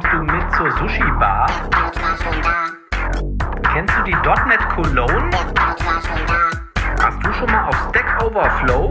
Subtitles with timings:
[0.00, 1.46] Kommst du mit zur Sushi-Bar?
[3.70, 5.30] Kennst du die .NET Cologne?
[7.02, 8.90] Hast du schon mal auf Stack Overflow?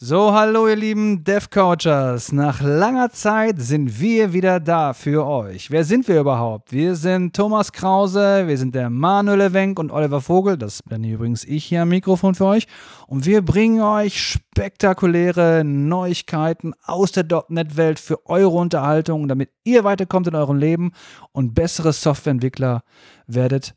[0.00, 2.30] So, hallo ihr lieben DevCoachers.
[2.30, 5.72] Nach langer Zeit sind wir wieder da für euch.
[5.72, 6.70] Wer sind wir überhaupt?
[6.70, 10.56] Wir sind Thomas Krause, wir sind der Manuel Wenk und Oliver Vogel.
[10.56, 12.68] Das bin übrigens ich hier am Mikrofon für euch.
[13.08, 20.28] Und wir bringen euch spektakuläre Neuigkeiten aus der .NET-Welt für eure Unterhaltung, damit ihr weiterkommt
[20.28, 20.92] in eurem Leben
[21.32, 22.84] und bessere Softwareentwickler
[23.26, 23.74] werdet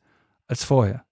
[0.47, 1.03] als vorher.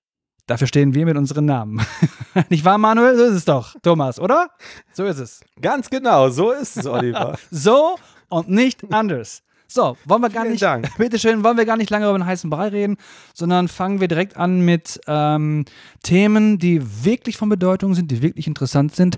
[0.49, 1.79] Dafür stehen wir mit unseren Namen.
[2.49, 3.15] Nicht wahr, Manuel?
[3.15, 4.49] So ist es doch, Thomas, oder?
[4.93, 5.41] So ist es.
[5.61, 7.37] Ganz genau, so ist es, Oliver.
[7.51, 7.97] so
[8.29, 9.43] und nicht anders.
[9.67, 10.89] So, wollen wir gar Vielen nicht, Dank.
[10.97, 12.97] bitteschön, wollen wir gar nicht lange über den heißen Brei reden,
[13.35, 15.65] sondern fangen wir direkt an mit ähm,
[16.01, 19.17] Themen, die wirklich von Bedeutung sind, die wirklich interessant sind.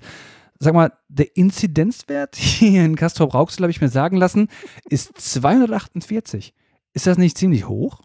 [0.58, 4.48] Sag mal, der Inzidenzwert hier in Castrop Rauxel, habe ich mir sagen lassen,
[4.90, 6.52] ist 248.
[6.92, 8.02] Ist das nicht ziemlich hoch?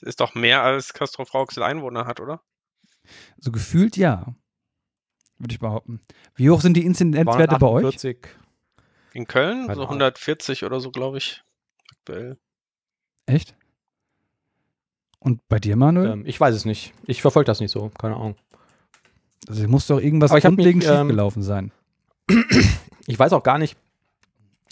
[0.00, 2.42] Das ist doch mehr als Castrop Rauxel Einwohner hat, oder?
[3.38, 4.34] So gefühlt ja.
[5.38, 6.00] Würde ich behaupten.
[6.34, 7.84] Wie hoch sind die Inzidenzwerte bei euch?
[7.84, 8.28] 48.
[9.12, 9.66] In Köln?
[9.66, 10.00] Keine so Ahnung.
[10.00, 11.42] 140 oder so, glaube ich.
[11.90, 12.38] Aktuell.
[13.26, 13.54] Echt?
[15.18, 16.10] Und bei dir, Manuel?
[16.10, 16.92] Ähm, ich weiß es nicht.
[17.06, 18.36] Ich verfolge das nicht so, keine Ahnung.
[19.48, 21.72] Also hier muss doch irgendwas Aber ich hab mich, grundlegend ähm, schiefgelaufen sein.
[23.08, 23.76] Ich weiß auch gar nicht.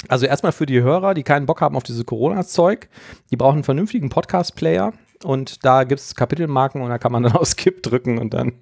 [0.08, 2.88] Also erstmal für die Hörer, die keinen Bock haben auf dieses Corona-Zeug,
[3.30, 4.92] die brauchen einen vernünftigen Podcast-Player
[5.24, 8.52] und da gibt es Kapitelmarken und da kann man dann auf Skip drücken und dann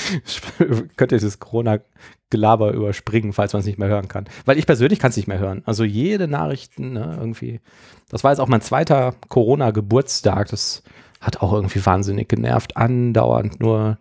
[0.96, 4.26] könnt ihr dieses Corona-Gelaber überspringen, falls man es nicht mehr hören kann.
[4.44, 5.62] Weil ich persönlich kann es nicht mehr hören.
[5.66, 7.60] Also jede Nachrichten, ne, irgendwie.
[8.08, 10.48] Das war jetzt auch mein zweiter Corona-Geburtstag.
[10.48, 10.82] Das
[11.20, 12.76] hat auch irgendwie wahnsinnig genervt.
[12.76, 13.98] Andauernd nur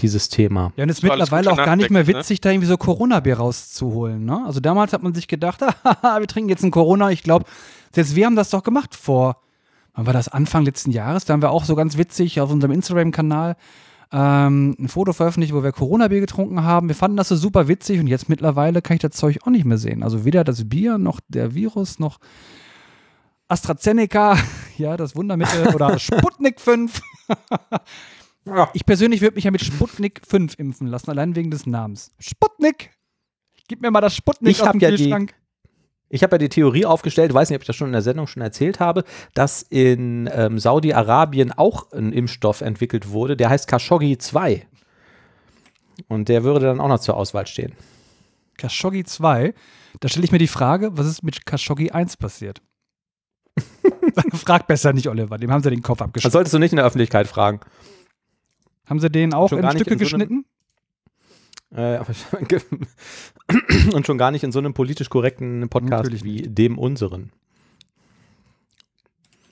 [0.00, 0.72] dieses Thema.
[0.76, 2.08] Ja, und es ist mittlerweile auch gar nicht mehr ne?
[2.08, 4.24] witzig, da irgendwie so Corona-Bier rauszuholen.
[4.24, 4.44] Ne?
[4.46, 5.60] Also damals hat man sich gedacht,
[6.02, 7.10] wir trinken jetzt ein Corona.
[7.10, 7.46] Ich glaube,
[7.92, 9.40] selbst wir haben das doch gemacht vor,
[9.98, 11.24] wann war das, Anfang letzten Jahres?
[11.24, 13.56] Da haben wir auch so ganz witzig auf unserem Instagram-Kanal
[14.12, 16.88] ähm, ein Foto veröffentlicht, wo wir Corona-Bier getrunken haben.
[16.88, 19.64] Wir fanden das so super witzig und jetzt mittlerweile kann ich das Zeug auch nicht
[19.66, 20.02] mehr sehen.
[20.02, 22.18] Also weder das Bier, noch der Virus, noch
[23.48, 24.38] AstraZeneca,
[24.78, 27.00] ja, das Wundermittel oder Sputnik 5.
[28.72, 32.12] Ich persönlich würde mich ja mit Sputnik 5 impfen lassen, allein wegen des Namens.
[32.18, 32.90] Sputnik!
[33.68, 35.34] Gib mir mal das Sputnik Ich aus dem ja die- Kühlschrank.
[36.10, 38.26] Ich habe ja die Theorie aufgestellt, weiß nicht, ob ich das schon in der Sendung
[38.26, 39.04] schon erzählt habe,
[39.34, 44.66] dass in ähm, Saudi-Arabien auch ein Impfstoff entwickelt wurde, der heißt Khashoggi 2.
[46.08, 47.72] Und der würde dann auch noch zur Auswahl stehen.
[48.56, 49.52] Khashoggi 2.
[50.00, 52.62] Da stelle ich mir die Frage, was ist mit Khashoggi 1 passiert?
[54.32, 55.36] Frag besser nicht, Oliver.
[55.36, 56.32] Dem haben sie den Kopf Das abgeschnitten.
[56.32, 57.60] solltest du nicht in der Öffentlichkeit fragen.
[58.88, 60.44] haben sie den auch schon in Stücke so geschnitten?
[61.74, 62.00] Äh,
[63.92, 67.30] und schon gar nicht in so einem politisch korrekten Podcast Natürlich wie dem unseren.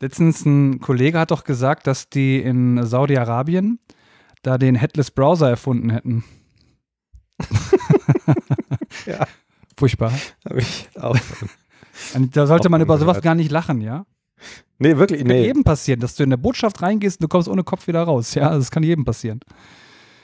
[0.01, 3.79] Letztens ein Kollege hat doch gesagt, dass die in Saudi-Arabien
[4.43, 6.25] da den Headless Browser erfunden hätten.
[9.07, 9.27] Ja.
[9.79, 10.13] Furchtbar.
[10.45, 11.17] Hab ich auch.
[12.33, 13.25] Da sollte Auch man über sowas gehört.
[13.25, 14.05] gar nicht lachen, ja?
[14.79, 15.45] Nee, wirklich, Kann nee.
[15.45, 18.35] jedem passieren, dass du in der Botschaft reingehst und du kommst ohne Kopf wieder raus.
[18.35, 19.41] Ja, das kann jedem passieren.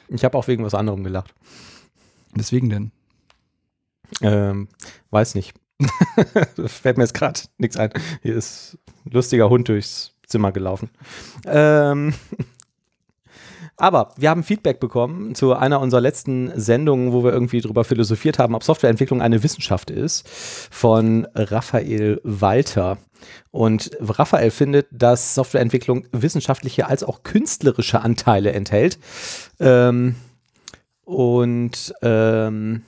[0.08, 1.34] Ich habe auch wegen was anderem gelacht.
[2.34, 2.92] Deswegen denn.
[4.20, 4.68] Ähm,
[5.10, 5.54] weiß nicht.
[6.66, 7.90] Fällt mir jetzt gerade nichts ein.
[8.22, 10.90] Hier ist ein lustiger Hund durchs Zimmer gelaufen.
[11.46, 12.14] Ähm,
[13.76, 18.38] aber wir haben Feedback bekommen zu einer unserer letzten Sendungen, wo wir irgendwie drüber philosophiert
[18.38, 22.98] haben, ob Softwareentwicklung eine Wissenschaft ist, von Raphael Walter.
[23.50, 28.98] Und Raphael findet, dass Softwareentwicklung wissenschaftliche als auch künstlerische Anteile enthält.
[29.60, 30.16] Ähm,
[31.12, 32.82] und ähm,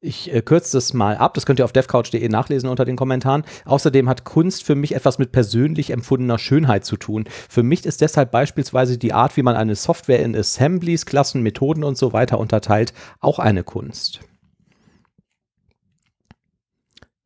[0.00, 1.32] ich äh, kürze das mal ab.
[1.34, 3.44] Das könnt ihr auf devcouch.de nachlesen unter den Kommentaren.
[3.64, 7.24] Außerdem hat Kunst für mich etwas mit persönlich empfundener Schönheit zu tun.
[7.48, 11.84] Für mich ist deshalb beispielsweise die Art, wie man eine Software in Assemblies, Klassen, Methoden
[11.84, 14.20] und so weiter unterteilt, auch eine Kunst.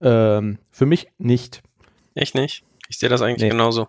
[0.00, 1.62] Ähm, für mich nicht.
[2.14, 2.62] Ich nicht.
[2.88, 3.48] Ich sehe das eigentlich Nee.
[3.48, 3.88] genauso.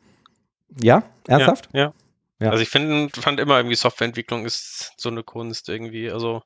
[0.81, 1.03] Ja?
[1.27, 1.69] Ernsthaft?
[1.73, 1.93] Ja, ja.
[2.39, 2.51] Ja.
[2.51, 6.09] Also ich find, fand immer irgendwie Softwareentwicklung ist so eine Kunst irgendwie.
[6.09, 6.41] Also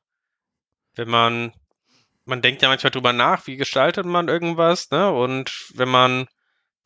[0.96, 1.52] wenn man,
[2.24, 5.10] man denkt ja manchmal drüber nach, wie gestaltet man irgendwas, ne?
[5.12, 6.26] Und wenn man,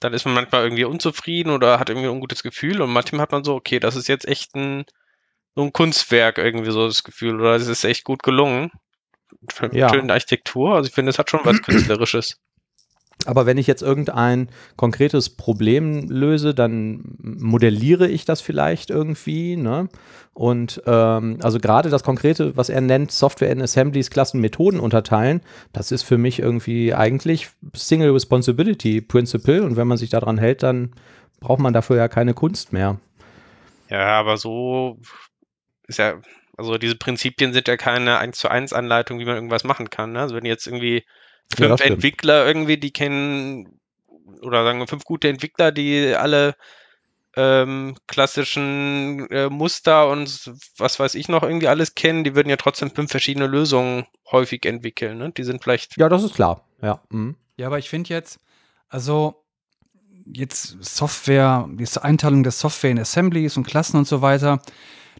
[0.00, 3.32] dann ist man manchmal irgendwie unzufrieden oder hat irgendwie ein ungutes Gefühl und manchmal hat
[3.32, 4.84] man so, okay, das ist jetzt echt ein,
[5.54, 8.70] so ein Kunstwerk irgendwie so das Gefühl oder es ist echt gut gelungen.
[9.72, 9.88] Ja.
[9.88, 10.74] Schöne Architektur.
[10.74, 12.38] Also ich finde, es hat schon was Künstlerisches.
[13.26, 19.56] Aber wenn ich jetzt irgendein konkretes Problem löse, dann modelliere ich das vielleicht irgendwie.
[19.56, 19.88] Ne?
[20.34, 25.40] Und ähm, also gerade das Konkrete, was er nennt, Software in Assemblies, Klassen, Methoden unterteilen,
[25.72, 29.64] das ist für mich irgendwie eigentlich Single Responsibility Principle.
[29.64, 30.92] Und wenn man sich daran hält, dann
[31.40, 32.98] braucht man dafür ja keine Kunst mehr.
[33.90, 34.98] Ja, aber so
[35.88, 36.20] ist ja,
[36.56, 40.12] also diese Prinzipien sind ja keine 1 zu 1 Anleitung, wie man irgendwas machen kann.
[40.12, 40.20] Ne?
[40.20, 41.04] Also wenn jetzt irgendwie
[41.54, 41.90] fünf Ja, stimmt.
[41.90, 43.80] Entwickler irgendwie, die kennen,
[44.42, 46.54] oder sagen wir fünf gute Entwickler, die alle
[47.36, 52.56] ähm, klassischen äh, Muster und was weiß ich noch irgendwie alles kennen, die würden ja
[52.56, 55.18] trotzdem fünf verschiedene Lösungen häufig entwickeln.
[55.18, 55.30] Ne?
[55.30, 56.64] Die sind vielleicht Ja, das ist klar.
[56.82, 57.00] Ja.
[57.10, 57.36] Mhm.
[57.56, 58.40] Ja, aber ich finde jetzt,
[58.88, 59.44] also
[60.26, 64.60] jetzt Software, diese Einteilung der Software in Assemblies und Klassen und so weiter,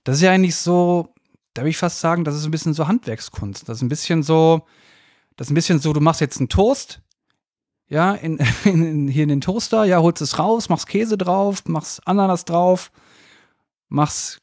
[0.05, 1.15] das ist ja eigentlich so,
[1.55, 3.69] da würde ich fast sagen, das ist ein bisschen so Handwerkskunst.
[3.69, 4.67] Das ist ein bisschen so,
[5.39, 7.01] das ist ein bisschen so, du machst jetzt einen Toast,
[7.89, 12.07] ja, in, in, hier in den Toaster, ja, holst es raus, machst Käse drauf, machst
[12.07, 12.91] Ananas drauf,
[13.89, 14.43] machst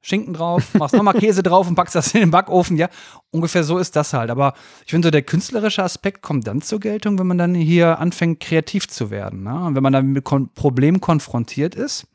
[0.00, 2.88] Schinken drauf, machst nochmal Käse drauf und packst das in den Backofen, ja.
[3.30, 4.30] Ungefähr so ist das halt.
[4.30, 8.00] Aber ich finde, so der künstlerische Aspekt kommt dann zur Geltung, wenn man dann hier
[8.00, 9.44] anfängt, kreativ zu werden.
[9.44, 9.54] Ne?
[9.64, 12.08] Und wenn man dann mit Kon Problemen konfrontiert ist,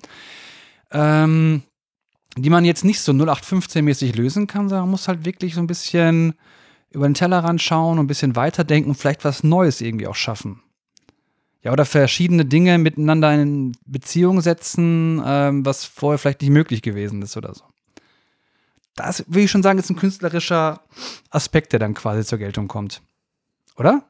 [0.92, 1.64] ähm,
[2.36, 5.68] die man jetzt nicht so 0815-mäßig lösen kann, sondern man muss halt wirklich so ein
[5.68, 6.34] bisschen
[6.98, 10.62] über den Tellerrand schauen und ein bisschen weiterdenken und vielleicht was Neues irgendwie auch schaffen.
[11.62, 17.22] Ja, oder verschiedene Dinge miteinander in Beziehung setzen, ähm, was vorher vielleicht nicht möglich gewesen
[17.22, 17.64] ist oder so.
[18.96, 20.82] Das will ich schon sagen, ist ein künstlerischer
[21.30, 23.02] Aspekt, der dann quasi zur Geltung kommt.
[23.76, 24.04] Oder?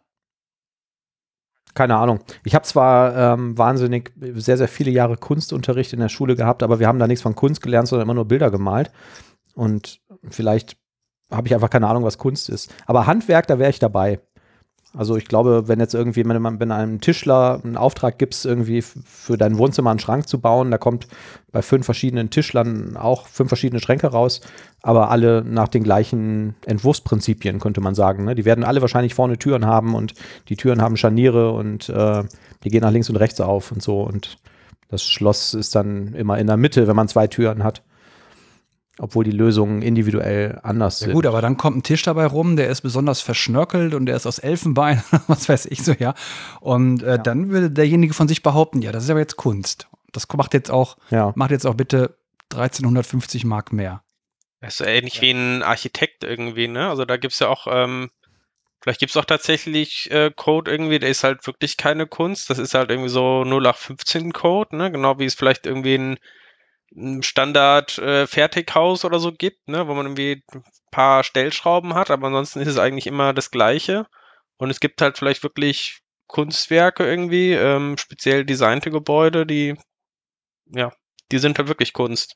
[1.73, 2.21] Keine Ahnung.
[2.45, 6.79] Ich habe zwar ähm, wahnsinnig sehr, sehr viele Jahre Kunstunterricht in der Schule gehabt, aber
[6.79, 8.91] wir haben da nichts von Kunst gelernt, sondern immer nur Bilder gemalt.
[9.55, 9.99] Und
[10.29, 10.77] vielleicht
[11.31, 12.73] habe ich einfach keine Ahnung, was Kunst ist.
[12.85, 14.19] Aber Handwerk, da wäre ich dabei.
[14.97, 18.81] Also ich glaube, wenn jetzt irgendwie, wenn man wenn einem Tischler einen Auftrag gibst, irgendwie
[18.81, 21.07] für dein Wohnzimmer einen Schrank zu bauen, da kommt
[21.51, 24.41] bei fünf verschiedenen Tischlern auch fünf verschiedene Schränke raus,
[24.81, 28.23] aber alle nach den gleichen Entwurfsprinzipien, könnte man sagen.
[28.23, 28.33] Ne?
[28.33, 30.13] Die werden alle wahrscheinlich vorne Türen haben und
[30.47, 32.23] die Türen haben Scharniere und äh,
[32.63, 34.01] die gehen nach links und rechts auf und so.
[34.01, 34.37] Und
[34.89, 37.83] das Schloss ist dann immer in der Mitte, wenn man zwei Türen hat.
[38.99, 41.13] Obwohl die Lösungen individuell anders Ja sind.
[41.13, 44.25] gut, aber dann kommt ein Tisch dabei rum, der ist besonders verschnörkelt und der ist
[44.25, 46.15] aus Elfenbein, was weiß ich so, ja.
[46.61, 49.87] Und äh, dann würde derjenige von sich behaupten, ja, das ist aber jetzt Kunst.
[50.13, 51.31] Das macht jetzt auch, Ja.
[51.35, 52.17] macht jetzt auch bitte
[52.51, 54.01] 1350 Mark mehr.
[54.61, 56.89] Das ist so ähnlich wie ein Architekt irgendwie, ne?
[56.89, 58.09] Also da gibt's ja auch, ähm,
[58.81, 62.49] vielleicht gibt's auch tatsächlich äh, Code irgendwie, der ist halt wirklich keine Kunst.
[62.49, 64.91] Das ist halt irgendwie so 0815 Code, ne?
[64.91, 66.17] Genau wie es vielleicht irgendwie ein,
[66.95, 69.87] ein Standard äh, oder so gibt, ne?
[69.87, 74.07] Wo man irgendwie ein paar Stellschrauben hat, aber ansonsten ist es eigentlich immer das Gleiche.
[74.57, 79.75] Und es gibt halt vielleicht wirklich Kunstwerke irgendwie, ähm, speziell designte Gebäude, die,
[80.65, 80.91] ja,
[81.31, 82.35] die sind halt wirklich Kunst.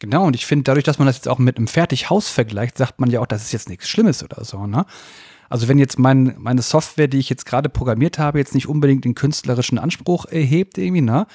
[0.00, 2.98] Genau, und ich finde, dadurch, dass man das jetzt auch mit einem Fertighaus vergleicht, sagt
[2.98, 4.84] man ja auch, das ist jetzt nichts Schlimmes oder so, ne?
[5.48, 9.04] Also wenn jetzt mein, meine Software, die ich jetzt gerade programmiert habe, jetzt nicht unbedingt
[9.04, 11.26] den künstlerischen Anspruch erhebt, irgendwie, ne?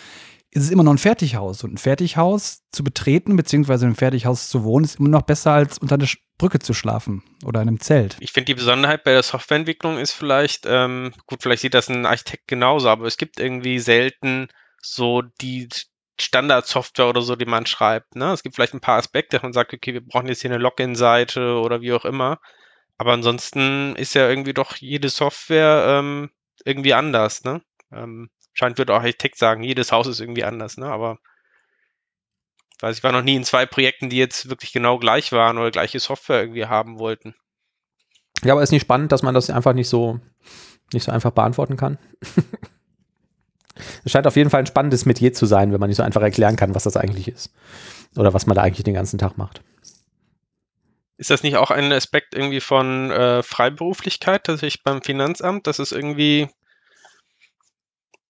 [0.51, 1.63] Ist es immer noch ein Fertighaus.
[1.63, 5.77] Und ein Fertighaus zu betreten, beziehungsweise im Fertighaus zu wohnen, ist immer noch besser, als
[5.77, 6.07] unter einer
[6.37, 8.17] Brücke zu schlafen oder in einem Zelt.
[8.19, 12.05] Ich finde, die Besonderheit bei der Softwareentwicklung ist vielleicht, ähm, gut, vielleicht sieht das ein
[12.05, 14.47] Architekt genauso, aber es gibt irgendwie selten
[14.81, 15.67] so die
[16.19, 18.15] Standardsoftware oder so, die man schreibt.
[18.15, 18.31] Ne?
[18.31, 21.59] Es gibt vielleicht ein paar Aspekte, man sagt, okay, wir brauchen jetzt hier eine Login-Seite
[21.59, 22.39] oder wie auch immer.
[22.97, 26.31] Aber ansonsten ist ja irgendwie doch jede Software ähm,
[26.65, 27.43] irgendwie anders.
[27.43, 27.61] Ne?
[27.91, 30.77] Ähm, scheint wird auch Architekt sagen, jedes Haus ist irgendwie anders.
[30.77, 30.87] Ne?
[30.87, 31.19] Aber
[32.75, 35.57] ich weiß, ich war noch nie in zwei Projekten, die jetzt wirklich genau gleich waren
[35.57, 37.35] oder gleiche Software irgendwie haben wollten.
[38.43, 40.19] Ja, aber ist nicht spannend, dass man das einfach nicht so,
[40.93, 41.97] nicht so einfach beantworten kann.
[44.03, 46.21] Es scheint auf jeden Fall ein spannendes Metier zu sein, wenn man nicht so einfach
[46.21, 47.53] erklären kann, was das eigentlich ist.
[48.15, 49.61] Oder was man da eigentlich den ganzen Tag macht.
[51.17, 55.91] Ist das nicht auch ein Aspekt irgendwie von äh, Freiberuflichkeit, tatsächlich beim Finanzamt, dass es
[55.91, 56.47] irgendwie,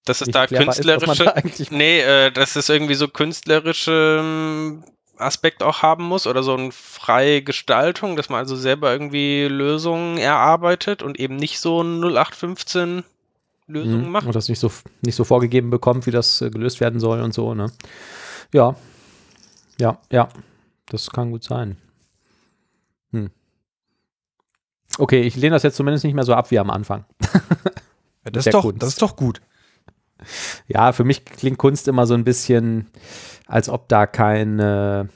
[0.09, 4.17] dass es da erklärbar ist, künstlerische, da eigentlich nee, äh, dass es irgendwie so künstlerische
[4.21, 4.83] ähm,
[5.17, 10.17] Aspekt auch haben muss oder so eine freie Gestaltung, dass man also selber irgendwie Lösungen
[10.17, 13.03] erarbeitet und eben nicht so ein 0815
[13.67, 14.11] Lösungen Mhm.
[14.11, 14.27] macht.
[14.27, 14.71] Und das nicht so,
[15.01, 17.71] nicht so vorgegeben bekommt, wie das äh, gelöst werden soll und so, ne?
[18.53, 18.75] Ja.
[19.79, 20.29] Ja, ja.
[20.85, 21.77] Das kann gut sein.
[23.11, 23.29] Hm.
[24.97, 27.05] Okay, ich lehne das jetzt zumindest nicht mehr so ab wie am Anfang.
[28.23, 28.81] Ja, das, ist doch, Kunst.
[28.81, 29.41] das ist doch gut.
[30.67, 32.87] Ja, für mich klingt Kunst immer so ein bisschen,
[33.45, 35.09] als ob da keine,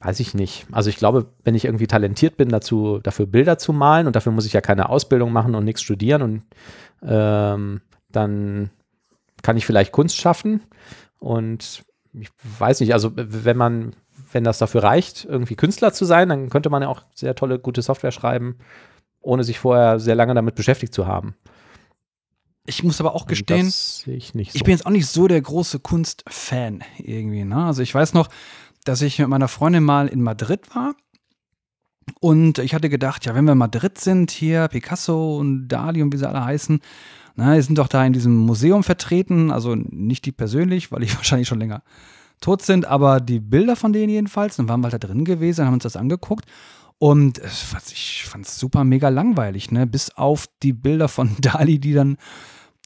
[0.00, 0.66] weiß ich nicht.
[0.72, 4.32] Also ich glaube, wenn ich irgendwie talentiert bin, dazu, dafür Bilder zu malen und dafür
[4.32, 6.42] muss ich ja keine Ausbildung machen und nichts studieren und
[7.02, 7.80] ähm,
[8.10, 8.70] dann
[9.42, 10.62] kann ich vielleicht Kunst schaffen
[11.18, 13.94] und ich weiß nicht, also wenn man,
[14.32, 17.58] wenn das dafür reicht, irgendwie Künstler zu sein, dann könnte man ja auch sehr tolle,
[17.58, 18.56] gute Software schreiben,
[19.20, 21.36] ohne sich vorher sehr lange damit beschäftigt zu haben.
[22.66, 24.10] Ich muss aber auch gestehen, ich, so.
[24.10, 27.44] ich bin jetzt auch nicht so der große Kunstfan irgendwie.
[27.44, 27.64] Ne?
[27.64, 28.28] Also ich weiß noch,
[28.84, 30.94] dass ich mit meiner Freundin mal in Madrid war.
[32.20, 36.12] Und ich hatte gedacht, ja, wenn wir in Madrid sind, hier Picasso und Dali und
[36.12, 36.80] wie sie alle heißen,
[37.36, 41.14] na, die sind doch da in diesem Museum vertreten, also nicht die persönlich, weil die
[41.16, 41.82] wahrscheinlich schon länger
[42.40, 45.66] tot sind, aber die Bilder von denen jedenfalls, dann waren wir halt da drin gewesen,
[45.66, 46.46] haben uns das angeguckt
[47.00, 49.86] und ich fand es super mega langweilig, ne?
[49.86, 52.18] Bis auf die Bilder von Dali, die dann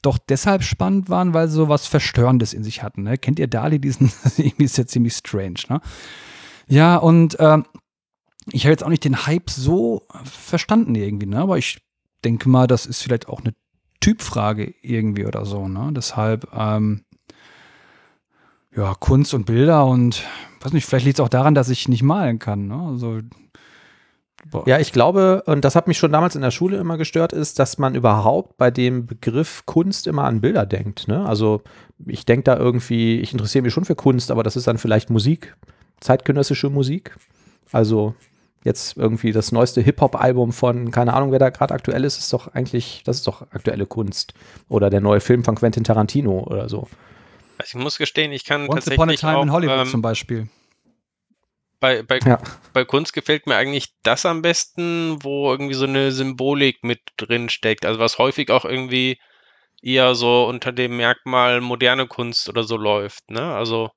[0.01, 3.03] doch deshalb spannend waren, weil sie so was Verstörendes in sich hatten.
[3.03, 3.17] Ne?
[3.17, 3.77] Kennt ihr Dali?
[3.77, 5.81] Diesen, irgendwie ist ja ziemlich strange, ne?
[6.67, 7.57] Ja, und äh,
[8.53, 11.39] ich habe jetzt auch nicht den Hype so verstanden irgendwie, ne?
[11.39, 11.85] Aber ich
[12.23, 13.53] denke mal, das ist vielleicht auch eine
[13.99, 15.91] Typfrage irgendwie oder so, ne?
[15.93, 17.03] Deshalb, ähm,
[18.73, 20.23] ja, Kunst und Bilder und
[20.61, 22.79] weiß nicht, vielleicht liegt es auch daran, dass ich nicht malen kann, ne?
[22.79, 23.19] Also
[24.47, 24.63] Boah.
[24.67, 27.57] Ja, ich glaube, und das hat mich schon damals in der Schule immer gestört, ist,
[27.57, 31.07] dass man überhaupt bei dem Begriff Kunst immer an Bilder denkt.
[31.07, 31.25] Ne?
[31.25, 31.63] Also
[32.05, 35.09] ich denke da irgendwie, ich interessiere mich schon für Kunst, aber das ist dann vielleicht
[35.09, 35.55] Musik,
[35.99, 37.15] zeitgenössische Musik.
[37.71, 38.13] Also
[38.63, 42.53] jetzt irgendwie das neueste Hip-Hop-Album von, keine Ahnung, wer da gerade aktuell ist, ist doch
[42.53, 44.35] eigentlich, das ist doch aktuelle Kunst.
[44.69, 46.87] Oder der neue Film von Quentin Tarantino oder so.
[47.57, 49.87] Also ich muss gestehen, ich kann Once tatsächlich Upon a Time auch, in Hollywood ähm,
[49.87, 50.49] zum Beispiel.
[51.85, 52.39] Bei, bei, Ja.
[52.73, 57.47] bei Kunst gefällt mir eigentlich das am besten, wo irgendwie so eine Symbolik mit drin
[57.47, 57.85] steckt.
[57.85, 59.19] Also was häufig auch irgendwie
[59.83, 63.29] eher so unter dem Merkmal moderne Kunst oder so läuft.
[63.29, 63.53] Ne?
[63.53, 63.91] Also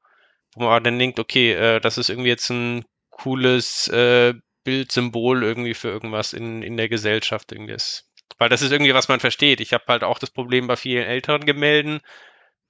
[0.55, 5.73] wo man dann denkt, okay, äh, das ist irgendwie jetzt ein cooles äh, Bildsymbol irgendwie
[5.73, 7.53] für irgendwas in, in der Gesellschaft.
[7.53, 8.05] Irgendwie ist.
[8.37, 9.63] Weil das ist irgendwie, was man versteht.
[9.63, 12.01] Ich habe halt auch das Problem bei vielen älteren Gemälden.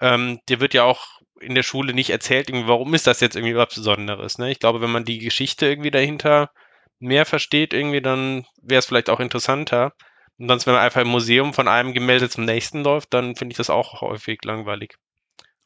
[0.00, 3.36] Ähm, dir wird ja auch in der Schule nicht erzählt, irgendwie, warum ist das jetzt
[3.36, 4.38] irgendwie was Besonderes.
[4.38, 4.50] Ne?
[4.50, 6.50] Ich glaube, wenn man die Geschichte irgendwie dahinter
[6.98, 9.92] mehr versteht, irgendwie, dann wäre es vielleicht auch interessanter.
[10.38, 13.52] Und sonst, wenn man einfach im Museum von einem Gemälde zum nächsten läuft, dann finde
[13.52, 14.96] ich das auch häufig langweilig.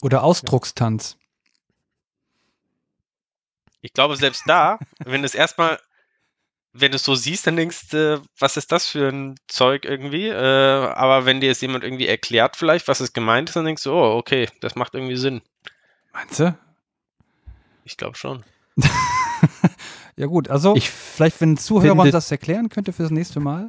[0.02, 1.16] Oder Ausdruckstanz.
[3.82, 5.78] Ich glaube, selbst da, wenn es erstmal,
[6.72, 10.28] wenn du es so siehst, dann denkst du, was ist das für ein Zeug irgendwie?
[10.28, 13.82] Äh, aber wenn dir es jemand irgendwie erklärt, vielleicht, was es gemeint ist, dann denkst
[13.82, 15.42] du, oh, okay, das macht irgendwie Sinn.
[16.12, 16.56] Meinst du?
[17.84, 18.44] Ich glaube schon.
[20.14, 23.40] Ja gut, also Ich vielleicht, wenn ein Zuhörer finde- uns das erklären könnte fürs nächste
[23.40, 23.68] Mal.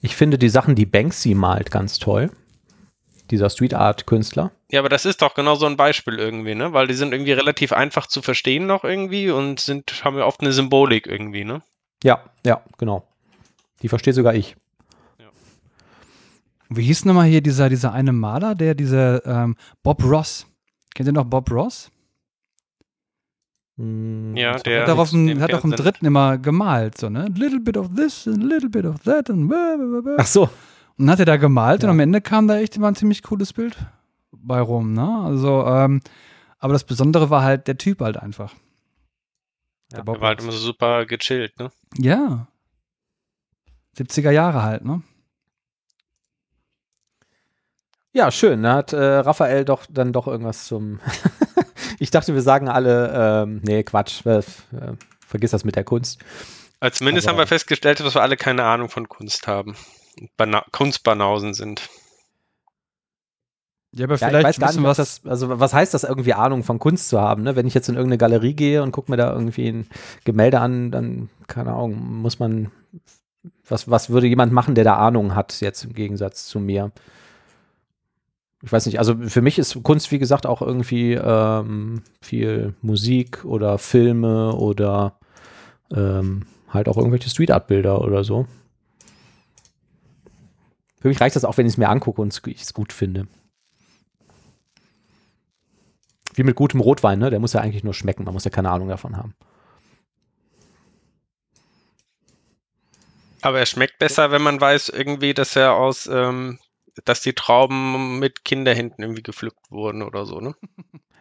[0.00, 2.32] Ich finde die Sachen, die Banksy malt, ganz toll.
[3.30, 4.50] Dieser Street Art Künstler.
[4.72, 6.72] Ja, aber das ist doch genau so ein Beispiel irgendwie, ne?
[6.72, 10.40] Weil die sind irgendwie relativ einfach zu verstehen noch irgendwie und sind, haben ja oft
[10.40, 11.62] eine Symbolik irgendwie, ne?
[12.02, 13.06] Ja, ja, genau.
[13.80, 14.56] Die verstehe sogar ich.
[16.68, 19.54] Wie hieß nochmal hier dieser, dieser eine Maler, der diese ähm,
[19.84, 20.46] Bob Ross.
[20.94, 21.90] Kennt ihr noch Bob Ross?
[23.76, 25.76] Hm, Ja, der- hat, auf nichts dem, dem hat dem Fernsehen.
[25.84, 27.26] dritten immer gemalt, so, ne?
[27.34, 30.16] Little bit of this and little bit of that and blah, blah, blah, blah.
[30.18, 30.42] Ach so.
[30.96, 31.88] Und dann hat er da gemalt Ja.
[31.88, 33.76] und am Ende kam da echt immer ein ziemlich cooles Bild
[34.30, 35.22] bei rum, ne?
[35.24, 36.00] Also, ähm,
[36.60, 38.52] aber das Besondere war halt der Typ halt einfach.
[39.90, 41.70] Ja, Der Bob Der war halt immer so super gechillt, ne?
[41.98, 42.46] Ja.
[43.98, 45.02] 70er Jahre halt, ne?
[48.14, 48.62] Ja, schön.
[48.62, 51.00] Da hat äh, Raphael doch dann doch irgendwas zum.
[51.98, 54.42] ich dachte, wir sagen alle, ähm, nee, Quatsch, äh, äh,
[55.26, 56.20] vergiss das mit der Kunst.
[56.78, 59.74] Also zumindest Aber- haben wir festgestellt, dass wir alle keine Ahnung von Kunst haben.
[60.36, 61.88] Bana Kunstbanausen sind.
[63.96, 65.92] Ja, aber Ja, vielleicht ich weiß gar wissen nicht, was was das, also was heißt
[65.94, 67.56] das irgendwie Ahnung von Kunst zu haben, ne?
[67.56, 69.88] Wenn ich jetzt in irgendeine Galerie gehe und gucke mir da irgendwie ein
[70.24, 72.70] Gemälde an, dann, keine Ahnung, muss man,
[73.68, 76.92] was, was würde jemand machen, der da Ahnung hat, jetzt im Gegensatz zu mir?
[78.64, 83.44] Ich weiß nicht, also für mich ist Kunst, wie gesagt, auch irgendwie ähm, viel Musik
[83.44, 85.18] oder Filme oder
[85.94, 88.46] ähm, halt auch irgendwelche Street Art Bilder oder so.
[90.98, 93.28] Für mich reicht das auch, wenn ich es mir angucke und ich es gut finde.
[96.32, 97.28] Wie mit gutem Rotwein, ne?
[97.28, 99.34] Der muss ja eigentlich nur schmecken, man muss ja keine Ahnung davon haben.
[103.42, 106.58] Aber er schmeckt besser, wenn man weiß irgendwie, dass er aus, ähm,
[107.04, 110.54] dass die Trauben mit Kinderhänden irgendwie gepflückt wurden oder so, ne?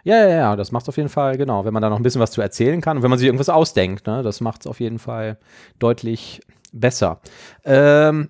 [0.05, 2.19] Ja, ja, ja, das macht auf jeden Fall, genau, wenn man da noch ein bisschen
[2.19, 4.21] was zu erzählen kann und wenn man sich irgendwas ausdenkt, ne?
[4.21, 5.37] Das macht es auf jeden Fall
[5.79, 6.41] deutlich
[6.73, 7.21] besser.
[7.63, 8.29] Ähm,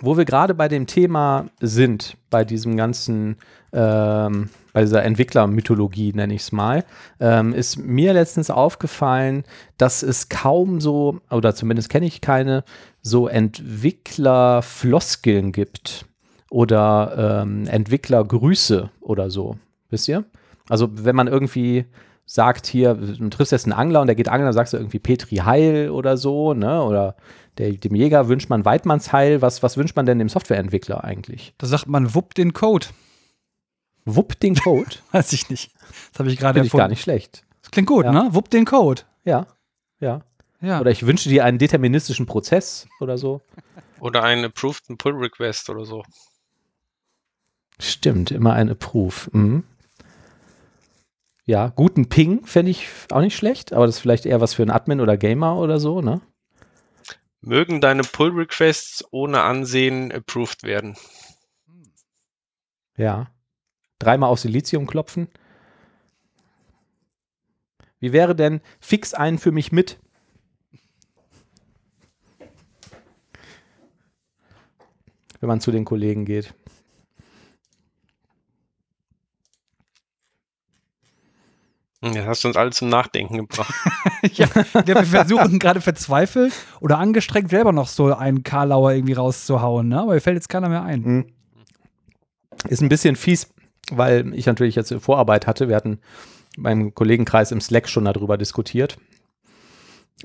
[0.00, 3.36] wo wir gerade bei dem Thema sind, bei diesem ganzen,
[3.72, 6.84] ähm, bei dieser Entwicklermythologie, nenne ich es mal,
[7.20, 9.44] ähm, ist mir letztens aufgefallen,
[9.78, 12.64] dass es kaum so, oder zumindest kenne ich keine,
[13.00, 16.04] so Entwicklerfloskeln gibt
[16.52, 19.56] oder ähm, Entwicklergrüße oder so.
[19.88, 20.24] Wisst ihr?
[20.68, 21.86] Also wenn man irgendwie
[22.26, 24.98] sagt hier, du triffst jetzt einen Angler und der geht angeln, dann sagst du irgendwie
[24.98, 26.82] Petri Heil oder so, ne?
[26.82, 27.16] Oder
[27.56, 29.40] der, dem Jäger wünscht man Weidmanns Heil.
[29.40, 31.54] Was, was wünscht man denn dem Softwareentwickler eigentlich?
[31.56, 32.86] Da sagt man, wupp den Code.
[34.04, 34.96] Wupp den Code?
[35.12, 35.72] Weiß ich nicht.
[36.12, 37.44] Das habe ich gerade Finde ich gar nicht schlecht.
[37.62, 38.12] Das klingt gut, Ja.
[38.12, 38.28] ne?
[38.32, 39.02] Wupp den Code.
[39.24, 39.46] Ja,
[40.00, 40.20] ja.
[40.60, 40.80] Ja.
[40.80, 43.40] Oder ich wünsche dir einen deterministischen Prozess oder so.
[44.00, 46.02] Oder einen Approved Pull Request oder so.
[47.82, 49.28] Stimmt, immer ein Approve.
[49.32, 49.64] Mhm.
[51.44, 54.62] Ja, guten Ping fände ich auch nicht schlecht, aber das ist vielleicht eher was für
[54.62, 56.20] einen Admin oder Gamer oder so, ne?
[57.40, 60.96] Mögen deine Pull Requests ohne Ansehen approved werden.
[62.96, 63.32] Ja.
[63.98, 65.26] Dreimal auf Silizium klopfen.
[67.98, 69.98] Wie wäre denn fix einen für mich mit?
[75.40, 76.54] Wenn man zu den Kollegen geht.
[82.02, 83.72] Hm, Jetzt hast du uns alle zum Nachdenken gebracht.
[84.32, 84.48] ja,
[84.84, 90.00] wir versuchen gerade verzweifelt oder angestrengt selber noch so einen Karlauer irgendwie rauszuhauen, ne?
[90.00, 91.00] Aber mir fällt jetzt keiner mehr ein.
[91.00, 91.26] Mhm.
[92.68, 93.48] Ist ein bisschen fies,
[93.90, 95.68] weil ich natürlich jetzt Vorarbeit hatte.
[95.68, 96.00] Wir hatten
[96.56, 98.98] beim Kollegenkreis im Slack schon darüber diskutiert.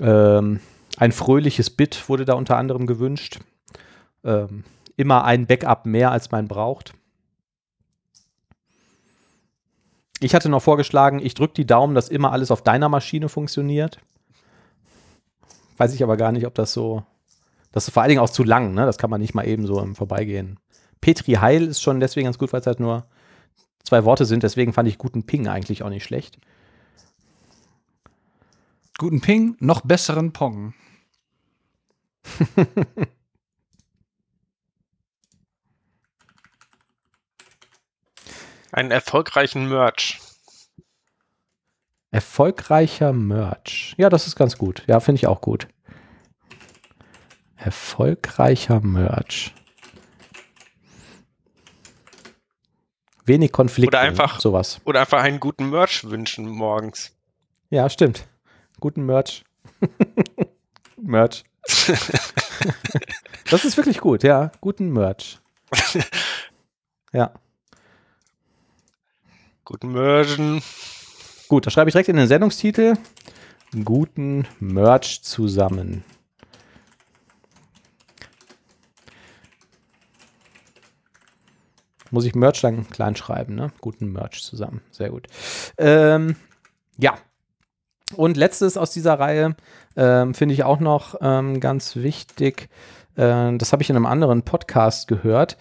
[0.00, 0.60] Ähm,
[0.96, 3.38] ein fröhliches Bit wurde da unter anderem gewünscht.
[4.24, 4.64] Ähm,
[4.96, 6.92] immer ein Backup mehr, als man braucht.
[10.20, 14.00] Ich hatte noch vorgeschlagen, ich drücke die Daumen, dass immer alles auf deiner Maschine funktioniert.
[15.76, 17.04] Weiß ich aber gar nicht, ob das so.
[17.70, 18.84] Das ist vor allen Dingen auch zu lang, ne?
[18.86, 20.58] Das kann man nicht mal eben so im Vorbeigehen.
[21.00, 23.06] Petri Heil ist schon deswegen ganz gut, weil es halt nur
[23.84, 24.42] zwei Worte sind.
[24.42, 26.38] Deswegen fand ich guten Ping eigentlich auch nicht schlecht.
[28.98, 30.74] Guten Ping, noch besseren Pong.
[38.72, 40.20] Einen erfolgreichen Merch.
[42.10, 43.94] Erfolgreicher Merch.
[43.98, 44.82] Ja, das ist ganz gut.
[44.86, 45.68] Ja, finde ich auch gut.
[47.56, 49.54] Erfolgreicher Merch.
[53.24, 53.88] Wenig Konflikte.
[53.96, 54.80] Oder einfach- sowas.
[54.84, 57.14] Oder einfach einen guten Merch wünschen morgens.
[57.70, 58.26] Ja, stimmt.
[58.80, 59.44] Guten Merch.
[60.96, 61.44] Merch.
[63.50, 64.52] Das ist wirklich gut, ja.
[64.60, 65.38] Guten Merch.
[67.14, 67.32] Ja.
[69.68, 70.62] Guten Merchen.
[71.46, 72.94] Gut, da schreibe ich direkt in den Sendungstitel.
[73.84, 76.04] Guten Merch zusammen.
[82.10, 83.70] Muss ich Merch dann klein schreiben, ne?
[83.82, 84.80] Guten Merch zusammen.
[84.90, 85.26] Sehr gut.
[85.76, 86.36] Ähm,
[86.96, 87.18] ja.
[88.16, 89.54] Und letztes aus dieser Reihe
[89.96, 92.70] ähm, finde ich auch noch ähm, ganz wichtig.
[93.16, 95.58] Äh, das habe ich in einem anderen Podcast gehört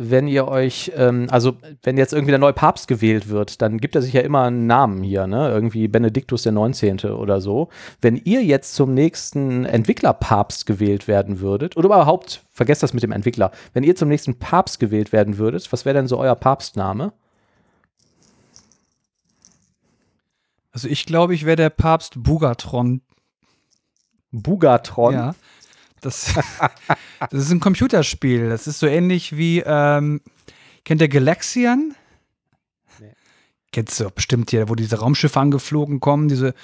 [0.00, 3.96] wenn ihr euch, ähm, also wenn jetzt irgendwie der neue Papst gewählt wird, dann gibt
[3.96, 5.48] er sich ja immer einen Namen hier, ne?
[5.48, 7.00] Irgendwie Benediktus der 19.
[7.00, 7.68] oder so.
[8.00, 13.10] Wenn ihr jetzt zum nächsten Entwicklerpapst gewählt werden würdet, oder überhaupt, vergesst das mit dem
[13.10, 17.12] Entwickler, wenn ihr zum nächsten Papst gewählt werden würdet, was wäre denn so euer Papstname?
[20.70, 23.00] Also ich glaube, ich wäre der Papst Bugatron.
[24.30, 25.14] Bugatron?
[25.14, 25.34] Ja.
[26.00, 26.34] Das,
[27.30, 28.48] das ist ein Computerspiel.
[28.48, 30.20] Das ist so ähnlich wie, ähm,
[30.84, 31.94] kennt ihr Galaxian?
[33.00, 33.12] Nee.
[33.72, 36.54] Kennst du bestimmt hier, wo diese Raumschiffe angeflogen kommen, diese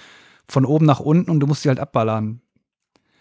[0.46, 2.40] von oben nach unten und du musst die halt abballern.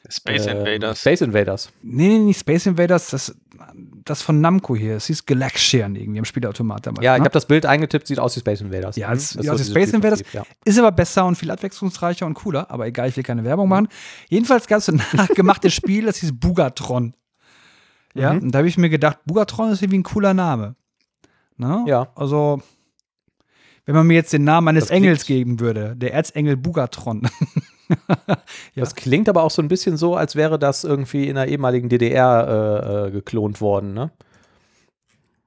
[0.09, 0.99] Space Ähm, Invaders.
[0.99, 1.71] Space Invaders.
[1.81, 3.35] Nee, nee, nicht Space Invaders, das,
[4.03, 4.97] das von Namco hier.
[4.97, 7.03] Es hieß Galaxian irgendwie im Spielautomat damals.
[7.05, 7.25] Ja, ich ne?
[7.25, 8.97] habe das Bild eingetippt, sieht aus wie Space Invaders.
[8.97, 9.13] Ja, Mhm.
[9.15, 10.21] es- es ist dieses Space Invaders.
[10.33, 10.43] Ja.
[10.65, 13.87] Ist aber besser und viel abwechslungsreicher und cooler, aber egal, ich will keine Werbung machen.
[14.27, 17.13] Jedenfalls gab es ein nachgemachtes Spiel, das hieß Bugatron.
[18.13, 18.41] Ja, Mhm.
[18.43, 20.75] und da habe ich mir gedacht, Bugatron ist irgendwie ein cooler Name.
[21.57, 21.85] Ne?
[21.87, 22.09] Ja.
[22.15, 22.61] Also,
[23.85, 27.27] wenn man mir jetzt den Namen eines Engels geben würde, der Erzengel Bugatron.
[28.75, 28.81] Ja.
[28.81, 31.89] Das klingt aber auch so ein bisschen so, als wäre das irgendwie in der ehemaligen
[31.89, 32.47] DDR
[33.05, 34.11] äh, äh, geklont worden, ne?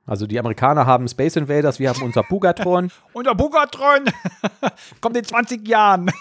[0.07, 2.92] Also die Amerikaner haben Space Invaders, wir haben unser Bugatron.
[3.12, 4.05] Und der Bugatron
[5.01, 6.12] kommt in 20 Jahren.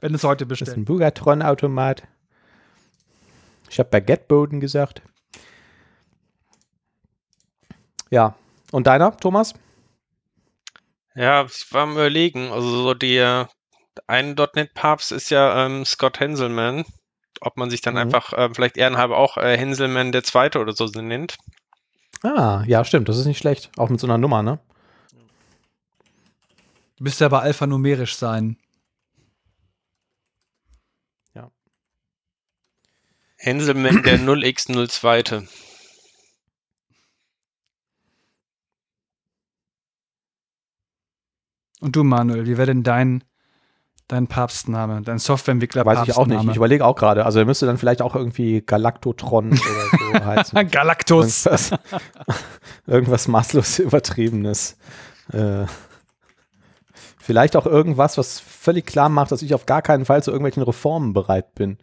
[0.00, 0.76] wenn es heute Das ist bestellt.
[0.76, 2.02] ein Bugatron-Automat.
[3.70, 5.00] Ich habe Baguette-Boden gesagt.
[8.10, 8.34] Ja.
[8.72, 9.54] Und deiner, Thomas?
[11.14, 12.50] Ja, ich war am überlegen.
[12.52, 13.48] Also so der
[14.06, 16.84] ein .NET-Papst ist ja ähm, Scott Henselman.
[17.40, 18.00] Ob man sich dann Mhm.
[18.00, 21.38] einfach ähm, vielleicht ehrenhalber auch äh, Henselman der Zweite oder so nennt.
[22.22, 23.08] Ah, ja, stimmt.
[23.08, 23.70] Das ist nicht schlecht.
[23.76, 24.58] Auch mit so einer Nummer, ne?
[26.98, 28.56] Müsste aber alphanumerisch sein.
[31.34, 31.52] Ja.
[33.36, 35.46] Hänselmann der 0x02.
[41.80, 43.22] Und du, Manuel, wie wäre denn dein,
[44.08, 46.42] dein Papstname, dein Softwareentwickler Weiß ich auch nicht.
[46.44, 47.26] Ich überlege auch gerade.
[47.26, 50.70] Also er müsste dann vielleicht auch irgendwie Galaktotron oder so heißen.
[50.70, 51.44] Galactus.
[51.46, 51.70] Irgendwas,
[52.86, 54.78] irgendwas maßlos Übertriebenes.
[55.32, 55.66] Äh,
[57.18, 60.62] vielleicht auch irgendwas, was völlig klar macht, dass ich auf gar keinen Fall zu irgendwelchen
[60.62, 61.76] Reformen bereit bin.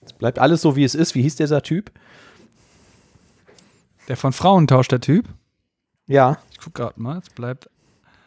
[0.00, 1.16] Es bleibt alles so, wie es ist.
[1.16, 1.90] Wie hieß dieser Typ?
[4.06, 5.28] Der von Frauentausch, der Typ.
[6.06, 6.38] Ja.
[6.52, 7.68] Ich guck gerade mal, es bleibt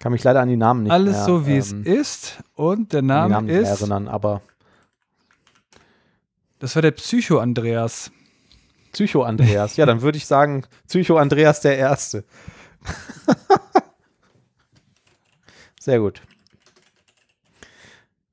[0.05, 2.43] kann mich leider an die Namen nicht alles mehr, so, wie ähm, es ist.
[2.53, 4.43] Und der Name ist, erinnern, aber
[6.59, 8.11] das war der Psycho-Andreas.
[8.91, 9.77] Psycho-Andreas.
[9.77, 12.23] ja, dann würde ich sagen, Psycho-Andreas der Erste.
[15.79, 16.21] Sehr gut.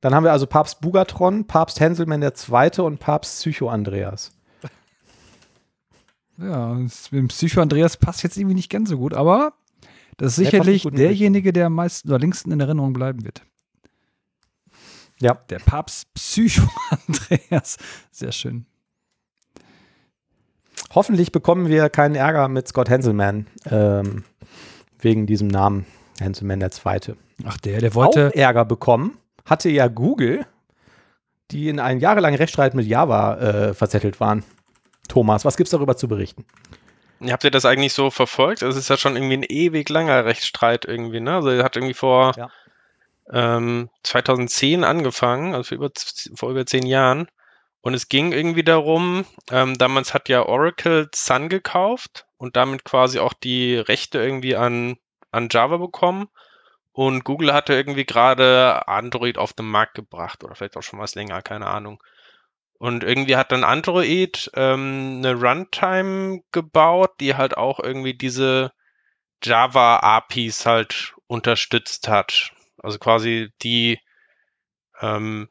[0.02, 4.30] Dann haben wir also Papst Bugatron, Papst Hänselmann der Zweite und Papst Psycho-Andreas.
[6.36, 9.54] Ja, mit dem Psycho-Andreas passt jetzt irgendwie nicht ganz so gut, aber
[10.22, 13.42] das ist sicherlich derjenige, der am meisten oder längsten in Erinnerung bleiben wird.
[15.20, 15.34] Ja.
[15.50, 17.76] Der Papst Psycho-Andreas.
[18.12, 18.66] Sehr schön.
[20.94, 24.22] Hoffentlich bekommen wir keinen Ärger mit Scott Hänselmann ähm,
[25.00, 25.86] wegen diesem Namen
[26.20, 27.16] Hänselmann der Zweite.
[27.44, 28.28] Ach, der, der wollte.
[28.28, 30.46] Auch Ärger bekommen hatte ja Google,
[31.50, 34.44] die in einen jahrelangen Rechtsstreit mit Java äh, verzettelt waren.
[35.08, 36.44] Thomas, was gibt's darüber zu berichten?
[37.30, 38.62] Habt ihr das eigentlich so verfolgt?
[38.62, 41.34] Es ist ja schon irgendwie ein ewig langer Rechtsstreit irgendwie, ne?
[41.36, 42.50] Also er hat irgendwie vor Ja.
[43.32, 45.90] ähm, 2010 angefangen, also vor über,
[46.36, 47.28] vor über zehn Jahren.
[47.82, 53.18] Und es ging irgendwie darum, ähm, damals hat ja Oracle Sun gekauft und damit quasi
[53.20, 54.96] auch die Rechte irgendwie an,
[55.32, 56.28] an Java bekommen.
[56.92, 61.14] Und Google hatte irgendwie gerade Android auf den Markt gebracht oder vielleicht auch schon was
[61.14, 62.02] länger, keine Ahnung.
[62.82, 68.72] Und irgendwie hat dann Android ähm, eine Runtime gebaut, die halt auch irgendwie diese
[69.40, 72.50] Java APIs halt unterstützt hat.
[72.78, 74.00] Also quasi die,
[75.00, 75.48] ähm,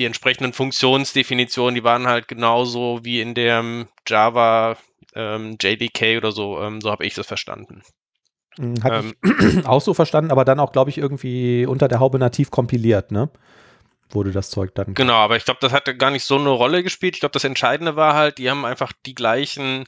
[0.00, 4.76] die entsprechenden Funktionsdefinitionen, die waren halt genauso wie in dem Java
[5.14, 6.60] ähm, JDK oder so.
[6.60, 7.84] Ähm, so habe ich das verstanden.
[8.56, 12.18] Hm, Ähm, ich auch so verstanden, aber dann auch, glaube ich, irgendwie unter der Haube
[12.18, 13.30] nativ kompiliert, ne?
[14.10, 14.94] Wurde das Zeug dann.
[14.94, 17.16] Genau, aber ich glaube, das hatte gar nicht so eine Rolle gespielt.
[17.16, 19.86] Ich glaube, das Entscheidende war halt, die haben einfach die gleichen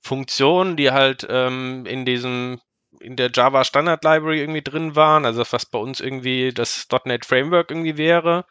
[0.00, 2.60] Funktionen, die halt ähm, in diesem
[3.00, 7.26] in der Java Standard Library irgendwie drin waren, also was bei uns irgendwie das .NET
[7.26, 8.46] Framework irgendwie wäre,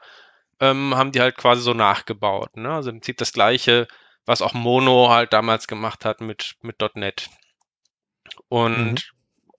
[0.59, 2.55] ähm, haben die halt quasi so nachgebaut.
[2.55, 2.71] Ne?
[2.71, 3.87] Also im Prinzip das gleiche,
[4.25, 7.29] was auch Mono halt damals gemacht hat mit, mit .NET.
[8.47, 9.11] Und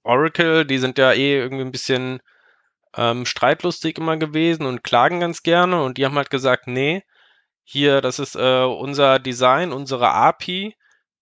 [0.03, 2.21] Oracle, die sind ja eh irgendwie ein bisschen
[2.99, 7.05] ähm, streitlustig immer gewesen und klagen ganz gerne und die haben halt gesagt, nee,
[7.63, 10.75] hier, das ist äh, unser Design, unsere API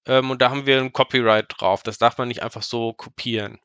[0.07, 1.83] ähm, und da haben wir ein Copyright drauf.
[1.83, 3.59] Das darf man nicht einfach so kopieren.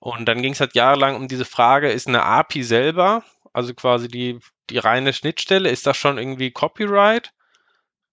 [0.00, 4.08] Und dann ging es halt jahrelang um diese Frage, ist eine API selber, also quasi
[4.08, 7.32] die, die reine Schnittstelle, ist das schon irgendwie Copyright?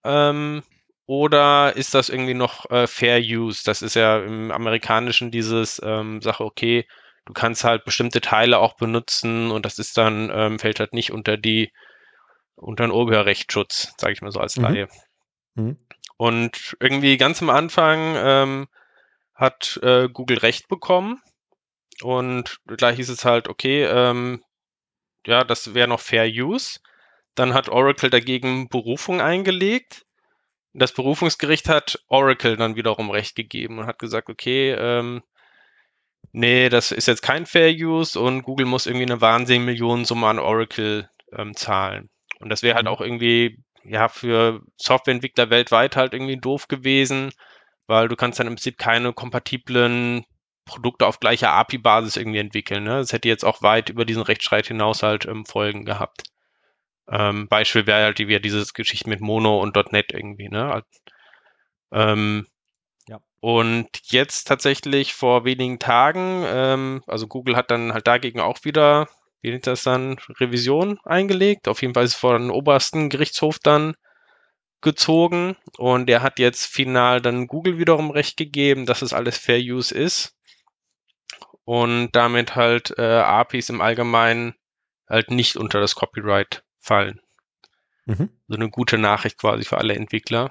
[0.04, 0.62] Ähm,
[1.06, 3.62] oder ist das irgendwie noch äh, Fair Use?
[3.64, 6.86] Das ist ja im Amerikanischen dieses ähm, Sache, okay,
[7.26, 11.12] du kannst halt bestimmte Teile auch benutzen und das ist dann, ähm, fällt halt nicht
[11.12, 11.72] unter die,
[12.54, 14.62] unter den Urheberrechtsschutz, sage ich mal so als Mhm.
[14.62, 14.88] Laie.
[15.54, 15.76] Mhm.
[16.16, 18.68] Und irgendwie ganz am Anfang ähm,
[19.34, 21.20] hat äh, Google Recht bekommen
[22.00, 24.42] und gleich hieß es halt, okay, ähm,
[25.26, 26.80] ja, das wäre noch Fair Use.
[27.34, 30.06] Dann hat Oracle dagegen Berufung eingelegt.
[30.72, 35.22] Das Berufungsgericht hat Oracle dann wiederum Recht gegeben und hat gesagt, okay, ähm,
[36.32, 40.38] nee, das ist jetzt kein Fair Use und Google muss irgendwie eine wahnsinnige Millionensumme an
[40.38, 42.10] Oracle ähm, zahlen.
[42.40, 42.88] Und das wäre halt Mhm.
[42.88, 47.32] auch irgendwie, ja, für Softwareentwickler weltweit halt irgendwie doof gewesen,
[47.86, 50.24] weil du kannst dann im Prinzip keine kompatiblen
[50.64, 52.84] Produkte auf gleicher API-Basis irgendwie entwickeln.
[52.84, 52.98] Ne?
[52.98, 56.24] Das hätte jetzt auch weit über diesen Rechtsstreit hinaus halt ähm, Folgen gehabt.
[57.10, 60.48] Ähm, Beispiel wäre halt wieder diese Geschichte mit Mono und .NET irgendwie.
[60.48, 60.82] Ne?
[61.92, 62.46] Ähm.
[63.46, 69.06] Und jetzt tatsächlich vor wenigen Tagen, ähm, also Google hat dann halt dagegen auch wieder,
[69.40, 71.68] wie nennt das dann, Revision eingelegt.
[71.68, 73.94] Auf jeden Fall ist es vor den obersten Gerichtshof dann
[74.80, 79.60] gezogen und der hat jetzt final dann Google wiederum recht gegeben, dass es alles Fair
[79.60, 80.34] Use ist
[81.62, 84.56] und damit halt äh, APIs im Allgemeinen
[85.08, 87.20] halt nicht unter das Copyright fallen.
[88.06, 88.28] Mhm.
[88.48, 90.50] So eine gute Nachricht quasi für alle Entwickler.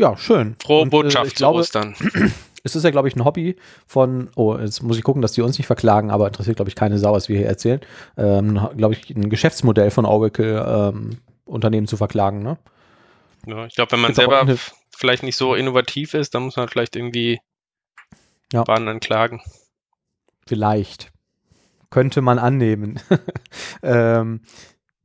[0.00, 0.56] Ja, schön.
[0.62, 1.94] Frohe Und, äh, Botschaft ich zu glaube, Ostern.
[2.62, 5.40] Es ist ja, glaube ich, ein Hobby von, oh, jetzt muss ich gucken, dass die
[5.40, 7.80] uns nicht verklagen, aber interessiert, glaube ich, keine Sau, was wir hier erzählen.
[8.18, 10.62] Ähm, glaube ich, ein Geschäftsmodell von Oracle,
[10.94, 12.58] ähm, Unternehmen zu verklagen, ne?
[13.46, 14.46] Ja, ich glaube, wenn man selber
[14.94, 17.40] vielleicht nicht so innovativ ist, dann muss man vielleicht irgendwie
[18.52, 18.64] Ja.
[18.64, 19.40] bei anderen klagen.
[20.46, 21.12] Vielleicht.
[21.88, 23.00] Könnte man annehmen.
[23.82, 24.42] ähm,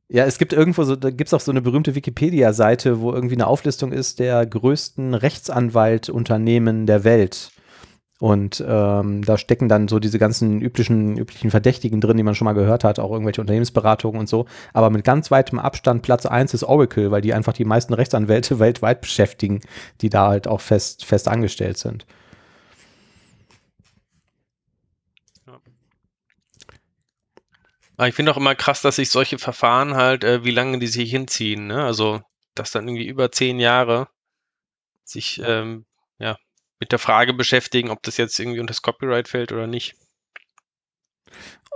[0.08, 3.34] ja, es gibt irgendwo so, da gibt es auch so eine berühmte Wikipedia-Seite, wo irgendwie
[3.34, 7.50] eine Auflistung ist der größten Rechtsanwaltunternehmen der Welt.
[8.18, 12.46] Und ähm, da stecken dann so diese ganzen üblichen, üblichen Verdächtigen drin, die man schon
[12.46, 14.46] mal gehört hat, auch irgendwelche Unternehmensberatungen und so.
[14.72, 18.58] Aber mit ganz weitem Abstand Platz 1 ist Oracle, weil die einfach die meisten Rechtsanwälte
[18.58, 19.60] weltweit beschäftigen,
[20.00, 22.06] die da halt auch fest, fest angestellt sind.
[27.96, 30.86] Aber ich finde auch immer krass, dass sich solche Verfahren halt, äh, wie lange die
[30.86, 31.84] sich hinziehen, ne?
[31.84, 32.20] Also,
[32.54, 34.08] dass dann irgendwie über zehn Jahre
[35.04, 35.86] sich ähm,
[36.18, 36.36] ja,
[36.80, 39.94] mit der Frage beschäftigen, ob das jetzt irgendwie unter das Copyright fällt oder nicht.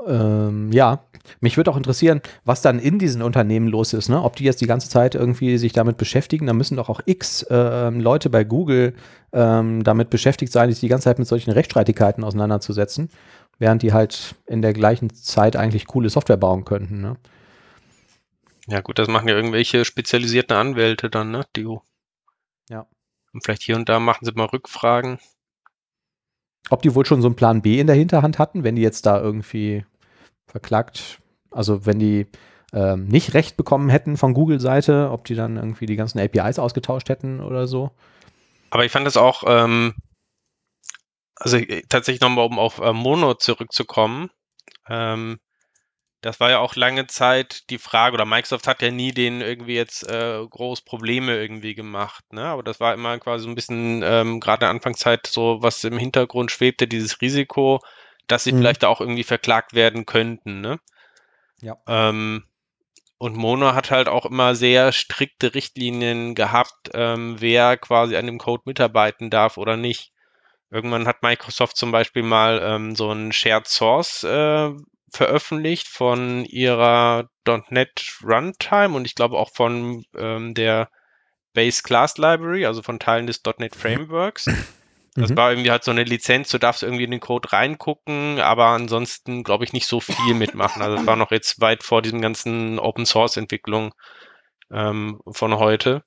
[0.07, 1.05] Ähm, ja,
[1.41, 4.23] mich würde auch interessieren, was dann in diesen Unternehmen los ist, ne?
[4.23, 7.47] Ob die jetzt die ganze Zeit irgendwie sich damit beschäftigen, da müssen doch auch x
[7.51, 8.95] ähm, Leute bei Google
[9.33, 13.11] ähm, damit beschäftigt sein, sich die ganze Zeit mit solchen Rechtsstreitigkeiten auseinanderzusetzen,
[13.61, 17.17] während die halt in der gleichen Zeit eigentlich coole Software bauen könnten, ne?
[18.67, 21.47] Ja, gut, das machen ja irgendwelche spezialisierten Anwälte dann, ne?
[21.55, 21.67] Die
[22.69, 22.87] Ja.
[23.33, 25.19] und vielleicht hier und da machen sie mal Rückfragen.
[26.71, 29.07] Ob die wohl schon so einen Plan B in der Hinterhand hatten, wenn die jetzt
[29.07, 29.85] da irgendwie
[30.47, 31.21] verklagt,
[31.51, 32.27] also wenn die
[32.73, 37.09] ähm, nicht Recht bekommen hätten von Google-Seite, ob die dann irgendwie die ganzen APIs ausgetauscht
[37.09, 37.91] hätten oder so.
[38.71, 39.95] Aber ich fand das auch, ähm,
[41.41, 44.31] also äh, tatsächlich nochmal, um auf äh, Mono zurückzukommen.
[44.89, 45.41] Ähm,
[46.23, 49.75] das war ja auch lange Zeit die Frage, oder Microsoft hat ja nie denen irgendwie
[49.75, 52.45] jetzt äh, groß Probleme irgendwie gemacht, ne?
[52.45, 55.83] Aber das war immer quasi so ein bisschen, ähm, gerade in der Anfangszeit, so was
[55.85, 57.81] im Hintergrund schwebte, dieses Risiko,
[58.27, 58.59] dass sie Mhm.
[58.59, 60.79] vielleicht auch irgendwie verklagt werden könnten, ne?
[61.63, 61.77] Ja.
[61.87, 62.45] Ähm,
[63.19, 68.39] und Mono hat halt auch immer sehr strikte Richtlinien gehabt, ähm, wer quasi an dem
[68.39, 70.13] Code mitarbeiten darf oder nicht.
[70.71, 74.71] Irgendwann hat Microsoft zum Beispiel mal ähm, so ein Shared Source äh,
[75.13, 77.29] veröffentlicht von ihrer
[77.71, 80.89] .NET Runtime und ich glaube auch von ähm, der
[81.53, 84.47] Base Class Library, also von Teilen des .NET Frameworks.
[85.17, 85.37] Das Mhm.
[85.37, 89.43] war irgendwie halt so eine Lizenz, du darfst irgendwie in den Code reingucken, aber ansonsten
[89.43, 90.83] glaube ich nicht so viel mitmachen.
[90.83, 93.93] Also das war noch jetzt weit vor diesem ganzen Open Source Entwicklung
[94.71, 96.05] ähm, von heute.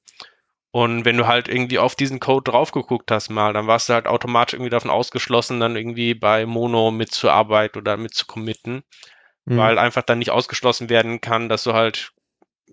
[0.75, 3.93] Und wenn du halt irgendwie auf diesen Code drauf geguckt hast mal, dann warst du
[3.93, 8.83] halt automatisch irgendwie davon ausgeschlossen, dann irgendwie bei Mono mitzuarbeiten oder mitzucommitten,
[9.45, 9.57] Mhm.
[9.57, 12.11] weil einfach dann nicht ausgeschlossen werden kann, dass du halt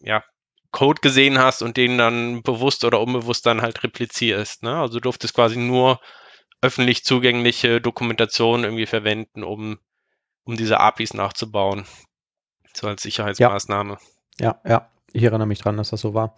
[0.00, 0.24] ja
[0.70, 4.62] Code gesehen hast und den dann bewusst oder unbewusst dann halt replizierst.
[4.62, 4.76] Ne?
[4.80, 6.00] Also du durftest quasi nur
[6.62, 9.78] öffentlich zugängliche Dokumentation irgendwie verwenden, um,
[10.44, 11.84] um diese APIs nachzubauen.
[12.72, 13.98] So als Sicherheitsmaßnahme.
[14.38, 16.34] Ja, ja, ich erinnere mich dran, dass das so war.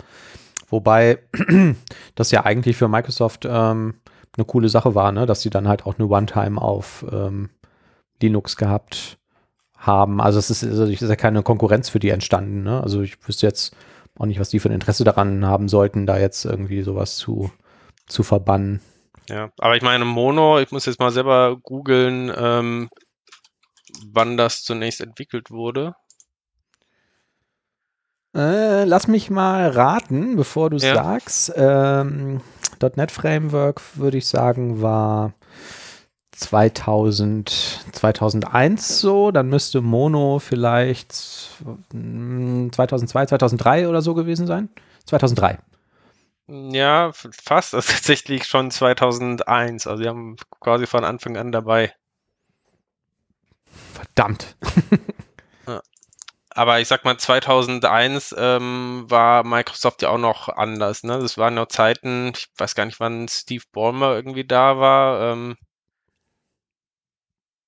[0.73, 1.19] Wobei
[2.15, 4.01] das ja eigentlich für Microsoft ähm,
[4.37, 5.27] eine coole Sache war, ne?
[5.27, 7.51] dass sie dann halt auch eine One-Time auf ähm,
[8.23, 9.19] Linux gehabt
[9.77, 10.21] haben.
[10.23, 12.63] Also es ist, also ist ja keine Konkurrenz für die entstanden.
[12.63, 12.83] Ne?
[12.83, 13.77] Also ich wüsste jetzt
[14.19, 17.51] auch nicht, was die für ein Interesse daran haben sollten, da jetzt irgendwie sowas zu,
[18.07, 18.81] zu verbannen.
[19.29, 22.89] Ja, aber ich meine, Mono, ich muss jetzt mal selber googeln, ähm,
[24.07, 25.95] wann das zunächst entwickelt wurde.
[28.35, 30.95] Äh, lass mich mal raten, bevor du Ja.
[30.95, 31.53] sagst.
[31.55, 32.41] Ähm,
[32.97, 35.35] .NET Framework würde ich sagen war
[36.33, 41.15] 2000, 2001 so, dann müsste Mono vielleicht
[41.93, 44.69] mm, 2002, 2003 oder so gewesen sein.
[45.05, 45.59] 2003.
[46.49, 47.73] Ja, fast.
[47.75, 49.87] Das ist tatsächlich schon 2001.
[49.87, 51.93] Also, sie haben quasi von Anfang an dabei.
[53.95, 54.57] Verdammt.
[56.55, 61.03] Aber ich sag mal, 2001 ähm, war Microsoft ja auch noch anders.
[61.03, 61.19] Ne?
[61.19, 65.33] Das waren noch Zeiten, ich weiß gar nicht, wann Steve Ballmer irgendwie da war.
[65.33, 65.57] Ähm,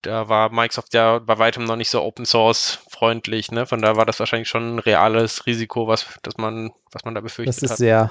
[0.03, 3.51] da war Microsoft ja bei weitem noch nicht so Open Source freundlich.
[3.51, 3.64] Ne?
[3.64, 7.23] Von daher war das wahrscheinlich schon ein reales Risiko, was, das man, was man da
[7.23, 7.79] befürchtet Das ist hat.
[7.79, 8.11] sehr,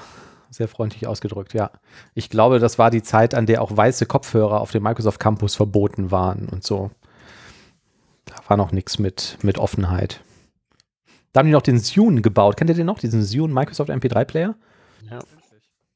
[0.50, 1.70] sehr freundlich ausgedrückt, ja.
[2.14, 5.54] Ich glaube, das war die Zeit, an der auch weiße Kopfhörer auf dem Microsoft Campus
[5.54, 6.90] verboten waren und so.
[8.24, 10.20] Da war noch nichts mit, mit Offenheit.
[11.34, 12.56] Da haben die noch den Zune gebaut.
[12.56, 12.98] Kennt ihr den noch?
[13.00, 14.54] Diesen Zune Microsoft MP3-Player?
[15.10, 15.18] Ja.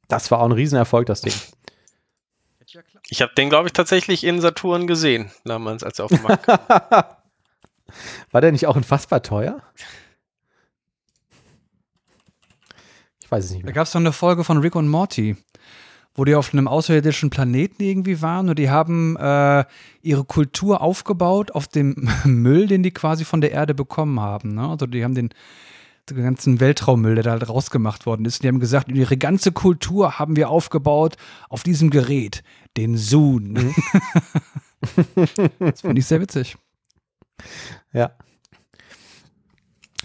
[0.08, 1.32] Das war auch ein Riesenerfolg, das Ding.
[3.08, 6.46] Ich habe den, glaube ich, tatsächlich in Saturn gesehen, damals, als er auf dem Markt
[8.30, 9.62] war der nicht auch unfassbar teuer?
[13.22, 13.74] Ich weiß es nicht Da mehr.
[13.74, 15.36] gab es doch eine Folge von Rick und Morty,
[16.18, 19.64] wo die auf einem außerirdischen Planeten irgendwie waren und die haben äh,
[20.02, 24.56] ihre Kultur aufgebaut auf dem Müll, den die quasi von der Erde bekommen haben.
[24.56, 24.68] Ne?
[24.68, 25.30] Also die haben den,
[26.10, 28.42] den ganzen Weltraummüll, der da halt rausgemacht worden ist.
[28.42, 31.16] Die haben gesagt, ihre ganze Kultur haben wir aufgebaut
[31.48, 32.42] auf diesem Gerät,
[32.76, 33.52] den Soon.
[33.52, 33.74] Mhm.
[35.60, 36.56] das finde ich sehr witzig.
[37.92, 38.10] Ja.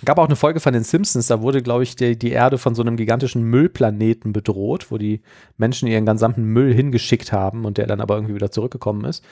[0.06, 2.76] Gab auch eine Folge von den Simpsons, da wurde, glaube ich, die, die Erde von
[2.76, 5.22] so einem gigantischen Müllplaneten bedroht, wo die
[5.58, 9.24] Menschen ihren gesamten Müll hingeschickt haben und der dann aber irgendwie wieder zurückgekommen ist.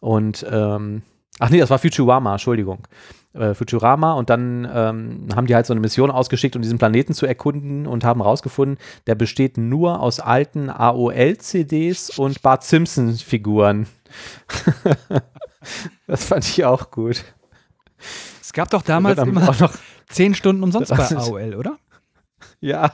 [0.00, 1.02] Und, ähm,
[1.38, 2.86] ach nee, das war Futurama, Entschuldigung.
[3.34, 7.12] Äh, Futurama und dann ähm, haben die halt so eine Mission ausgeschickt, um diesen Planeten
[7.12, 13.86] zu erkunden und haben rausgefunden, der besteht nur aus alten AOL-CDs und Bart Simpson-Figuren.
[16.06, 17.24] das fand ich auch gut.
[18.40, 19.72] Es gab doch damals immer noch
[20.08, 21.78] zehn Stunden umsonst bei AOL, oder?
[22.60, 22.92] Ja.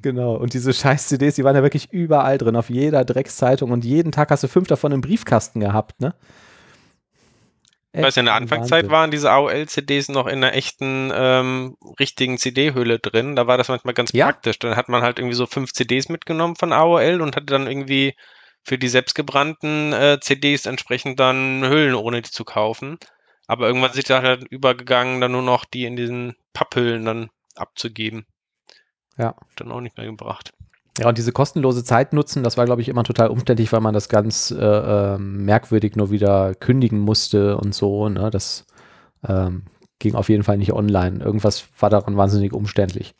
[0.00, 0.36] Genau.
[0.36, 4.12] Und diese scheiß CDs, die waren ja wirklich überall drin, auf jeder Dreckszeitung und jeden
[4.12, 6.14] Tag hast du fünf davon im Briefkasten gehabt, ne?
[7.92, 8.92] Ich weiß, in der Anfangszeit Wahnsinn.
[8.92, 13.34] waren diese AOL-CDs noch in einer echten, ähm, richtigen CD-Hülle drin.
[13.34, 14.26] Da war das manchmal ganz ja.
[14.26, 14.60] praktisch.
[14.60, 18.14] Dann hat man halt irgendwie so fünf CDs mitgenommen von AOL und hatte dann irgendwie
[18.62, 22.98] für die selbstgebrannten äh, CDs entsprechend dann Hüllen, ohne die zu kaufen.
[23.50, 28.24] Aber irgendwann sind da halt übergegangen, dann nur noch die in diesen Papphüllen dann abzugeben.
[29.18, 29.34] Ja.
[29.56, 30.52] Dann auch nicht mehr gebracht.
[30.98, 33.92] Ja, und diese kostenlose Zeit nutzen, das war, glaube ich, immer total umständlich, weil man
[33.92, 38.08] das ganz äh, ähm, merkwürdig nur wieder kündigen musste und so.
[38.08, 38.30] Ne?
[38.30, 38.66] Das
[39.26, 39.64] ähm,
[39.98, 41.18] ging auf jeden Fall nicht online.
[41.18, 43.16] Irgendwas war daran wahnsinnig umständlich.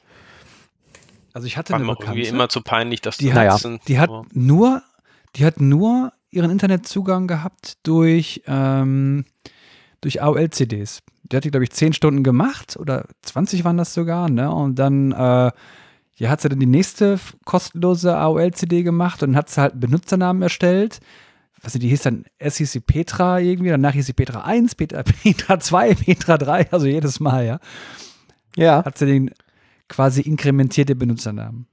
[1.32, 4.10] Also ich hatte war eine Bekannte, irgendwie immer zu peinlich, dass die, hat, die hat
[4.32, 4.82] nur,
[5.34, 9.24] die hat nur ihren Internetzugang gehabt durch ähm,
[10.00, 11.02] durch AOL-CDs.
[11.24, 14.50] Die hat die, glaube ich, 10 Stunden gemacht oder 20 waren das sogar, ne?
[14.52, 15.50] Und dann äh,
[16.16, 20.42] ja, hat sie dann die nächste kostenlose AOL-CD gemacht und hat sie halt einen Benutzernamen
[20.42, 21.00] erstellt.
[21.62, 25.94] Was die hieß dann, sie Petra irgendwie, danach hieß sie Petra 1, Petra, Petra 2,
[25.94, 27.60] Petra 3, also jedes Mal, ja.
[28.56, 28.84] Ja.
[28.84, 29.30] Hat sie den
[29.88, 31.66] quasi inkrementierte Benutzernamen.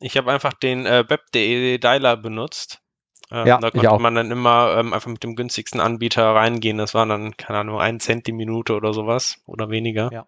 [0.00, 2.80] Ich habe einfach den äh, web.de Dialer benutzt
[3.30, 6.78] ähm, ja, da konnte man dann immer ähm, einfach mit dem günstigsten Anbieter reingehen.
[6.78, 10.10] Das waren dann, keine Ahnung, ein Cent die Minute oder sowas oder weniger.
[10.12, 10.26] Ja.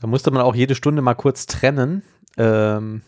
[0.00, 2.02] Da musste man auch jede Stunde mal kurz trennen,
[2.36, 3.02] ähm,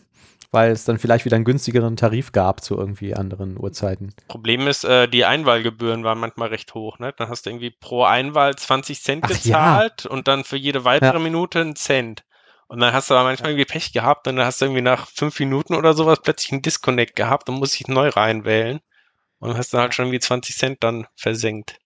[0.51, 4.13] weil es dann vielleicht wieder einen günstigeren Tarif gab zu irgendwie anderen Uhrzeiten.
[4.27, 6.99] Problem ist, äh, die Einwahlgebühren waren manchmal recht hoch.
[6.99, 7.13] Ne?
[7.17, 10.11] Dann hast du irgendwie pro Einwahl 20 Cent gezahlt ja.
[10.11, 11.19] und dann für jede weitere ja.
[11.19, 12.25] Minute einen Cent.
[12.67, 15.07] Und dann hast du aber manchmal irgendwie Pech gehabt und dann hast du irgendwie nach
[15.07, 18.79] fünf Minuten oder sowas plötzlich einen Disconnect gehabt und musst dich neu reinwählen.
[19.39, 21.77] Und hast dann halt schon wie 20 Cent dann versenkt.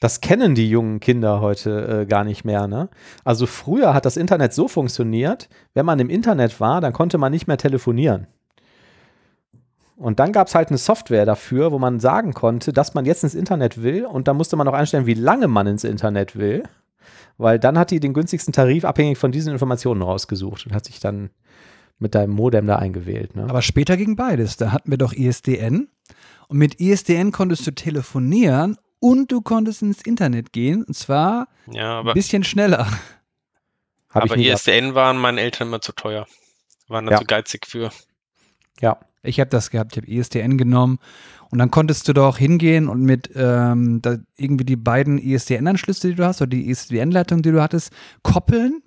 [0.00, 2.88] Das kennen die jungen Kinder heute äh, gar nicht mehr, ne?
[3.24, 7.32] Also früher hat das Internet so funktioniert, wenn man im Internet war, dann konnte man
[7.32, 8.26] nicht mehr telefonieren.
[9.96, 13.24] Und dann gab es halt eine Software dafür, wo man sagen konnte, dass man jetzt
[13.24, 16.62] ins Internet will und da musste man auch einstellen, wie lange man ins Internet will
[17.36, 21.00] weil dann hat die den günstigsten Tarif abhängig von diesen Informationen rausgesucht und hat sich
[21.00, 21.30] dann
[21.98, 23.36] mit deinem Modem da eingewählt.
[23.36, 23.44] Ne?
[23.44, 24.56] Aber später ging beides.
[24.56, 25.88] Da hatten wir doch ISDN
[26.48, 32.00] und mit ISDN konntest du telefonieren und du konntest ins Internet gehen und zwar ja,
[32.00, 32.86] ein bisschen schneller.
[34.08, 34.94] aber ISDN gehabt.
[34.94, 36.26] waren meinen Eltern immer zu teuer.
[36.88, 37.18] Waren da ja.
[37.18, 37.90] zu geizig für.
[38.80, 38.98] Ja.
[39.22, 40.98] Ich habe das gehabt, ich habe ISDN genommen
[41.50, 44.00] und dann konntest du doch hingehen und mit ähm,
[44.36, 48.82] irgendwie die beiden ISDN-Anschlüsse, die du hast, oder die ISDN-Leitung, die du hattest, koppeln.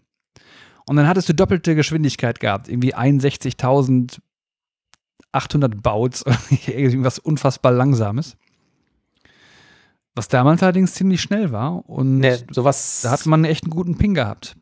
[0.88, 2.68] Und dann hattest du doppelte Geschwindigkeit gehabt.
[2.68, 6.24] Irgendwie 61.800 Bouts,
[6.68, 8.38] irgendwas unfassbar Langsames.
[10.14, 11.88] Was damals allerdings ziemlich schnell war.
[11.90, 14.58] Und nee, sowas, da hat man echt einen guten Ping gehabt.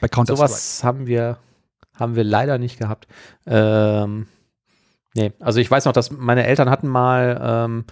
[0.00, 0.48] Bei Counter-Strike.
[0.48, 1.38] Sowas haben wir,
[1.96, 3.06] haben wir leider nicht gehabt.
[3.46, 4.26] Ähm,
[5.14, 7.84] Nee, also ich weiß noch, dass meine Eltern hatten mal, ähm,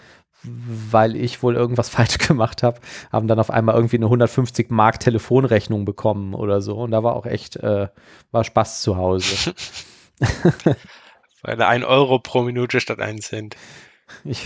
[0.42, 2.80] weil ich wohl irgendwas falsch gemacht habe,
[3.12, 6.76] haben dann auf einmal irgendwie eine 150 Mark Telefonrechnung bekommen oder so.
[6.76, 7.88] Und da war auch echt, äh,
[8.32, 9.54] war Spaß zu Hause.
[11.42, 13.56] Weil ein Euro pro Minute statt ein Cent.
[14.24, 14.44] Ich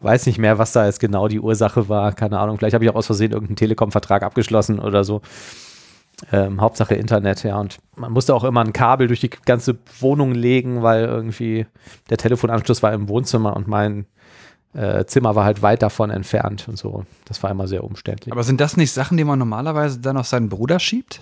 [0.00, 2.12] weiß nicht mehr, was da jetzt genau die Ursache war.
[2.12, 2.56] Keine Ahnung.
[2.58, 5.22] Vielleicht habe ich auch aus Versehen irgendeinen Telekom-Vertrag abgeschlossen oder so.
[6.32, 7.58] Ähm, Hauptsache Internet, ja.
[7.58, 11.66] Und man musste auch immer ein Kabel durch die ganze Wohnung legen, weil irgendwie
[12.10, 14.06] der Telefonanschluss war im Wohnzimmer und mein
[14.74, 17.04] äh, Zimmer war halt weit davon entfernt und so.
[17.24, 18.32] Das war immer sehr umständlich.
[18.32, 21.20] Aber sind das nicht Sachen, die man normalerweise dann auf seinen Bruder schiebt?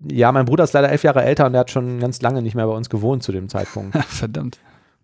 [0.00, 2.54] Ja, mein Bruder ist leider elf Jahre älter und der hat schon ganz lange nicht
[2.54, 3.96] mehr bei uns gewohnt zu dem Zeitpunkt.
[4.08, 4.58] Verdammt.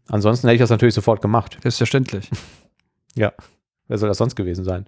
[0.08, 1.56] Ansonsten hätte ich das natürlich sofort gemacht.
[1.62, 2.28] Selbstverständlich.
[3.14, 3.32] ja.
[3.88, 4.86] Wer soll das sonst gewesen sein?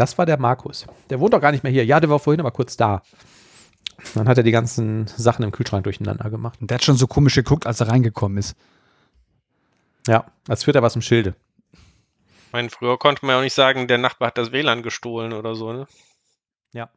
[0.00, 0.86] Das war der Markus.
[1.10, 1.84] Der wohnt doch gar nicht mehr hier.
[1.84, 3.02] Ja, der war vorhin aber kurz da.
[4.14, 6.58] Dann hat er die ganzen Sachen im Kühlschrank durcheinander gemacht.
[6.62, 8.56] Und der hat schon so komisch geguckt, als er reingekommen ist.
[10.06, 11.34] Ja, als führt er was im Schilde.
[12.46, 15.34] Ich meine, früher konnte man ja auch nicht sagen, der Nachbar hat das WLAN gestohlen
[15.34, 15.86] oder so, ne?
[16.72, 16.88] Ja.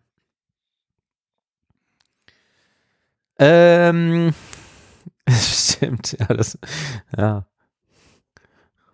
[3.37, 4.33] Ähm,
[5.29, 6.57] stimmt, ja, das,
[7.17, 7.45] ja.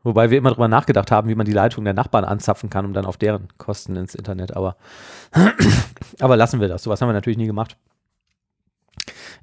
[0.10, 2.94] Wobei wir immer drüber nachgedacht haben, wie man die Leitung der Nachbarn anzapfen kann, um
[2.94, 4.76] dann auf deren Kosten ins Internet, aber,
[6.20, 6.82] aber lassen wir das.
[6.82, 7.78] Sowas haben wir natürlich nie gemacht.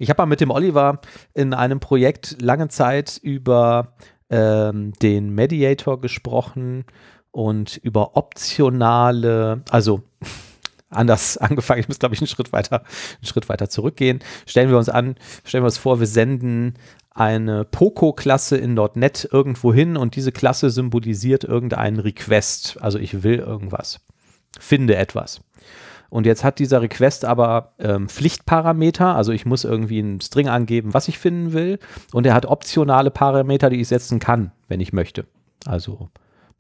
[0.01, 1.01] Ich habe mal mit dem Oliver
[1.35, 3.95] in einem Projekt lange Zeit über
[4.29, 6.85] ähm, den Mediator gesprochen
[7.31, 10.03] und über optionale, also
[10.91, 11.79] anders angefangen.
[11.79, 14.19] Ich muss, glaube ich, einen Schritt weiter, einen Schritt weiter zurückgehen.
[14.47, 15.15] Stellen wir uns an,
[15.45, 16.75] stellen wir uns vor, wir senden
[17.17, 22.77] eine Poco-Klasse in .NET irgendwo hin und diese Klasse symbolisiert irgendeinen Request.
[22.83, 24.01] Also ich will irgendwas.
[24.61, 25.41] Finde etwas.
[26.11, 30.93] Und jetzt hat dieser Request aber ähm, Pflichtparameter, also ich muss irgendwie einen String angeben,
[30.93, 31.79] was ich finden will.
[32.13, 35.25] Und er hat optionale Parameter, die ich setzen kann, wenn ich möchte.
[35.65, 36.11] Also,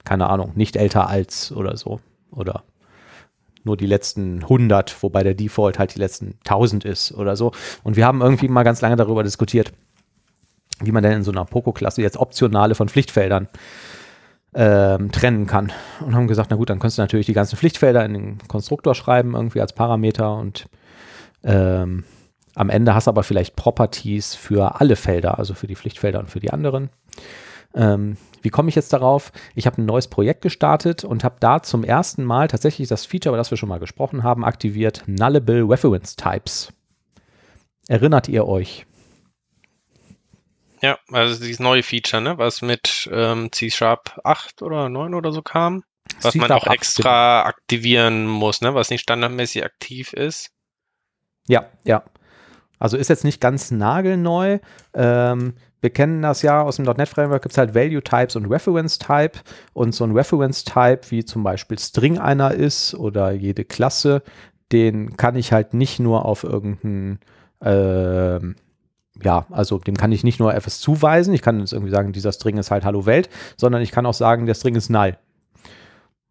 [0.04, 2.00] keine Ahnung, nicht älter als oder so.
[2.30, 2.64] Oder
[3.62, 7.52] nur die letzten 100, wobei der Default halt die letzten 1000 ist oder so.
[7.82, 9.72] Und wir haben irgendwie mal ganz lange darüber diskutiert,
[10.80, 13.48] wie man denn in so einer Poco-Klasse jetzt optionale von Pflichtfeldern
[14.54, 15.72] ähm, trennen kann.
[16.00, 18.94] Und haben gesagt, na gut, dann kannst du natürlich die ganzen Pflichtfelder in den Konstruktor
[18.94, 20.66] schreiben, irgendwie als Parameter und
[21.44, 22.04] ähm,
[22.54, 26.30] am Ende hast du aber vielleicht Properties für alle Felder, also für die Pflichtfelder und
[26.30, 26.88] für die anderen.
[27.74, 29.30] Ähm, wie komme ich jetzt darauf?
[29.54, 33.32] Ich habe ein neues Projekt gestartet und habe da zum ersten Mal tatsächlich das Feature,
[33.32, 36.72] über das wir schon mal gesprochen haben, aktiviert, Nullable Reference Types.
[37.88, 38.85] Erinnert ihr euch?
[40.82, 45.42] Ja, also dieses neue Feature, ne, was mit ähm, C-Sharp 8 oder 9 oder so
[45.42, 45.84] kam,
[46.20, 50.50] was man auch extra aktivieren muss, ne, was nicht standardmäßig aktiv ist.
[51.48, 52.04] Ja, ja.
[52.78, 54.58] Also ist jetzt nicht ganz nagelneu.
[54.92, 58.46] Ähm, wir kennen das ja aus dem .NET Framework, gibt es halt Value Types und
[58.46, 59.38] Reference Type.
[59.72, 64.22] Und so ein Reference Type, wie zum Beispiel String einer ist oder jede Klasse,
[64.72, 67.20] den kann ich halt nicht nur auf irgendein
[67.60, 68.40] äh,
[69.22, 72.32] ja, also dem kann ich nicht nur etwas zuweisen, ich kann jetzt irgendwie sagen, dieser
[72.32, 75.16] String ist halt Hallo Welt, sondern ich kann auch sagen, der String ist null.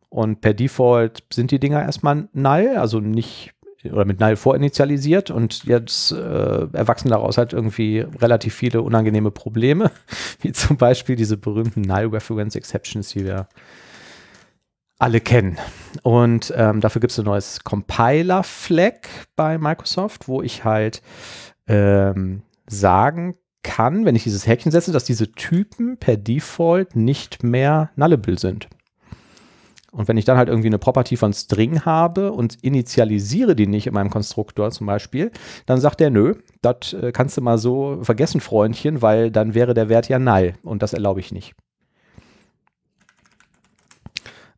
[0.09, 3.51] Und per Default sind die Dinger erstmal null, also nicht
[3.91, 9.91] oder mit null vorinitialisiert und jetzt äh, erwachsen daraus halt irgendwie relativ viele unangenehme Probleme,
[10.41, 13.47] wie zum Beispiel diese berühmten Null Reference Exceptions, die wir
[14.97, 15.57] alle kennen.
[16.03, 19.01] Und ähm, dafür gibt es ein neues Compiler-Flag
[19.35, 21.01] bei Microsoft, wo ich halt
[21.67, 27.89] ähm, sagen kann, wenn ich dieses Häkchen setze, dass diese Typen per Default nicht mehr
[27.95, 28.67] nullable sind.
[29.91, 33.87] Und wenn ich dann halt irgendwie eine Property von String habe und initialisiere die nicht
[33.87, 35.31] in meinem Konstruktor zum Beispiel,
[35.65, 39.73] dann sagt der, nö, das äh, kannst du mal so vergessen, Freundchen, weil dann wäre
[39.73, 41.55] der Wert ja null und das erlaube ich nicht.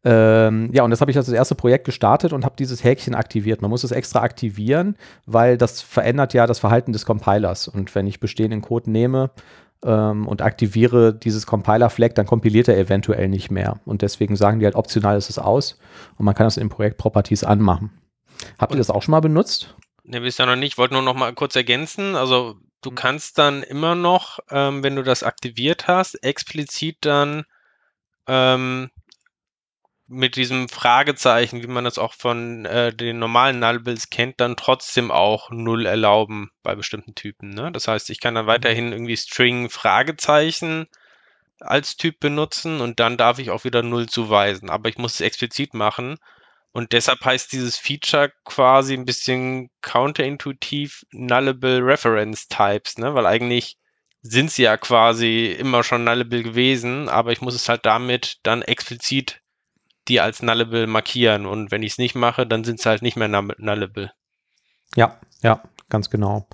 [0.09, 3.13] Ähm, ja, und das habe ich als das erste Projekt gestartet und habe dieses Häkchen
[3.13, 3.61] aktiviert.
[3.61, 4.95] Man muss es extra aktivieren,
[5.25, 7.67] weil das verändert ja das Verhalten des Compilers.
[7.67, 9.31] Und wenn ich bestehenden Code nehme
[9.83, 13.81] ähm, und aktiviere dieses Compiler-Flag, dann kompiliert er eventuell nicht mehr.
[13.83, 15.77] Und deswegen sagen die halt optional ist es aus
[16.15, 17.91] und man kann das in Projekt Properties anmachen.
[18.57, 19.75] Habt ihr das auch schon mal benutzt?
[20.05, 20.73] Ne, bisher noch nicht.
[20.73, 22.15] Ich wollte nur noch mal kurz ergänzen.
[22.15, 27.43] Also du kannst dann immer noch, ähm, wenn du das aktiviert hast, explizit dann
[28.25, 28.89] ähm,
[30.07, 35.11] mit diesem Fragezeichen, wie man das auch von äh, den normalen Nullables kennt, dann trotzdem
[35.11, 37.49] auch Null erlauben bei bestimmten Typen.
[37.49, 37.71] Ne?
[37.71, 40.87] Das heißt, ich kann dann weiterhin irgendwie String Fragezeichen
[41.59, 44.69] als Typ benutzen und dann darf ich auch wieder Null zuweisen.
[44.69, 46.17] Aber ich muss es explizit machen.
[46.71, 53.13] Und deshalb heißt dieses Feature quasi ein bisschen counterintuitiv Nullable Reference Types, ne?
[53.13, 53.77] weil eigentlich
[54.21, 58.61] sind sie ja quasi immer schon Nullable gewesen, aber ich muss es halt damit dann
[58.61, 59.41] explizit
[60.07, 61.45] die als nullable markieren.
[61.45, 64.11] Und wenn ich es nicht mache, dann sind sie halt nicht mehr nullable.
[64.95, 66.47] Ja, ja, ganz genau.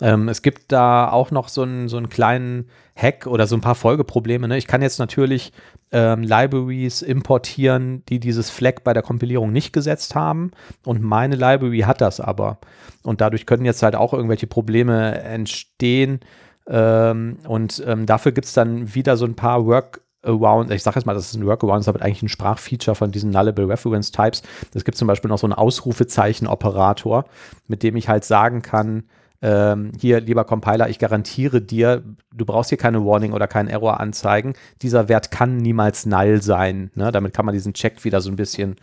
[0.00, 3.60] Ähm, es gibt da auch noch so einen, so einen kleinen Hack oder so ein
[3.60, 4.48] paar Folgeprobleme.
[4.48, 4.58] Ne?
[4.58, 5.52] Ich kann jetzt natürlich
[5.92, 10.52] ähm, Libraries importieren, die dieses Flag bei der Kompilierung nicht gesetzt haben.
[10.84, 12.58] Und meine Library hat das aber.
[13.02, 16.20] Und dadurch können jetzt halt auch irgendwelche Probleme entstehen.
[16.66, 20.96] Ähm, und ähm, dafür gibt es dann wieder so ein paar Work Around, ich sage
[20.96, 24.10] jetzt mal, das ist ein Workaround, ist aber eigentlich ein Sprachfeature von diesen Nullable Reference
[24.10, 24.42] Types.
[24.74, 27.24] Es gibt zum Beispiel noch so einen Ausrufezeichen-Operator,
[27.68, 29.04] mit dem ich halt sagen kann,
[29.42, 32.02] ähm, hier, lieber Compiler, ich garantiere dir,
[32.34, 34.52] du brauchst hier keine Warning oder keinen Error anzeigen.
[34.82, 36.90] Dieser Wert kann niemals null sein.
[36.94, 37.10] Ne?
[37.10, 38.76] Damit kann man diesen Check wieder so ein bisschen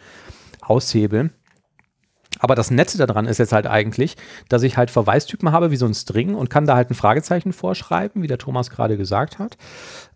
[0.61, 1.31] aushebeln.
[2.39, 4.15] Aber das Nette daran ist jetzt halt eigentlich,
[4.49, 7.53] dass ich halt Verweistypen habe wie so ein String und kann da halt ein Fragezeichen
[7.53, 9.57] vorschreiben, wie der Thomas gerade gesagt hat.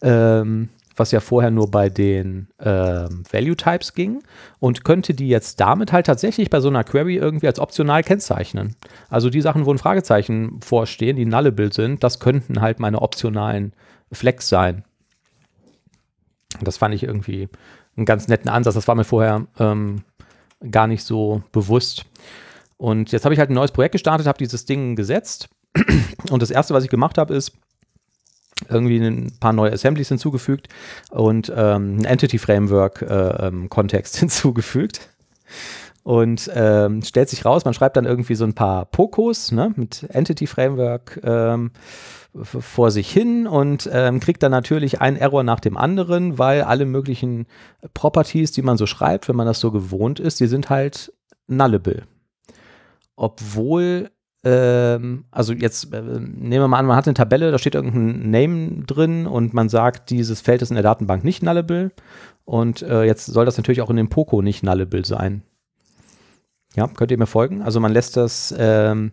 [0.02, 4.24] Ähm, was ja vorher nur bei den ähm, Value Types ging
[4.60, 8.76] und könnte die jetzt damit halt tatsächlich bei so einer Query irgendwie als optional kennzeichnen.
[9.10, 13.74] Also die Sachen, wo ein Fragezeichen vorstehen, die nullable sind, das könnten halt meine optionalen
[14.12, 14.84] Flex sein.
[16.62, 17.50] Das fand ich irgendwie
[17.96, 18.76] einen ganz netten Ansatz.
[18.76, 20.04] Das war mir vorher ähm,
[20.70, 22.06] gar nicht so bewusst.
[22.78, 25.50] Und jetzt habe ich halt ein neues Projekt gestartet, habe dieses Ding gesetzt.
[26.30, 27.54] Und das erste, was ich gemacht habe, ist
[28.72, 30.68] irgendwie ein paar neue Assemblies hinzugefügt
[31.10, 35.10] und ähm, ein Entity Framework äh, ähm, Kontext hinzugefügt.
[36.04, 40.04] Und ähm, stellt sich raus, man schreibt dann irgendwie so ein paar Pokos ne, mit
[40.10, 41.72] Entity Framework ähm,
[42.34, 46.86] vor sich hin und ähm, kriegt dann natürlich einen Error nach dem anderen, weil alle
[46.86, 47.46] möglichen
[47.94, 51.14] Properties, die man so schreibt, wenn man das so gewohnt ist, die sind halt
[51.48, 52.04] nullable.
[53.16, 54.10] Obwohl,
[54.44, 58.32] ähm, also jetzt äh, nehmen wir mal an, man hat eine Tabelle, da steht irgendein
[58.32, 61.92] Name drin und man sagt, dieses Feld ist in der Datenbank nicht nullable
[62.46, 65.44] und äh, jetzt soll das natürlich auch in dem Poco nicht nullable sein.
[66.76, 67.62] Ja, könnt ihr mir folgen?
[67.62, 69.12] Also man lässt das ähm,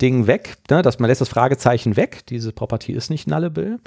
[0.00, 2.26] Ding weg, ne, dass man lässt das Fragezeichen weg.
[2.26, 3.78] Diese Property ist nicht nullable.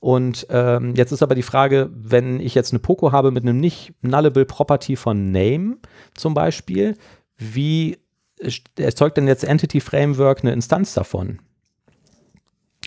[0.00, 3.60] Und ähm, jetzt ist aber die Frage, wenn ich jetzt eine Poco habe mit einem
[3.60, 5.76] nicht nullable Property von Name
[6.14, 6.96] zum Beispiel,
[7.36, 7.98] wie
[8.76, 11.38] erzeugt denn jetzt Entity Framework eine Instanz davon?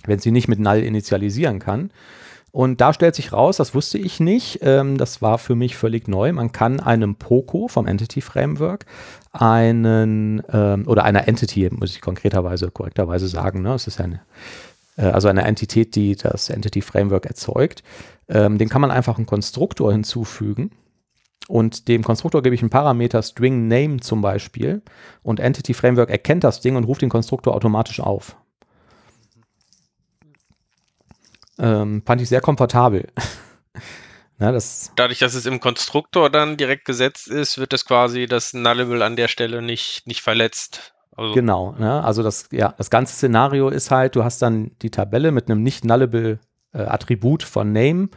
[0.06, 1.91] Wenn sie nicht mit null initialisieren kann.
[2.52, 6.08] Und da stellt sich raus, das wusste ich nicht, ähm, das war für mich völlig
[6.08, 6.34] neu.
[6.34, 8.86] Man kann einem POCO vom Entity Framework
[9.32, 13.76] einen ähm, oder einer Entity, muss ich konkreterweise, korrekterweise sagen, ne?
[13.76, 14.22] es ist eine,
[14.97, 17.84] äh, also eine Entität, die das Entity Framework erzeugt,
[18.28, 20.72] ähm, den kann man einfach einen Konstruktor hinzufügen.
[21.48, 24.84] Und dem Konstruktor gebe ich einen Parameter String Name zum Beispiel
[25.24, 28.36] und Entity Framework erkennt das Ding und ruft den Konstruktor automatisch auf.
[31.58, 33.08] Ähm, fand ich sehr komfortabel.
[34.40, 38.54] ja, das Dadurch, dass es im Konstruktor dann direkt gesetzt ist, wird das quasi das
[38.54, 40.94] Nullable an der Stelle nicht, nicht verletzt.
[41.18, 42.02] Also genau, ne?
[42.02, 45.64] also das, ja, das ganze Szenario ist halt, du hast dann die Tabelle mit einem
[45.64, 46.40] nicht nullable
[46.74, 48.10] äh, Attribut von Name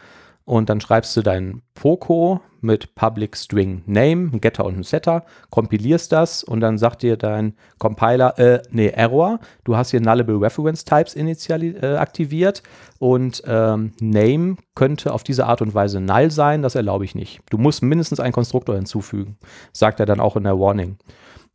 [0.45, 5.25] und dann schreibst du dein Poco mit Public String Name, ein Getter und ein Setter,
[5.51, 10.41] kompilierst das und dann sagt dir dein Compiler, äh, nee, Error, du hast hier Nullable
[10.41, 12.63] Reference Types initial äh, aktiviert
[12.99, 17.41] und ähm, Name könnte auf diese Art und Weise null sein, das erlaube ich nicht.
[17.51, 19.37] Du musst mindestens einen Konstruktor hinzufügen,
[19.73, 20.99] sagt er dann auch in der Warning.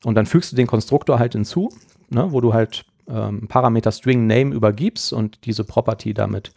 [0.03, 1.69] Und dann fügst du den Konstruktor halt hinzu,
[2.09, 6.51] ne, wo du halt ähm, Parameter String Name übergibst und diese Property damit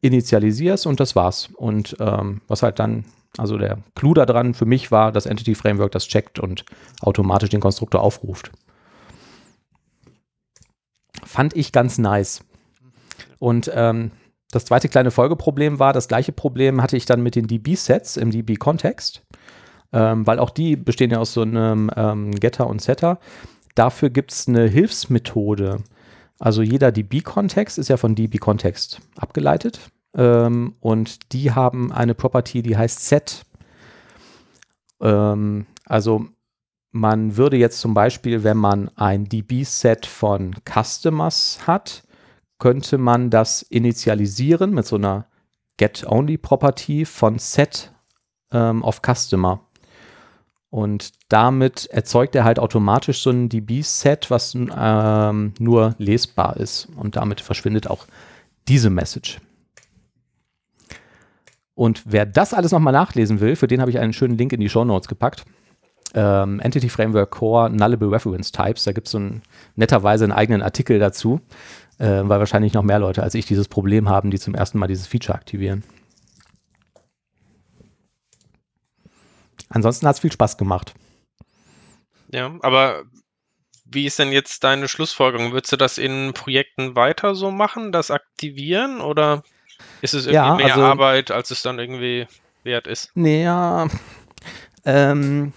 [0.00, 1.50] initialisierst und das war's.
[1.56, 3.04] Und ähm, was halt dann,
[3.36, 6.64] also der Clou daran für mich war, das Entity Framework das checkt und
[7.00, 8.50] automatisch den Konstruktor aufruft.
[11.24, 12.44] Fand ich ganz nice.
[13.38, 14.12] Und ähm,
[14.50, 18.30] das zweite kleine Folgeproblem war, das gleiche Problem hatte ich dann mit den DB-Sets im
[18.30, 19.26] DB-Kontext,
[19.92, 23.18] ähm, weil auch die bestehen ja aus so einem ähm, Getter und Setter.
[23.74, 25.82] Dafür gibt es eine Hilfsmethode,
[26.38, 29.90] also jeder DB-Kontext ist ja von DB-Kontext abgeleitet.
[30.18, 33.46] Ähm, und die haben eine Property, die heißt Set.
[35.00, 36.26] Ähm, also
[36.90, 42.02] man würde jetzt zum Beispiel, wenn man ein DB-Set von Customers hat,
[42.58, 45.26] könnte man das initialisieren mit so einer
[45.76, 47.92] Get-Only-Property von Set
[48.50, 49.60] ähm, of Customer.
[50.70, 56.88] Und damit erzeugt er halt automatisch so ein DB-Set, was ähm, nur lesbar ist.
[56.96, 58.06] Und damit verschwindet auch
[58.66, 59.38] diese Message.
[61.78, 64.58] Und wer das alles nochmal nachlesen will, für den habe ich einen schönen Link in
[64.58, 65.44] die Show Notes gepackt.
[66.12, 68.82] Ähm, Entity Framework Core Nullable Reference Types.
[68.82, 69.20] Da gibt es so
[69.76, 71.40] netterweise einen eigenen Artikel dazu,
[71.98, 74.88] äh, weil wahrscheinlich noch mehr Leute als ich dieses Problem haben, die zum ersten Mal
[74.88, 75.84] dieses Feature aktivieren.
[79.68, 80.94] Ansonsten hat es viel Spaß gemacht.
[82.32, 83.04] Ja, aber
[83.84, 85.52] wie ist denn jetzt deine Schlussfolgerung?
[85.52, 89.44] Würdest du das in Projekten weiter so machen, das aktivieren oder
[90.02, 92.26] ist es irgendwie ja, mehr also, Arbeit, als es dann irgendwie
[92.64, 93.10] wert ist?
[93.14, 93.88] Nee, ja.
[94.84, 95.52] Ähm,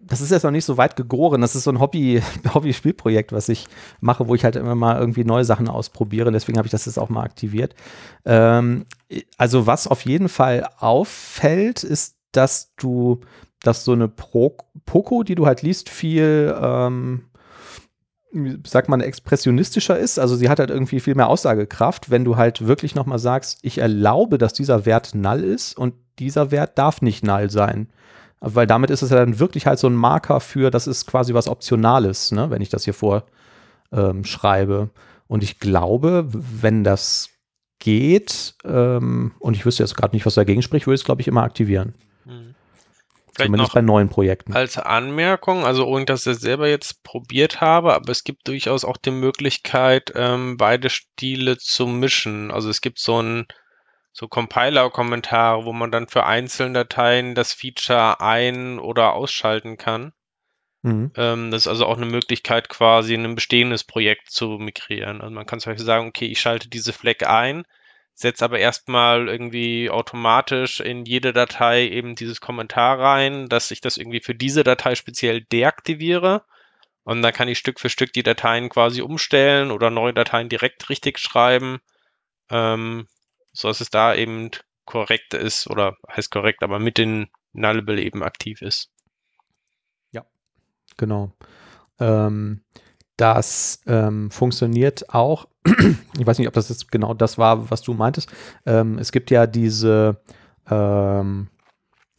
[0.00, 1.40] das ist jetzt noch nicht so weit gegoren.
[1.40, 2.22] Das ist so ein Hobby,
[2.54, 3.66] Hobby-Spielprojekt, was ich
[4.00, 6.30] mache, wo ich halt immer mal irgendwie neue Sachen ausprobiere.
[6.32, 7.74] Deswegen habe ich das jetzt auch mal aktiviert.
[8.24, 8.86] Ähm,
[9.36, 13.20] also was auf jeden Fall auffällt, ist, dass du,
[13.62, 17.24] dass so eine Pro Poco, die du halt liest, viel, ähm,
[18.66, 20.18] sagt man, expressionistischer ist.
[20.18, 23.78] Also sie hat halt irgendwie viel mehr Aussagekraft, wenn du halt wirklich nochmal sagst, ich
[23.78, 27.88] erlaube, dass dieser Wert null ist und dieser Wert darf nicht null sein.
[28.40, 31.34] Weil damit ist es ja dann wirklich halt so ein Marker für, das ist quasi
[31.34, 32.50] was Optionales, ne?
[32.50, 34.74] wenn ich das hier vorschreibe.
[34.82, 34.90] Ähm,
[35.26, 37.30] und ich glaube, wenn das
[37.78, 41.20] geht, ähm, und ich wüsste jetzt gerade nicht, was dagegen spricht, würde ich es, glaube
[41.20, 41.94] ich, immer aktivieren.
[42.24, 42.55] Mhm.
[43.44, 44.54] Zumindest bei neuen Projekten.
[44.54, 48.84] Als Anmerkung, also ohne dass ich das selber jetzt probiert habe, aber es gibt durchaus
[48.84, 52.50] auch die Möglichkeit, ähm, beide Stile zu mischen.
[52.50, 53.46] Also es gibt so ein
[54.12, 60.12] so Compiler-Kommentare, wo man dann für einzelne Dateien das Feature ein- oder ausschalten kann.
[60.80, 61.12] Mhm.
[61.16, 65.20] Ähm, das ist also auch eine Möglichkeit, quasi ein bestehendes Projekt zu migrieren.
[65.20, 67.64] Also man kann zum Beispiel sagen, okay, ich schalte diese Fleck ein,
[68.16, 73.98] setze aber erstmal irgendwie automatisch in jede Datei eben dieses Kommentar rein, dass ich das
[73.98, 76.42] irgendwie für diese Datei speziell deaktiviere.
[77.04, 80.88] Und dann kann ich Stück für Stück die Dateien quasi umstellen oder neue Dateien direkt
[80.88, 81.78] richtig schreiben.
[82.50, 83.06] Ähm,
[83.52, 84.50] so dass es da eben
[84.86, 88.90] korrekt ist oder heißt korrekt, aber mit den Nullable eben aktiv ist.
[90.12, 90.24] Ja,
[90.96, 91.32] genau.
[92.00, 92.64] Ähm,
[93.16, 95.48] das ähm, funktioniert auch.
[96.18, 98.30] ich weiß nicht, ob das jetzt genau das war, was du meintest.
[98.64, 100.20] Ähm, es gibt ja diese
[100.70, 101.48] ähm,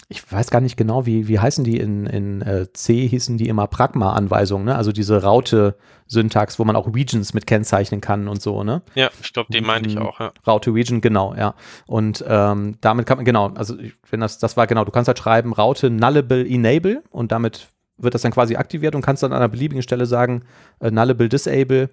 [0.10, 3.50] ich weiß gar nicht genau, wie, wie heißen die in, in äh, C, hießen die
[3.50, 4.76] immer Pragma-Anweisungen, ne?
[4.76, 8.84] also diese Raute-Syntax, wo man auch Regions mit kennzeichnen kann und so, ne?
[8.96, 10.32] Ja, ich glaube, die meinte ich auch, ja.
[10.46, 11.56] Raute Region, genau, ja.
[11.88, 13.76] Und ähm, damit kann man, genau, also
[14.10, 17.68] wenn das, das war genau, du kannst halt schreiben, Raute Nullable Enable und damit
[17.98, 20.44] wird das dann quasi aktiviert und kannst dann an einer beliebigen Stelle sagen,
[20.80, 21.90] äh, Nullable Disable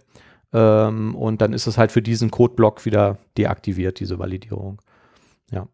[0.52, 4.80] ähm, und dann ist es halt für diesen Codeblock wieder deaktiviert, diese Validierung.
[5.50, 5.68] Ja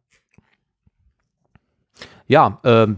[2.30, 2.96] ja, ähm,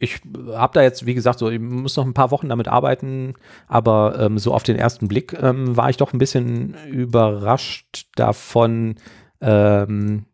[0.00, 3.34] ich habe da jetzt, wie gesagt, so, ich muss noch ein paar Wochen damit arbeiten,
[3.68, 8.96] aber ähm, so auf den ersten Blick ähm, war ich doch ein bisschen überrascht davon,
[9.40, 10.26] ähm,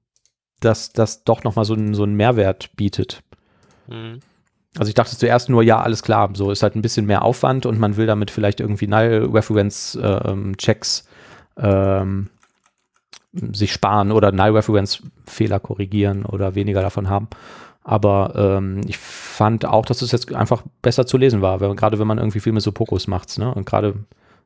[0.60, 3.22] dass das doch nochmal so, so einen Mehrwert bietet.
[3.86, 4.20] Mhm.
[4.76, 7.64] Also ich dachte zuerst nur, ja, alles klar, so ist halt ein bisschen mehr Aufwand
[7.66, 11.08] und man will damit vielleicht irgendwie Null-Reference-Checks
[11.56, 12.28] ähm,
[13.32, 17.28] sich sparen oder Null-Reference-Fehler korrigieren oder weniger davon haben.
[17.82, 22.06] Aber ähm, ich fand auch, dass es jetzt einfach besser zu lesen war, gerade wenn
[22.06, 23.38] man irgendwie viel mit so Pokus macht.
[23.38, 23.50] Ne?
[23.52, 23.94] Und gerade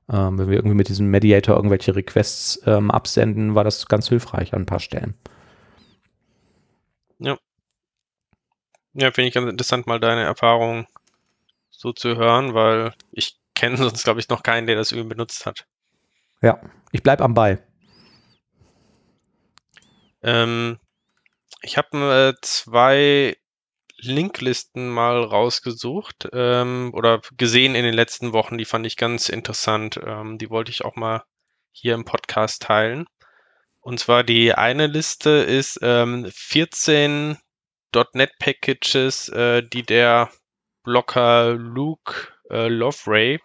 [0.08, 4.54] ähm, wenn wir irgendwie mit diesem Mediator irgendwelche Requests ähm, absenden, war das ganz hilfreich
[4.54, 5.14] an ein paar Stellen.
[7.18, 7.38] Ja.
[8.94, 10.86] Ja, finde ich ganz interessant, mal deine Erfahrung
[11.70, 15.46] so zu hören, weil ich kenne sonst, glaube ich, noch keinen, der das irgendwie benutzt
[15.46, 15.66] hat.
[16.42, 17.62] Ja, ich bleibe am Ball.
[20.22, 20.78] Ähm,
[21.62, 23.36] ich habe äh, zwei
[23.96, 30.00] Linklisten mal rausgesucht ähm, oder gesehen in den letzten Wochen, die fand ich ganz interessant.
[30.04, 31.22] Ähm, die wollte ich auch mal
[31.70, 33.06] hier im Podcast teilen.
[33.80, 37.38] Und zwar die eine Liste ist ähm, 14
[37.92, 40.30] .NET Packages, äh, die der
[40.82, 43.40] Blocker Luke äh, Lovray,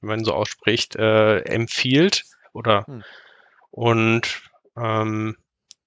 [0.00, 3.04] wenn man so ausspricht, äh, empfiehlt oder hm.
[3.70, 4.42] und
[4.76, 5.36] ähm,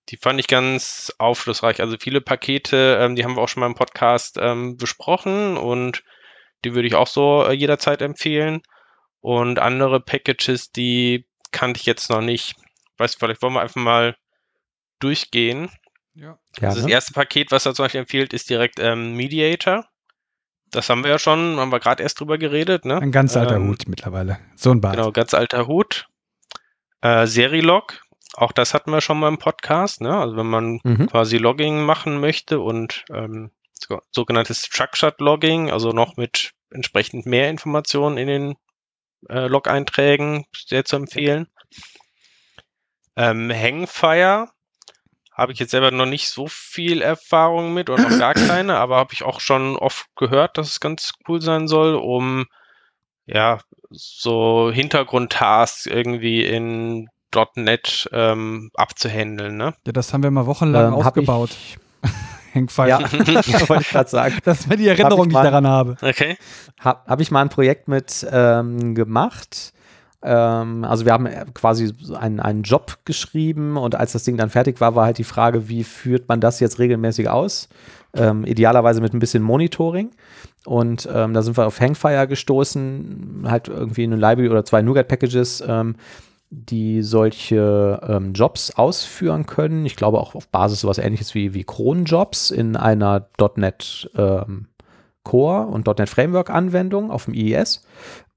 [0.10, 1.82] die fand ich ganz aufschlussreich.
[1.82, 6.04] Also viele Pakete, ähm, die haben wir auch schon mal im Podcast ähm, besprochen und
[6.66, 8.62] die würde ich auch so äh, jederzeit empfehlen.
[9.22, 12.56] Und andere Packages, die kannte ich jetzt noch nicht.
[12.98, 14.16] Weißt du, vielleicht wollen wir einfach mal
[15.00, 15.70] durchgehen.
[16.20, 16.38] Ja.
[16.61, 19.86] Also das erste Paket, was er zum Beispiel empfiehlt, ist direkt ähm, Mediator.
[20.72, 22.86] Das haben wir ja schon, haben wir gerade erst drüber geredet.
[22.86, 22.97] Ne?
[22.97, 24.39] Ein ganz alter ähm, Hut mittlerweile.
[24.55, 24.97] So ein Bart.
[24.97, 26.07] Genau, ganz alter Hut.
[27.01, 28.01] Äh, Serilog
[28.39, 30.17] auch das hatten wir schon mal im Podcast, ne?
[30.17, 31.07] Also wenn man mhm.
[31.07, 37.49] quasi Logging machen möchte und ähm, so, sogenanntes Structured Logging, also noch mit entsprechend mehr
[37.49, 38.55] Informationen in den
[39.28, 41.47] äh, Log-Einträgen, sehr zu empfehlen.
[43.15, 44.49] Ähm, Hangfire
[45.40, 48.98] habe ich jetzt selber noch nicht so viel Erfahrung mit oder noch gar keine, aber
[48.98, 52.46] habe ich auch schon oft gehört, dass es ganz cool sein soll, um
[53.26, 53.60] ja
[53.90, 57.08] so Hintergrundtasks irgendwie in
[57.56, 59.58] .NET ähm, abzuhandeln.
[59.58, 59.74] Ne?
[59.86, 61.52] Ja, das haben wir mal wochenlang ähm, aufgebaut.
[62.54, 62.88] Hangfire.
[62.90, 63.00] Ja,
[63.70, 64.38] wollte ich gerade sagen.
[64.44, 65.98] Dass mir die Erinnerung nicht daran habe.
[66.02, 66.38] Okay.
[66.80, 69.74] Habe hab ich mal ein Projekt mit ähm, gemacht.
[70.22, 74.82] Ähm, also wir haben quasi einen, einen Job geschrieben und als das Ding dann fertig
[74.82, 77.70] war, war halt die Frage, wie führt man das jetzt regelmäßig aus?
[78.13, 80.11] Ähm, idealerweise mit ein bisschen Monitoring.
[80.65, 85.63] Und ähm, da sind wir auf Hangfire gestoßen, halt irgendwie eine Library oder zwei Nougat-Packages,
[85.65, 85.95] ähm,
[86.49, 89.86] die solche ähm, Jobs ausführen können.
[89.86, 94.67] Ich glaube auch auf Basis sowas ähnliches wie, wie Cronjobs in einer .NET ähm,
[95.24, 97.84] Core und .NET Framework Anwendung auf dem IIS.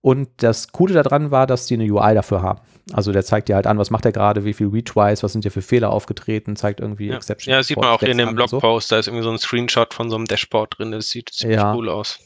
[0.02, 2.60] Und das Coole daran war, dass die eine UI dafür haben.
[2.92, 5.42] Also der zeigt dir halt an, was macht er gerade, wie viel Retries, was sind
[5.42, 7.52] hier für Fehler aufgetreten, zeigt irgendwie Ja, Exception.
[7.52, 8.58] ja das sieht man auch in dem und so.
[8.58, 11.58] Blogpost, da ist irgendwie so ein Screenshot von so einem Dashboard drin, das sieht ziemlich
[11.58, 11.72] Ja.
[11.74, 12.18] cool aus.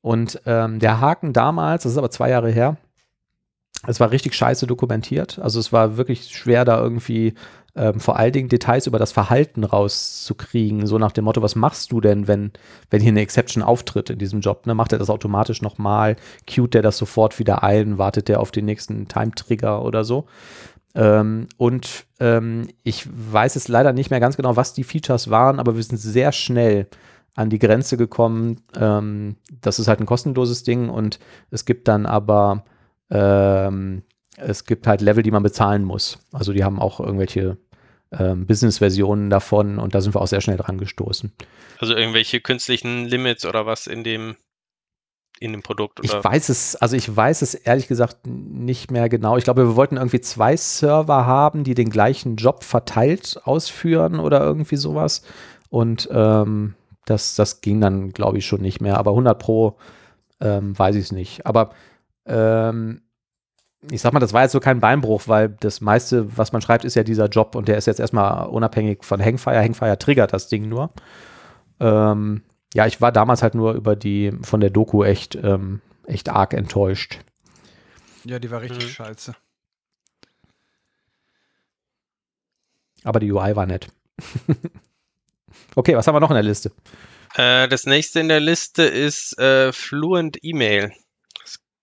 [0.00, 2.78] Und ähm, der Haken damals, das ist aber zwei Jahre her,
[3.86, 5.38] es war richtig scheiße dokumentiert.
[5.38, 7.34] Also es war wirklich schwer, da irgendwie
[7.76, 10.86] ähm, vor allen Dingen Details über das Verhalten rauszukriegen.
[10.86, 12.52] So nach dem Motto, was machst du denn, wenn,
[12.90, 14.66] wenn hier eine Exception auftritt in diesem Job?
[14.66, 14.74] Ne?
[14.74, 16.16] Macht er das automatisch nochmal?
[16.48, 17.98] Cuet der das sofort wieder ein?
[17.98, 20.26] Wartet der auf den nächsten Time-Trigger oder so?
[20.94, 25.60] Ähm, und ähm, ich weiß es leider nicht mehr ganz genau, was die Features waren,
[25.60, 26.88] aber wir sind sehr schnell
[27.36, 28.60] an die Grenze gekommen.
[28.76, 32.64] Ähm, das ist halt ein kostenloses Ding und es gibt dann aber
[33.10, 34.02] ähm,
[34.40, 36.18] es gibt halt Level, die man bezahlen muss.
[36.32, 37.56] Also die haben auch irgendwelche
[38.12, 41.32] ähm, Business-Versionen davon und da sind wir auch sehr schnell dran gestoßen.
[41.78, 44.36] Also irgendwelche künstlichen Limits oder was in dem
[45.38, 49.08] in dem Produkt Ich oder weiß es, also ich weiß es ehrlich gesagt nicht mehr
[49.08, 49.38] genau.
[49.38, 54.40] Ich glaube, wir wollten irgendwie zwei Server haben, die den gleichen Job verteilt ausführen oder
[54.40, 55.22] irgendwie sowas.
[55.70, 56.74] Und ähm,
[57.06, 58.98] das, das ging dann, glaube ich, schon nicht mehr.
[58.98, 59.78] Aber 100 Pro
[60.40, 61.46] ähm, weiß ich es nicht.
[61.46, 61.70] Aber
[62.26, 63.00] ähm,
[63.90, 66.84] ich sag mal, das war jetzt so kein Beinbruch, weil das meiste, was man schreibt,
[66.84, 69.62] ist ja dieser Job und der ist jetzt erstmal unabhängig von Hangfire.
[69.62, 70.90] Hangfire triggert das Ding nur.
[71.80, 72.42] Ähm,
[72.74, 76.52] ja, ich war damals halt nur über die von der Doku echt, ähm, echt arg
[76.52, 77.18] enttäuscht.
[78.24, 78.90] Ja, die war richtig Mhm.
[78.90, 79.34] scheiße.
[83.02, 83.88] Aber die UI war nett.
[85.74, 86.70] okay, was haben wir noch in der Liste?
[87.34, 90.92] Äh, das nächste in der Liste ist äh, Fluent Email.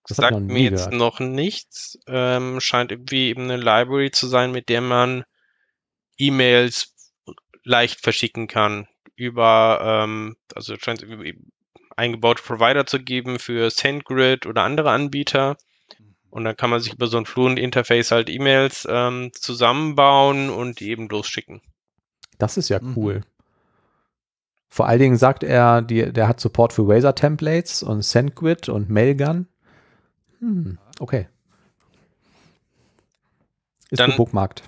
[0.08, 0.94] Das Sagt mir jetzt gehört.
[0.94, 2.00] noch nichts.
[2.08, 5.24] Ähm, scheint irgendwie eben eine Library zu sein, mit der man
[6.18, 6.94] E-Mails
[7.64, 8.88] leicht verschicken kann.
[9.16, 11.06] Über, ähm, also es scheint
[11.96, 15.58] eingebaute Provider zu geben für SendGrid oder andere Anbieter.
[16.30, 20.90] Und dann kann man sich über so ein Fluent-Interface halt E-Mails ähm, zusammenbauen und die
[20.90, 21.62] eben losschicken.
[22.38, 22.94] Das ist ja Mhm.
[22.96, 23.22] cool.
[24.70, 29.48] Vor allen Dingen sagt er, die, der hat Support für Razer-Templates und SendGrid und Mailgun.
[30.40, 31.28] Hm, okay.
[33.90, 34.64] Ist Dann- gebookmarkt.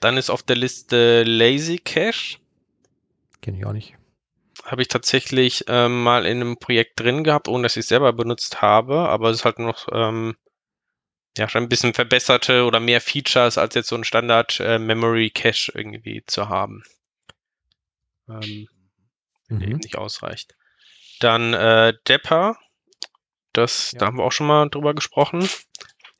[0.00, 2.38] Dann ist auf der Liste Lazy Cache.
[3.40, 3.94] Kenne ich auch nicht.
[4.64, 8.12] habe ich tatsächlich ähm, mal in einem Projekt drin gehabt, ohne dass ich es selber
[8.12, 10.36] benutzt habe, aber es ist halt noch ähm,
[11.38, 15.30] ja schon ein bisschen verbesserte oder mehr Features als jetzt so ein Standard äh, Memory
[15.30, 16.82] Cache irgendwie zu haben.
[18.28, 18.66] Ähm,
[19.50, 19.76] eben Mhm.
[19.84, 20.56] nicht ausreicht.
[21.20, 22.56] Dann äh, Depper,
[23.56, 23.98] das, Ja.
[24.00, 25.46] da haben wir auch schon mal drüber gesprochen.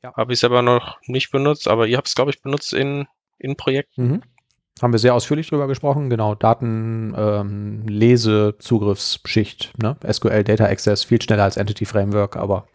[0.03, 0.13] Ja.
[0.15, 3.07] Habe ich selber noch nicht benutzt, aber ihr habt es, glaube ich, benutzt in,
[3.39, 4.07] in Projekten.
[4.07, 4.21] Mhm.
[4.79, 6.09] Haben wir sehr ausführlich drüber gesprochen.
[6.11, 9.97] Genau, Daten, ähm, Lese, Zugriffsschicht, ne?
[10.07, 12.67] SQL Data Access, viel schneller als Entity Framework, aber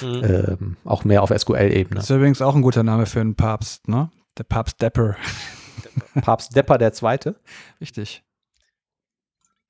[0.00, 0.24] Mhm.
[0.24, 1.96] ähm, auch mehr auf SQL-Ebene.
[1.96, 4.10] Das ist übrigens auch ein guter Name für einen Papst, ne?
[4.38, 5.16] Der Papst Depper.
[6.22, 7.36] Papst Depper der Zweite.
[7.80, 8.22] Richtig.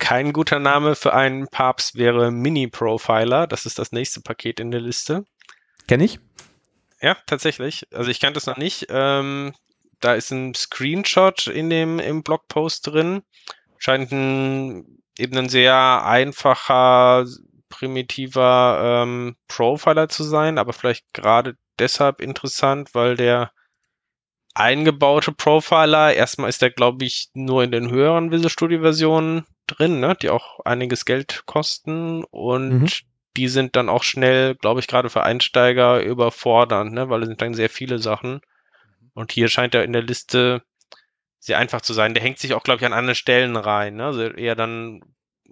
[0.01, 3.47] Kein guter Name für einen Papst wäre Mini-Profiler.
[3.47, 5.25] Das ist das nächste Paket in der Liste.
[5.87, 6.19] Kenne ich.
[7.03, 7.87] Ja, tatsächlich.
[7.93, 8.87] Also ich kannte es noch nicht.
[8.89, 9.53] Ähm,
[10.01, 13.23] da ist ein Screenshot in dem im Blogpost drin.
[13.77, 17.27] Scheint ein, eben ein sehr einfacher,
[17.69, 23.53] primitiver ähm, Profiler zu sein, aber vielleicht gerade deshalb interessant, weil der
[24.55, 30.01] eingebaute Profiler, erstmal ist der, glaube ich, nur in den höheren Visual Studio Versionen drin,
[30.01, 32.89] ne, die auch einiges Geld kosten und Mhm.
[33.37, 37.41] die sind dann auch schnell, glaube ich, gerade für Einsteiger überfordernd, ne, weil es sind
[37.43, 38.41] dann sehr viele Sachen.
[39.15, 40.63] Und hier scheint er in der Liste
[41.39, 42.15] sehr einfach zu sein.
[42.15, 45.03] Der hängt sich auch, glaube ich, an andere Stellen rein, ne, also eher dann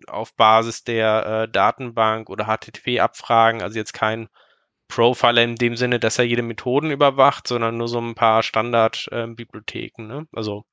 [0.07, 4.28] auf Basis der äh, Datenbank oder HTTP-Abfragen, also jetzt kein
[4.89, 10.07] Profiler in dem Sinne, dass er jede Methoden überwacht, sondern nur so ein paar Standard-Bibliotheken.
[10.07, 10.26] ne?
[10.34, 10.64] Also,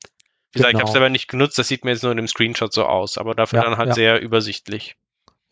[0.54, 0.86] wie gesagt, ich habe Genau.
[0.86, 3.36] es selber nicht genutzt, das sieht mir jetzt nur in dem Screenshot so aus, aber
[3.36, 3.94] dafür Ja, dann halt ja.
[3.96, 4.96] sehr übersichtlich.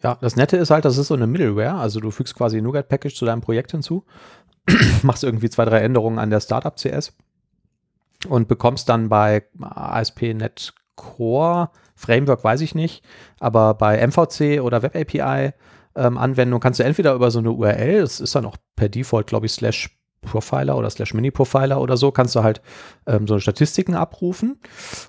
[0.01, 1.75] Ja, das Nette ist halt, das ist so eine Middleware.
[1.75, 4.05] Also du fügst quasi ein NuGet-Package zu deinem Projekt hinzu,
[5.03, 7.13] machst irgendwie zwei, drei Änderungen an der Startup-CS
[8.27, 13.03] und bekommst dann bei ASP.NET Core, Framework weiß ich nicht,
[13.39, 15.53] aber bei MVC oder Web API
[15.95, 19.27] ähm, Anwendung kannst du entweder über so eine URL, das ist dann auch per Default,
[19.27, 19.89] glaube ich, slash
[20.23, 22.61] Profiler oder slash Mini-Profiler oder so, kannst du halt
[23.05, 24.59] ähm, so Statistiken abrufen.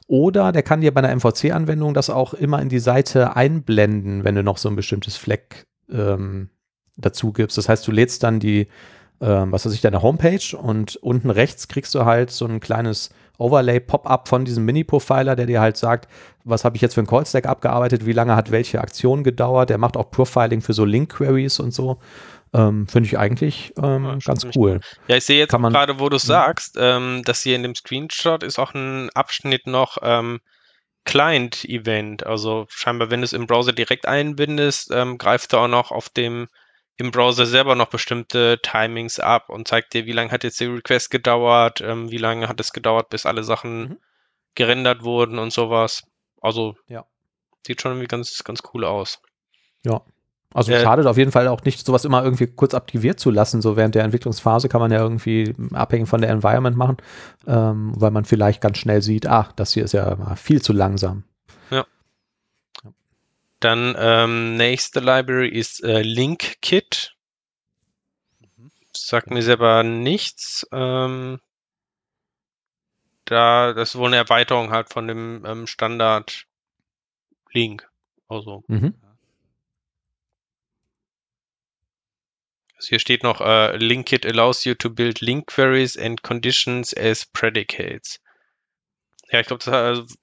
[0.06, 4.34] Oder der kann dir bei einer MVC-Anwendung das auch immer in die Seite einblenden, wenn
[4.34, 6.50] du noch so ein bestimmtes Fleck ähm,
[6.96, 7.56] dazu gibst.
[7.56, 8.68] Das heißt, du lädst dann die,
[9.20, 13.10] ähm, was weiß ich, deine Homepage und unten rechts kriegst du halt so ein kleines
[13.38, 16.08] Overlay-Pop-up von diesem Mini-Profiler, der dir halt sagt,
[16.44, 19.70] was habe ich jetzt für einen Call-Stack abgearbeitet, wie lange hat welche Aktion gedauert.
[19.70, 21.98] Der macht auch Profiling für so Link-Queries und so.
[22.52, 24.80] Ähm, Finde ich eigentlich ähm, Ja, ganz cool.
[25.08, 26.28] Ja, ich sehe jetzt gerade, wo du es Mhm.
[26.28, 30.40] sagst, ähm, dass hier in dem Screenshot ist auch ein Abschnitt noch ähm,
[31.04, 32.24] Client-Event.
[32.26, 36.08] Also scheinbar, wenn du es im Browser direkt einbindest, ähm, greift er auch noch auf
[36.08, 36.46] dem
[36.96, 40.72] im Browser selber noch bestimmte Timings ab und zeigt dir, wie lange hat jetzt der
[40.74, 43.98] Request gedauert, ähm, wie lange hat es gedauert, bis alle Sachen Mhm.
[44.54, 46.04] gerendert wurden und sowas.
[46.40, 47.04] Also Ja.
[47.66, 49.20] sieht schon irgendwie ganz, ganz cool aus.
[49.84, 50.02] Ja.
[50.52, 53.60] Also Äh, schadet auf jeden Fall auch nicht, sowas immer irgendwie kurz aktiviert zu lassen.
[53.60, 56.98] So während der Entwicklungsphase kann man ja irgendwie abhängig von der Environment machen,
[57.48, 61.24] ähm, weil man vielleicht ganz schnell sieht, ach, das hier ist ja viel zu langsam.
[63.60, 67.16] Dann ähm, nächste Library ist äh, LinkKit.
[68.96, 70.66] Sagt mir selber nichts.
[70.72, 71.40] Ähm,
[73.24, 76.46] da, das ist wohl eine Erweiterung halt von dem ähm, Standard
[77.52, 77.88] Link.
[78.28, 78.94] Also, Mhm.
[82.76, 87.24] also hier steht noch, äh, LinkKit allows you to build link queries and conditions as
[87.24, 88.20] predicates.
[89.30, 90.14] Ja, ich glaube, das also,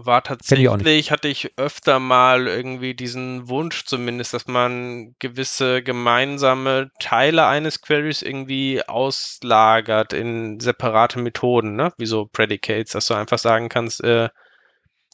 [0.00, 7.46] war tatsächlich, hatte ich öfter mal irgendwie diesen Wunsch zumindest, dass man gewisse gemeinsame Teile
[7.46, 11.92] eines Queries irgendwie auslagert in separate Methoden, ne?
[11.98, 14.28] wie so Predicates, dass du einfach sagen kannst, äh,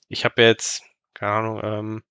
[0.09, 0.83] ich habe jetzt,
[1.15, 2.03] keine Ahnung, ähm,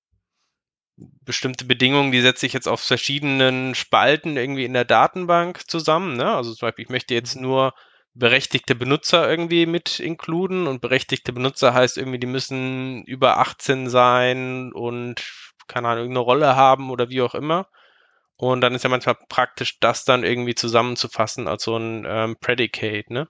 [0.97, 6.17] bestimmte Bedingungen, die setze ich jetzt auf verschiedenen Spalten irgendwie in der Datenbank zusammen.
[6.17, 6.35] Ne?
[6.35, 7.73] Also zum Beispiel, ich möchte jetzt nur
[8.17, 14.71] berechtigte Benutzer irgendwie mit inkluden und berechtigte Benutzer heißt irgendwie, die müssen über 18 sein
[14.73, 15.21] und
[15.67, 17.67] keine Ahnung, irgendeine Rolle haben oder wie auch immer.
[18.37, 23.11] Und dann ist ja manchmal praktisch, das dann irgendwie zusammenzufassen als so ein ähm, Predicate,
[23.11, 23.27] ne?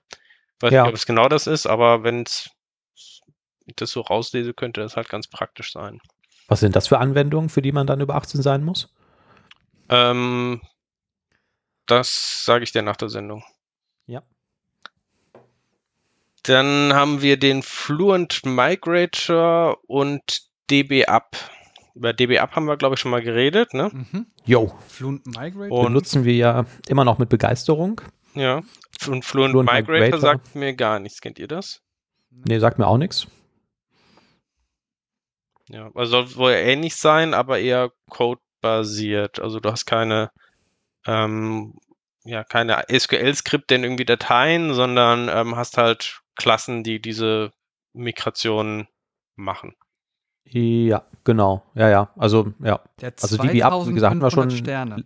[0.60, 0.82] Weiß Ja.
[0.82, 2.50] nicht, ob es genau das ist, aber wenn ich
[3.76, 6.00] das so rauslese, könnte das halt ganz praktisch sein.
[6.48, 8.92] Was sind das für Anwendungen, für die man dann über 18 sein muss?
[9.88, 10.60] Ähm,
[11.86, 13.44] das sage ich dir nach der Sendung.
[14.06, 14.22] Ja.
[16.48, 20.22] Dann haben wir den Fluent Migrator und
[20.70, 21.36] DBUp.
[21.94, 23.90] Über DBUp haben wir, glaube ich, schon mal geredet, ne?
[23.92, 24.26] Mhm.
[24.44, 25.72] Jo, Fluent Migrate.
[25.72, 28.00] Und- benutzen wir ja immer noch mit Begeisterung.
[28.34, 28.62] Ja.
[29.06, 30.20] Und Fluent, Fluent Migrator, Migrator.
[30.20, 31.20] sagt mir gar nichts.
[31.20, 31.82] Kennt ihr das?
[32.30, 33.26] Nee, sagt mir auch nichts.
[35.68, 39.38] Ja, also soll wohl ähnlich sein, aber eher Code-basiert.
[39.40, 40.30] Also du hast keine,
[41.06, 41.74] ähm,
[42.24, 47.52] ja, keine SQL-Skripte in irgendwie Dateien, sondern ähm, hast halt Klassen, die diese
[47.92, 48.88] Migration
[49.36, 49.74] machen.
[50.44, 51.62] Ja, genau.
[51.74, 52.10] Ja, ja.
[52.16, 55.04] Also, ja, Der Also die Up, wie gesagt, hatten wir 2500 schon Sterne.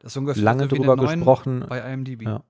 [0.00, 1.66] Das ist ungefähr lange so drüber gesprochen.
[1.68, 2.22] bei IMDb.
[2.22, 2.44] Ja.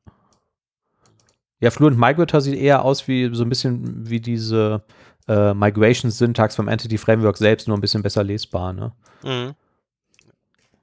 [1.60, 4.82] Ja, Fluent Migrator sieht eher aus wie so ein bisschen wie diese
[5.28, 8.92] äh, Migration-Syntax vom Entity Framework selbst, nur ein bisschen besser lesbar, ne?
[9.22, 9.54] Mhm.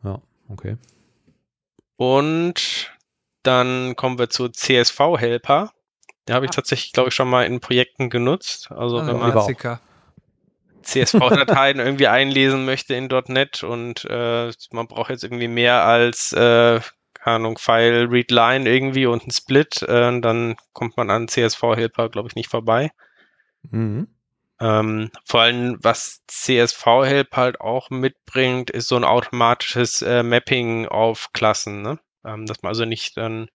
[0.03, 0.77] Ja, okay.
[1.95, 2.91] Und
[3.41, 5.71] dann kommen wir zu CSV-Helper.
[6.27, 6.55] Den habe ich Ah.
[6.55, 8.71] tatsächlich, glaube ich, schon mal in Projekten genutzt.
[8.71, 9.55] Also Also wenn man.
[10.83, 16.79] CSV-Dateien irgendwie einlesen möchte in .NET und äh, man braucht jetzt irgendwie mehr als, äh,
[17.13, 22.09] keine Ahnung, File, Read Line irgendwie und ein Split, äh, dann kommt man an CSV-Helper,
[22.09, 22.91] glaube ich, nicht vorbei.
[23.69, 24.07] Mhm.
[24.59, 31.31] Ähm, vor allem, was CSV-Help halt auch mitbringt, ist so ein automatisches äh, Mapping auf
[31.33, 31.99] Klassen, ne?
[32.25, 33.49] ähm, dass man also nicht dann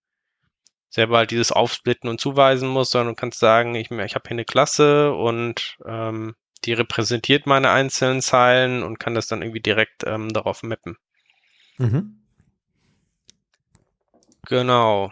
[0.92, 4.32] selber halt dieses Aufsplitten und zuweisen muss, sondern du kannst sagen, ich, ich habe hier
[4.32, 6.34] eine Klasse und ähm,
[6.64, 10.98] die repräsentiert meine einzelnen Zeilen und kann das dann irgendwie direkt ähm, darauf mappen.
[11.78, 12.22] Mhm.
[14.46, 15.10] Genau.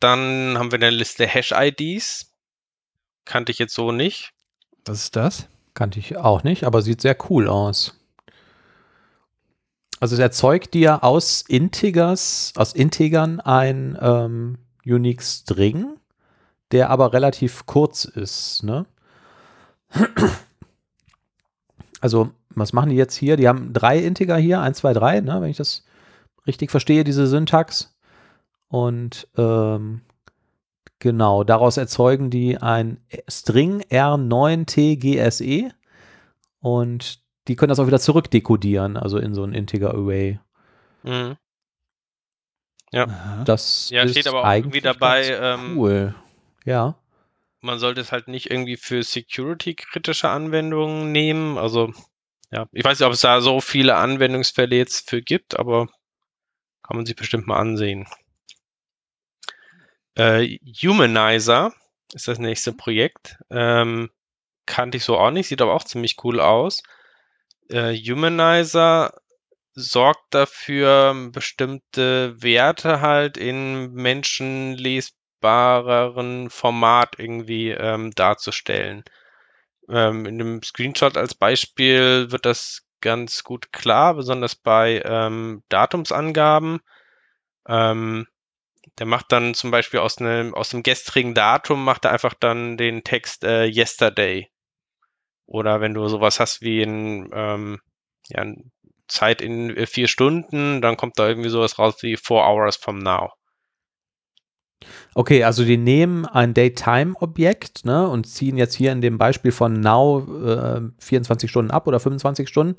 [0.00, 2.32] Dann haben wir eine Liste Hash-IDs.
[3.26, 4.32] Kannte ich jetzt so nicht.
[4.86, 5.48] Was ist das?
[5.74, 8.01] Kannte ich auch nicht, aber sieht sehr cool aus.
[10.02, 15.94] Also es erzeugt dir aus Integers, aus Integern ein ähm, Unique String,
[16.72, 18.84] der aber relativ kurz ist, ne?
[22.00, 23.36] Also, was machen die jetzt hier?
[23.36, 25.84] Die haben drei Integer hier, 1, 2, 3, ne, wenn ich das
[26.48, 27.96] richtig verstehe, diese Syntax.
[28.66, 30.00] Und ähm,
[30.98, 32.98] genau, daraus erzeugen die ein
[33.28, 35.70] String R9TGSE
[36.58, 40.40] und die können das auch wieder zurückdekodieren, also in so ein Integer Array.
[41.04, 41.36] Mhm.
[42.92, 43.06] Ja.
[43.44, 46.14] Das Ja, ist steht aber auch irgendwie dabei, ähm, cool.
[46.64, 46.96] Ja.
[47.62, 51.56] man sollte es halt nicht irgendwie für security-kritische Anwendungen nehmen.
[51.58, 51.92] Also,
[52.52, 55.88] ja, ich weiß nicht, ob es da so viele Anwendungsfälle jetzt für gibt, aber
[56.82, 58.06] kann man sich bestimmt mal ansehen.
[60.14, 61.72] Äh, Humanizer
[62.14, 63.38] ist das nächste Projekt.
[63.50, 64.10] Ähm,
[64.66, 66.82] kannte ich so auch nicht, sieht aber auch ziemlich cool aus.
[67.72, 69.14] Äh, Humanizer
[69.74, 79.04] sorgt dafür, bestimmte Werte halt in menschenlesbareren Format irgendwie ähm, darzustellen.
[79.88, 86.80] Ähm, in dem Screenshot als Beispiel wird das ganz gut klar, besonders bei ähm, Datumsangaben.
[87.66, 88.26] Ähm,
[88.98, 92.76] der macht dann zum Beispiel aus einem aus dem gestrigen Datum macht er einfach dann
[92.76, 94.51] den Text äh, Yesterday.
[95.46, 97.80] Oder wenn du sowas hast wie in ähm,
[98.28, 98.44] ja,
[99.08, 102.98] Zeit in äh, vier Stunden, dann kommt da irgendwie sowas raus wie four hours from
[102.98, 103.30] now.
[105.14, 109.74] Okay, also die nehmen ein Daytime-Objekt ne, und ziehen jetzt hier in dem Beispiel von
[109.80, 112.76] now äh, 24 Stunden ab oder 25 Stunden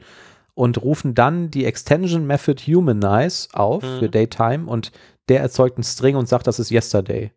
[0.54, 4.00] und rufen dann die Extension Method Humanize auf mhm.
[4.00, 4.92] für Daytime und
[5.30, 7.32] der erzeugt einen String und sagt, das ist Yesterday.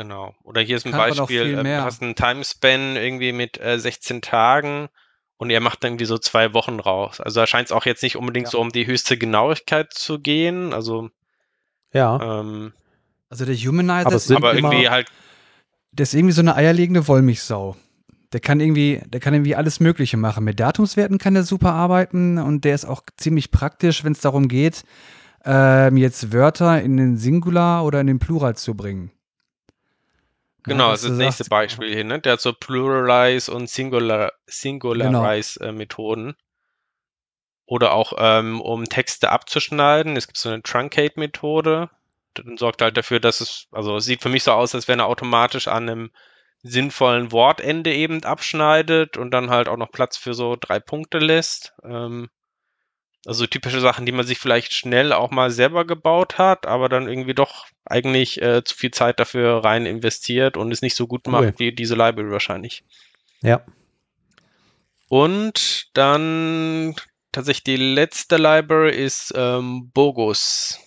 [0.00, 0.34] Genau.
[0.44, 4.22] Oder hier ist ein Kann Beispiel, äh, du hast einen Timespan irgendwie mit äh, 16
[4.22, 4.88] Tagen
[5.36, 7.20] und er macht dann irgendwie so zwei Wochen raus.
[7.20, 8.52] Also da scheint es auch jetzt nicht unbedingt ja.
[8.52, 10.72] so um die höchste Genauigkeit zu gehen.
[10.72, 11.10] Also
[11.92, 12.40] ja.
[12.40, 12.72] Ähm,
[13.28, 15.08] also der Humanizer aber ist aber irgendwie halt.
[15.92, 17.76] Der ist irgendwie so eine eierlegende Wollmilchsau.
[18.32, 20.44] Der kann irgendwie, der kann irgendwie alles Mögliche machen.
[20.44, 24.48] Mit Datumswerten kann der super arbeiten und der ist auch ziemlich praktisch, wenn es darum
[24.48, 24.82] geht,
[25.44, 29.10] ähm, jetzt Wörter in den Singular oder in den Plural zu bringen.
[30.64, 32.20] Genau, ja, das ist das nächste sagst, Beispiel hier, ne?
[32.20, 35.70] Der hat so Pluralize und Singular, Singularize genau.
[35.70, 36.36] äh, Methoden.
[37.66, 40.16] Oder auch, ähm, um Texte abzuschneiden.
[40.16, 41.88] Es gibt so eine Truncate-Methode.
[42.34, 44.98] Dann sorgt halt dafür, dass es, also es sieht für mich so aus, als wenn
[44.98, 46.10] er automatisch an einem
[46.62, 51.74] sinnvollen Wortende eben abschneidet und dann halt auch noch Platz für so drei Punkte lässt.
[51.84, 52.28] Ähm,
[53.26, 57.08] also typische Sachen, die man sich vielleicht schnell auch mal selber gebaut hat, aber dann
[57.08, 61.26] irgendwie doch eigentlich äh, zu viel Zeit dafür rein investiert und es nicht so gut
[61.26, 62.84] macht wie diese Library wahrscheinlich.
[63.42, 63.64] Ja.
[65.08, 66.94] Und dann
[67.32, 70.78] tatsächlich die letzte Library ist ähm, Bogus.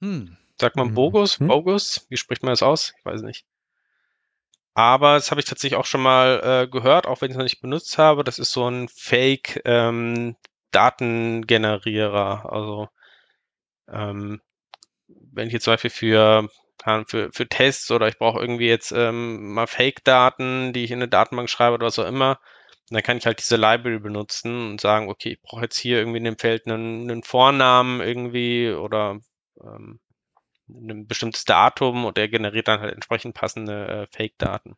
[0.00, 0.36] Hm.
[0.60, 0.94] Sagt man mhm.
[0.94, 1.38] Bogus?
[1.38, 1.48] Hm.
[1.48, 2.06] Bogus?
[2.08, 2.92] Wie spricht man das aus?
[2.98, 3.46] Ich weiß nicht.
[4.74, 7.44] Aber das habe ich tatsächlich auch schon mal äh, gehört, auch wenn ich es noch
[7.44, 8.24] nicht benutzt habe.
[8.24, 10.34] Das ist so ein Fake ähm,
[10.72, 12.52] Datengenerierer.
[12.52, 12.88] Also
[13.88, 14.40] ähm,
[15.06, 16.48] wenn ich jetzt zum Beispiel für,
[17.06, 21.08] für, für Tests oder ich brauche irgendwie jetzt ähm, mal Fake-Daten, die ich in eine
[21.08, 22.40] Datenbank schreibe oder was auch immer,
[22.90, 26.18] dann kann ich halt diese Library benutzen und sagen, okay, ich brauche jetzt hier irgendwie
[26.18, 29.18] in dem Feld einen, einen Vornamen irgendwie oder
[29.62, 30.00] ähm,
[30.68, 34.76] ein bestimmtes Datum und der generiert dann halt entsprechend passende äh, Fake-Daten.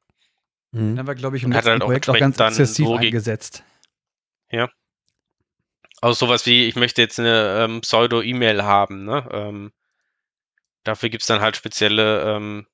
[0.73, 0.97] Mhm.
[0.97, 3.65] Dann war, glaube ich, im letzten halt Projekt auch ganz exzessiv eingesetzt.
[4.51, 4.69] Ja.
[6.05, 9.27] Also sowas wie, ich möchte jetzt eine ähm, Pseudo-E-Mail haben, ne?
[9.33, 9.73] Ähm,
[10.83, 12.67] dafür gibt es dann halt spezielle ähm,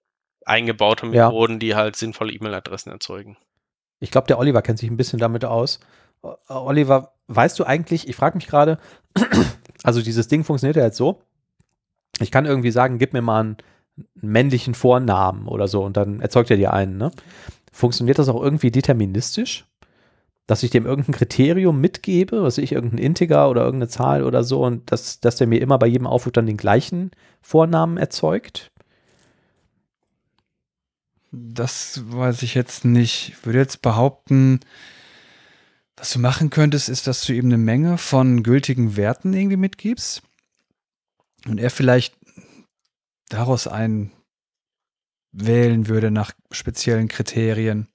[0.44, 1.58] eingebaute Methoden, ja.
[1.60, 3.36] die halt sinnvolle E-Mail-Adressen erzeugen.
[4.00, 5.78] Ich glaube, der Oliver kennt sich ein bisschen damit aus.
[6.48, 8.80] Oliver, weißt du eigentlich, ich frage mich gerade,
[9.84, 11.22] also dieses Ding funktioniert ja jetzt so,
[12.18, 13.56] ich kann irgendwie sagen, gib mir mal einen
[14.14, 16.96] männlichen Vornamen oder so und dann erzeugt er dir einen.
[16.96, 17.12] Ne?
[17.70, 19.69] Funktioniert das auch irgendwie deterministisch?
[20.50, 24.64] Dass ich dem irgendein Kriterium mitgebe, was ich, irgendein Integer oder irgendeine Zahl oder so
[24.64, 28.72] und dass, dass der mir immer bei jedem Aufruf dann den gleichen Vornamen erzeugt?
[31.30, 33.28] Das weiß ich jetzt nicht.
[33.28, 34.58] Ich würde jetzt behaupten,
[35.96, 40.20] was du machen könntest, ist, dass du ihm eine Menge von gültigen Werten irgendwie mitgibst
[41.46, 42.16] und er vielleicht
[43.28, 44.10] daraus einen
[45.30, 47.86] wählen würde nach speziellen Kriterien.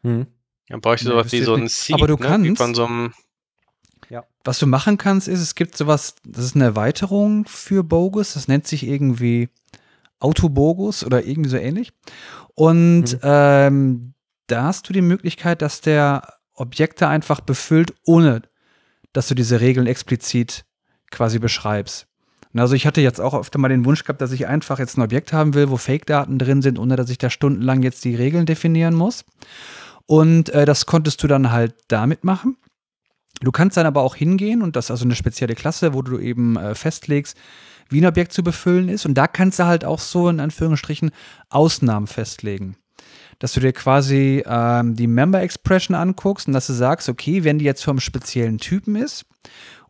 [0.00, 0.28] Hm.
[0.72, 2.26] Dann bräuchte ja, sowas wie so ein Seed, Aber du ne?
[2.26, 3.12] kannst, von so einem
[4.08, 4.24] ja.
[4.42, 8.48] was du machen kannst, ist, es gibt sowas, das ist eine Erweiterung für Bogus, das
[8.48, 9.50] nennt sich irgendwie
[10.18, 11.92] Autobogus oder irgendwie so ähnlich.
[12.54, 13.18] Und hm.
[13.22, 14.14] ähm,
[14.46, 18.40] da hast du die Möglichkeit, dass der Objekte einfach befüllt, ohne
[19.12, 20.64] dass du diese Regeln explizit
[21.10, 22.06] quasi beschreibst.
[22.54, 25.02] Also ich hatte jetzt auch öfter mal den Wunsch gehabt, dass ich einfach jetzt ein
[25.02, 28.46] Objekt haben will, wo Fake-Daten drin sind, ohne dass ich da stundenlang jetzt die Regeln
[28.46, 29.26] definieren muss.
[30.06, 32.56] Und äh, das konntest du dann halt damit machen.
[33.40, 36.18] Du kannst dann aber auch hingehen und das ist also eine spezielle Klasse, wo du
[36.18, 37.36] eben äh, festlegst,
[37.88, 39.04] wie ein Objekt zu befüllen ist.
[39.04, 41.10] Und da kannst du halt auch so in Anführungsstrichen
[41.50, 42.76] Ausnahmen festlegen.
[43.38, 47.58] Dass du dir quasi ähm, die Member Expression anguckst und dass du sagst, okay, wenn
[47.58, 49.26] die jetzt vom speziellen Typen ist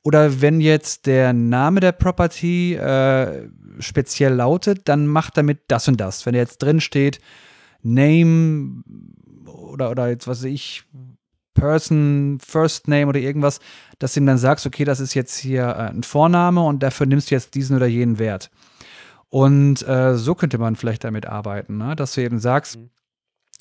[0.03, 3.49] oder wenn jetzt der Name der Property äh,
[3.79, 6.25] speziell lautet, dann macht damit das und das.
[6.25, 7.21] Wenn jetzt drin steht,
[7.83, 8.83] Name
[9.47, 10.85] oder, oder jetzt, was weiß ich,
[11.55, 13.61] Person, First Name oder irgendwas,
[13.99, 17.07] dass du ihm dann sagst, okay, das ist jetzt hier äh, ein Vorname und dafür
[17.07, 18.51] nimmst du jetzt diesen oder jenen Wert.
[19.29, 21.97] Und äh, so könnte man vielleicht damit arbeiten, ne?
[21.97, 22.91] dass du eben sagst, mhm.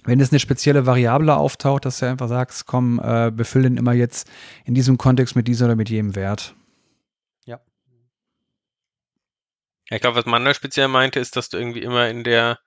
[0.03, 3.93] wenn es eine spezielle Variable auftaucht, dass du einfach sagst, komm, äh, befüll den immer
[3.93, 4.29] jetzt
[4.65, 6.55] in diesem Kontext mit diesem oder mit jedem Wert.
[7.45, 7.59] Ja.
[9.89, 12.59] Ich glaube, was Manuel speziell meinte, ist, dass du irgendwie immer in der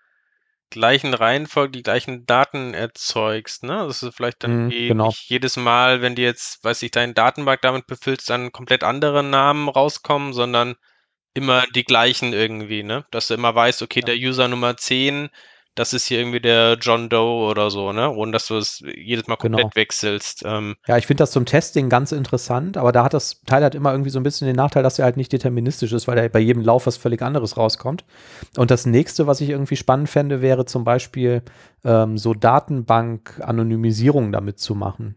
[0.75, 3.87] gleichen Reihenfolge die gleichen Daten erzeugst, ne?
[3.87, 5.05] Das ist vielleicht dann Mhm, wie genau.
[5.05, 9.23] nicht jedes Mal, wenn du jetzt, weiß ich, deinen Datenbank damit befüllst, dann komplett andere
[9.25, 10.75] Namen rauskommen, sondern
[11.35, 13.07] immer die gleichen irgendwie, ne?
[13.11, 15.31] Dass du immer weißt, okay, der User Nummer 10,
[15.75, 18.11] das ist hier irgendwie der John Doe oder so, ne?
[18.11, 19.75] Ohne dass du es jedes Mal komplett Genau.
[19.75, 20.43] wechselst.
[20.47, 23.75] Ähm, Ja, ich finde das zum Testing ganz interessant, aber da hat das Teil halt
[23.75, 26.29] immer irgendwie so ein bisschen den Nachteil, dass er halt nicht deterministisch ist, weil da
[26.29, 28.05] bei jedem Lauf was völlig anderes rauskommt.
[28.57, 31.43] Und das nächste, was ich irgendwie spannend fände, wäre zum Beispiel
[31.85, 35.17] ähm, so Datenbank-Anonymisierung damit zu machen.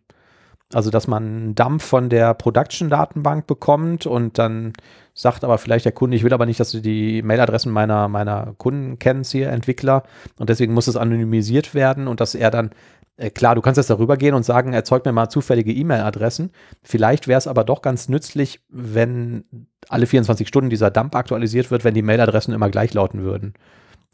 [0.74, 4.74] Also, dass man einen Dump von der Production-Datenbank bekommt und dann
[5.13, 8.53] sagt aber vielleicht der Kunde, ich will aber nicht, dass du die Mailadressen meiner, meiner
[8.57, 10.03] Kunden kennst hier, Entwickler,
[10.38, 12.72] und deswegen muss es anonymisiert werden und dass er dann
[13.18, 16.51] äh, klar, du kannst jetzt darüber gehen und sagen, erzeug mir mal zufällige E-Mail-Adressen.
[16.84, 19.43] Vielleicht wäre es aber doch ganz nützlich, wenn
[19.89, 23.53] alle 24 Stunden dieser Dump aktualisiert wird, wenn die Mailadressen immer gleich lauten würden.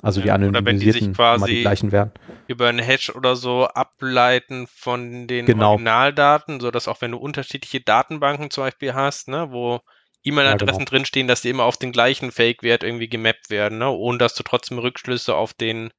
[0.04, 2.12] Also die Ja, oder wenn die anonymisierten sich quasi- die gleichen wären.
[2.48, 5.72] über einen Hash oder so ableiten von den Genau.
[5.72, 9.80] Originaldaten, sodass auch wenn du unterschiedliche Datenbanken zum Beispiel hast, ne, wo
[10.26, 10.90] E-Mail-Adressen genau.
[10.90, 14.44] drinstehen, dass die immer auf den gleichen Fake-Wert irgendwie gemappt werden, ne, ohne dass du
[14.44, 15.92] trotzdem Rückschlüsse auf den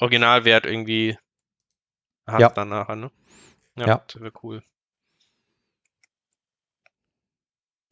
[0.00, 1.16] Originalwert irgendwie
[2.26, 2.48] hast Ja.
[2.50, 3.10] dann nachher, ne?
[3.76, 4.04] Ja, Ja.
[4.06, 4.62] das wäre cool.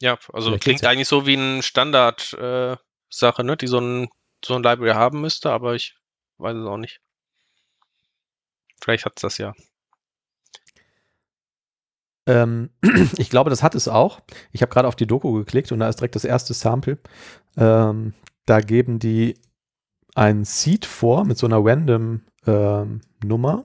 [0.00, 0.90] Ja, also klingt ja.
[0.90, 4.08] eigentlich so wie ein Standard-Sache, äh, ne, die so ein,
[4.44, 5.96] so ein Library haben müsste, aber ich
[6.38, 7.00] weiß es auch nicht.
[8.80, 9.54] Vielleicht hat es das ja.
[12.26, 12.70] Ähm,
[13.18, 14.20] ich glaube, das hat es auch.
[14.52, 16.98] Ich habe gerade auf die Doku geklickt und da ist direkt das erste Sample.
[17.56, 18.14] Ähm,
[18.46, 19.38] da geben die
[20.14, 23.64] ein Seed vor mit so einer random ähm, Nummer.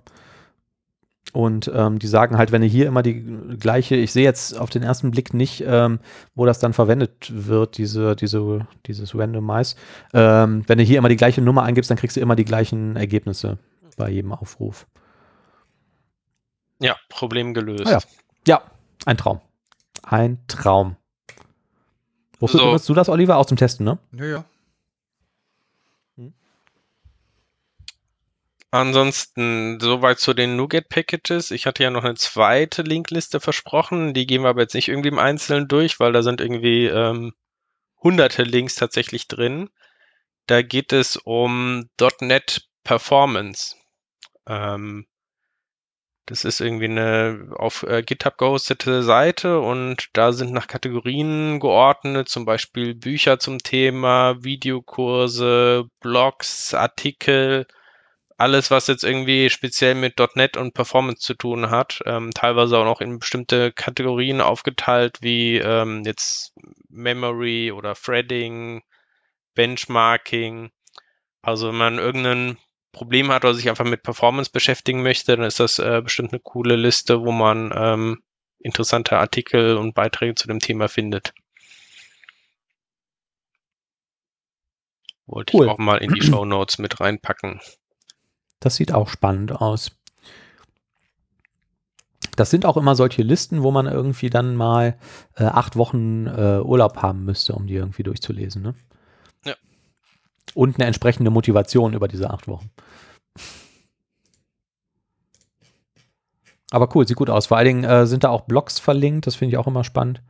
[1.36, 3.22] Und ähm, die sagen halt, wenn ihr hier immer die
[3.60, 6.00] gleiche, ich sehe jetzt auf den ersten Blick nicht, ähm,
[6.34, 9.76] wo das dann verwendet wird, diese, diese, dieses Randomize.
[10.14, 12.96] Ähm, wenn du hier immer die gleiche Nummer eingibst, dann kriegst du immer die gleichen
[12.96, 13.58] Ergebnisse
[13.98, 14.88] bei jedem Aufruf.
[16.80, 17.86] Ja, Problem gelöst.
[17.88, 18.00] Ah ja.
[18.48, 18.62] Ja,
[19.06, 19.42] ein Traum.
[20.04, 20.96] Ein Traum.
[22.40, 22.66] Wofür So.
[22.68, 23.36] benutzt du das, Oliver?
[23.36, 23.98] Aus dem Testen, ne?
[24.14, 24.46] Ja, ja.
[28.72, 31.52] Ansonsten soweit zu den NuGet-Packages.
[31.52, 34.14] Ich hatte ja noch eine zweite Linkliste versprochen.
[34.14, 37.34] Die gehen wir aber jetzt nicht irgendwie im Einzelnen durch, weil da sind irgendwie ähm,
[38.04, 39.70] hunderte Links tatsächlich drin.
[40.48, 41.90] Da geht es um
[42.22, 43.76] .NET Performance.
[44.48, 45.08] Ähm,
[46.28, 52.30] das ist irgendwie eine auf äh, GitHub gehostete Seite und da sind nach Kategorien geordnet,
[52.30, 57.68] zum Beispiel Bücher zum Thema, Videokurse, Blogs, Artikel,
[58.38, 62.86] alles, was jetzt irgendwie speziell mit .NET und Performance zu tun hat, ähm, teilweise auch
[62.86, 66.54] noch in bestimmte Kategorien aufgeteilt, wie ähm, jetzt
[66.90, 68.84] Memory oder Threading,
[69.54, 70.72] Benchmarking.
[71.42, 72.58] Also wenn man irgendein
[72.92, 76.42] Problem hat oder sich einfach mit Performance beschäftigen möchte, dann ist das äh, bestimmt eine
[76.42, 78.24] coole Liste, wo man ähm,
[78.60, 81.34] interessante Artikel und Beiträge zu dem Thema findet.
[85.26, 85.66] Wollte Cool.
[85.66, 87.62] ich auch mal in die Show Notes mit reinpacken.
[88.66, 89.92] Das sieht auch spannend aus.
[92.36, 94.98] Das sind auch immer solche Listen, wo man irgendwie dann mal
[95.36, 98.64] äh, acht Wochen äh, Urlaub haben müsste, um die irgendwie durchzulesen.
[98.64, 98.74] Ne?
[99.46, 99.54] Ja.
[100.56, 102.72] Und eine entsprechende Motivation über diese acht Wochen.
[106.72, 107.46] Aber cool, sieht gut aus.
[107.46, 110.24] Vor allen Dingen äh, sind da auch Blogs verlinkt, das finde ich auch immer spannend.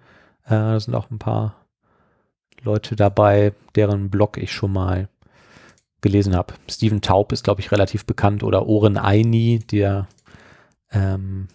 [0.43, 1.55] Äh, da sind auch ein paar
[2.61, 5.07] Leute dabei, deren Blog ich schon mal
[6.05, 6.53] gelesen habe.
[6.69, 10.07] Steven Taub ist, glaube ich, relativ bekannt oder Oren Aini, der,
[10.91, 11.47] ähm,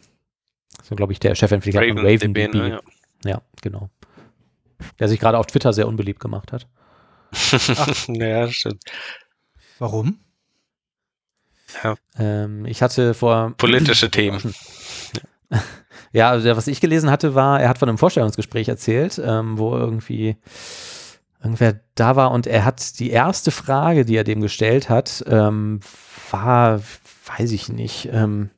[0.83, 2.55] so glaube ich, der Chefentwickler von RavenDB, RavenDB.
[2.55, 2.81] ne, ja.
[3.25, 3.91] Ja, genau.
[4.99, 6.67] Der sich gerade auf Twitter sehr unbeliebt gemacht hat.
[8.09, 8.83] ja, stimmt.
[9.79, 10.19] Warum?
[12.19, 14.53] Ähm, ich hatte vor Politische Themen.
[16.13, 19.77] Ja, also was ich gelesen hatte, war, er hat von einem Vorstellungsgespräch erzählt, ähm, wo
[19.77, 20.37] irgendwie
[21.43, 25.81] irgendwer da war und er hat die erste Frage, die er dem gestellt hat, ähm,
[26.31, 26.81] war,
[27.39, 28.51] weiß ich nicht, ähm,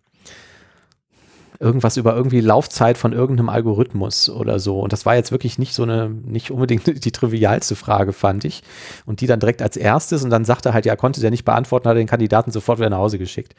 [1.62, 4.80] irgendwas über irgendwie Laufzeit von irgendeinem Algorithmus oder so.
[4.80, 8.62] Und das war jetzt wirklich nicht so eine, nicht unbedingt die trivialste Frage, fand ich.
[9.06, 11.44] Und die dann direkt als erstes und dann sagte er halt, ja, konnte der nicht
[11.44, 13.54] beantworten, hat den Kandidaten sofort wieder nach Hause geschickt.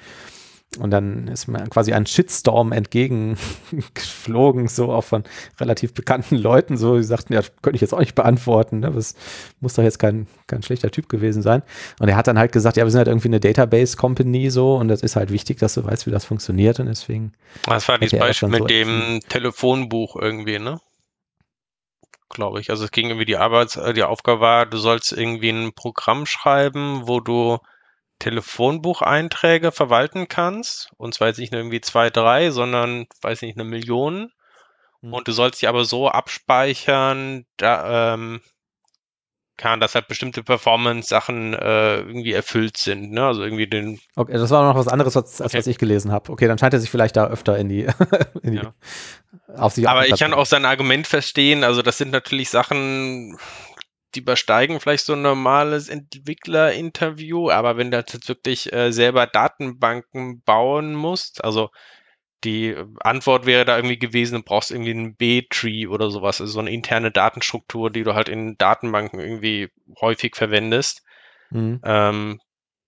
[0.79, 5.23] Und dann ist mir quasi ein Shitstorm entgegengeflogen, so auch von
[5.59, 8.91] relativ bekannten Leuten, so, die sagten, ja, könnte ich jetzt auch nicht beantworten, ne?
[8.91, 9.15] das
[9.59, 11.61] muss doch jetzt kein, kein schlechter Typ gewesen sein.
[11.99, 14.87] Und er hat dann halt gesagt, ja, wir sind halt irgendwie eine Database-Company so und
[14.87, 17.33] das ist halt wichtig, dass du weißt, wie das funktioniert und deswegen
[17.65, 20.79] Das war dieses Beispiel mit so dem Telefonbuch irgendwie, ne?
[22.33, 22.71] glaube ich.
[22.71, 27.03] Also es ging irgendwie die Arbeits, die Aufgabe war, du sollst irgendwie ein Programm schreiben,
[27.05, 27.59] wo du
[28.19, 30.91] Telefonbucheinträge verwalten kannst.
[30.97, 34.31] Und zwar jetzt nicht nur irgendwie zwei, drei, sondern, weiß nicht, eine Million.
[35.01, 35.13] Mhm.
[35.13, 38.41] Und du sollst sie aber so abspeichern, da, ähm,
[39.55, 43.11] kann, dass halt bestimmte Performance-Sachen äh, irgendwie erfüllt sind.
[43.11, 43.23] Ne?
[43.23, 43.99] Also irgendwie den.
[44.15, 45.59] Okay, das war noch was anderes, als, als Okay.
[45.59, 46.31] was ich gelesen habe.
[46.31, 47.85] Okay, dann scheint er sich vielleicht da öfter in die,
[48.41, 48.73] in die Ja.
[49.55, 51.63] auf sich Aber ich kann auch sein Argument verstehen.
[51.63, 53.37] Also das sind natürlich Sachen,
[54.15, 57.49] die übersteigen vielleicht so ein normales Entwicklerinterview.
[57.49, 61.69] Aber wenn du jetzt wirklich äh, selber Datenbanken bauen musst, also
[62.43, 66.59] die Antwort wäre da irgendwie gewesen, du brauchst irgendwie einen B-Tree oder sowas, also so
[66.59, 69.69] eine interne Datenstruktur, die du halt in Datenbanken irgendwie
[70.01, 71.03] häufig verwendest.
[71.51, 71.79] Mhm.
[71.83, 72.41] Ähm,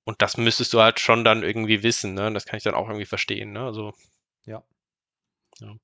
[0.04, 2.32] und das müsstest du halt schon dann irgendwie wissen, ne?
[2.34, 3.62] Das kann ich dann auch irgendwie verstehen, ne?
[3.62, 3.94] Also.
[4.46, 4.64] Ja.
[5.60, 5.76] ja.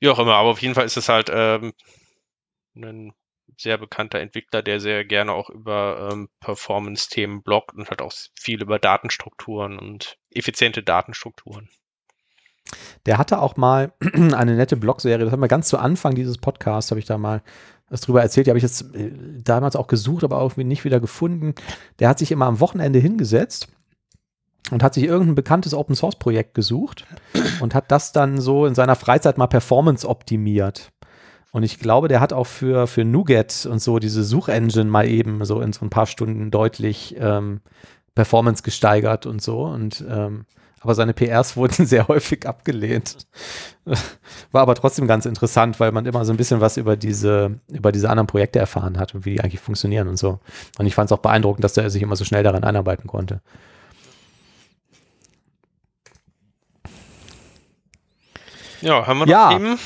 [0.00, 1.72] Wie auch immer, aber auf jeden Fall ist es halt ähm,
[2.74, 3.14] ein
[3.56, 8.62] sehr bekannter Entwickler, der sehr gerne auch über ähm, Performance-Themen bloggt und halt auch viel
[8.62, 11.68] über Datenstrukturen und effiziente Datenstrukturen.
[13.06, 16.90] Der hatte auch mal eine nette Blogserie, das haben wir ganz zu Anfang dieses Podcasts,
[16.90, 17.42] habe ich da mal
[17.88, 18.46] was drüber erzählt.
[18.46, 19.12] Die habe ich jetzt äh,
[19.42, 21.54] damals auch gesucht, aber irgendwie nicht wieder gefunden.
[21.98, 23.68] Der hat sich immer am Wochenende hingesetzt
[24.70, 27.06] und hat sich irgendein bekanntes Open Source Projekt gesucht
[27.60, 30.90] und hat das dann so in seiner Freizeit mal Performance optimiert.
[31.56, 35.42] Und ich glaube, der hat auch für, für Nougat und so diese Suchengine mal eben
[35.46, 37.62] so in so ein paar Stunden deutlich ähm,
[38.14, 39.62] Performance gesteigert und so.
[39.62, 40.44] Und ähm,
[40.80, 43.16] aber seine PRs wurden sehr häufig abgelehnt.
[44.52, 47.90] War aber trotzdem ganz interessant, weil man immer so ein bisschen was über diese, über
[47.90, 50.40] diese anderen Projekte erfahren hat und wie die eigentlich funktionieren und so.
[50.76, 53.40] Und ich fand es auch beeindruckend, dass er sich immer so schnell daran einarbeiten konnte.
[58.82, 59.48] Ja, haben wir noch Ja.
[59.48, 59.78] Themen?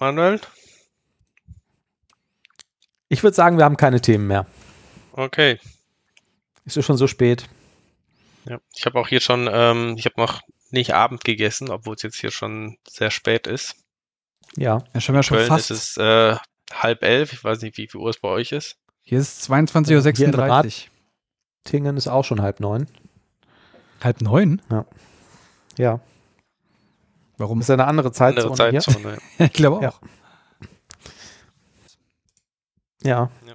[0.00, 0.40] Manuel?
[3.08, 4.46] Ich würde sagen, wir haben keine Themen mehr.
[5.12, 5.58] Okay.
[6.64, 7.48] Ist ja schon so spät.
[8.44, 12.02] Ja, ich habe auch hier schon, ähm, ich habe noch nicht Abend gegessen, obwohl es
[12.02, 13.76] jetzt hier schon sehr spät ist.
[14.56, 14.84] Ja.
[14.94, 15.70] Ja, schon mal schon Köln fast.
[15.70, 16.36] ist es äh,
[16.72, 17.32] halb elf.
[17.32, 18.76] Ich weiß nicht, wie viel Uhr es bei euch ist.
[19.02, 20.90] Hier ist 22.36 Uhr.
[21.64, 22.86] Tingen ist auch schon halb neun.
[24.02, 24.62] Halb neun?
[25.78, 26.00] Ja.
[27.38, 27.60] Warum?
[27.60, 28.80] Ist ja eine andere Zeitzone Andere hier.
[28.80, 29.18] Zeitzone.
[29.38, 29.82] ich glaube auch.
[29.82, 29.92] Ja.
[33.02, 33.30] Ja.
[33.46, 33.54] Ja.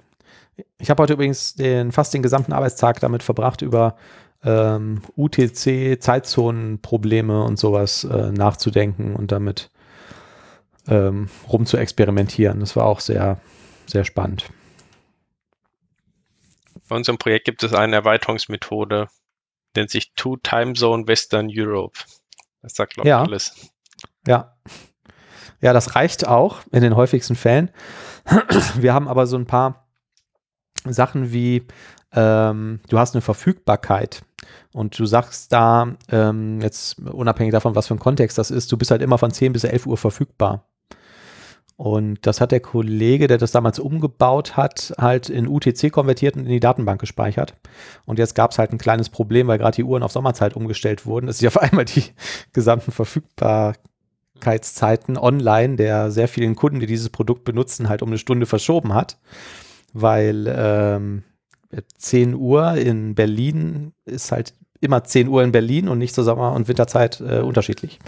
[0.78, 3.96] Ich habe heute übrigens den, fast den gesamten Arbeitstag damit verbracht, über
[4.42, 9.70] ähm, UTC, Zeitzonenprobleme und sowas äh, nachzudenken und damit
[10.86, 12.60] ähm, rum zu experimentieren.
[12.60, 13.40] Das war auch sehr,
[13.86, 14.46] sehr spannend.
[16.88, 19.08] Bei unserem Projekt gibt es eine Erweiterungsmethode,
[19.74, 21.98] nennt sich Two Time Zone Western Europe.
[22.62, 23.22] Das sagt, glaube ich, Ja.
[23.22, 23.73] alles.
[24.26, 24.56] Ja.
[25.60, 27.70] Ja, das reicht auch in den häufigsten Fällen.
[28.76, 29.86] Wir haben aber so ein paar
[30.86, 31.66] Sachen wie,
[32.12, 34.22] ähm, du hast eine Verfügbarkeit
[34.72, 38.76] und du sagst da, ähm, jetzt unabhängig davon, was für ein Kontext das ist, du
[38.76, 40.66] bist halt immer von 10 bis 11 Uhr verfügbar.
[41.76, 46.44] Und das hat der Kollege, der das damals umgebaut hat, halt in UTC konvertiert und
[46.44, 47.54] in die Datenbank gespeichert.
[48.04, 51.04] Und jetzt gab es halt ein kleines Problem, weil gerade die Uhren auf Sommerzeit umgestellt
[51.04, 52.04] wurden, dass sich auf einmal die
[52.52, 52.92] gesamten
[54.44, 58.94] Verfügbarkeitszeiten online der sehr vielen Kunden, die dieses Produkt benutzen, halt um eine Stunde verschoben
[58.94, 59.18] hat.
[59.92, 61.22] Weil ähm,
[61.98, 66.52] 10 Uhr in Berlin ist halt immer 10 Uhr in Berlin und nicht zur Sommer-
[66.52, 67.98] und Winterzeit äh, unterschiedlich.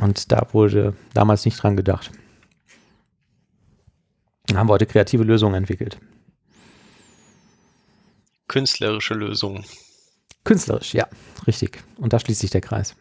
[0.00, 2.10] Und da wurde damals nicht dran gedacht.
[4.46, 5.98] Dann haben wir heute kreative Lösungen entwickelt.
[8.48, 9.64] Künstlerische Lösung.
[10.44, 11.06] Künstlerisch, ja,
[11.46, 11.82] richtig.
[11.98, 12.96] Und da schließt sich der Kreis.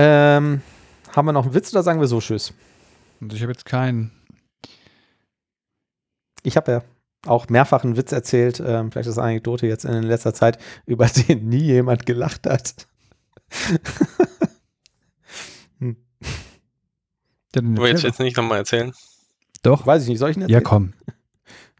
[0.00, 0.62] Ähm,
[1.14, 2.52] haben wir noch einen Witz oder sagen wir so Tschüss?
[3.20, 4.12] Also ich habe jetzt keinen.
[6.44, 6.82] Ich habe ja
[7.26, 10.58] auch mehrfach einen Witz erzählt, ähm, vielleicht ist das eine Anekdote jetzt in letzter Zeit,
[10.86, 12.86] über den nie jemand gelacht hat.
[15.80, 15.94] Ja,
[17.52, 18.92] dann Wollen wir jetzt, nicht nochmal erzählen?
[19.62, 19.86] doch.
[19.86, 20.64] Weiß ich nicht, soll ich ihn Ja, erzählen?
[20.64, 20.92] komm.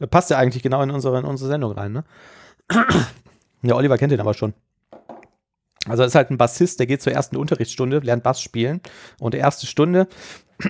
[0.01, 2.05] Das passt ja eigentlich genau in unsere, in unsere Sendung rein, ne?
[3.62, 4.55] Ja, Oliver kennt den aber schon.
[5.89, 8.81] Also ist halt ein Bassist, der geht zur ersten Unterrichtsstunde, lernt Bass spielen
[9.19, 10.09] und die erste Stunde,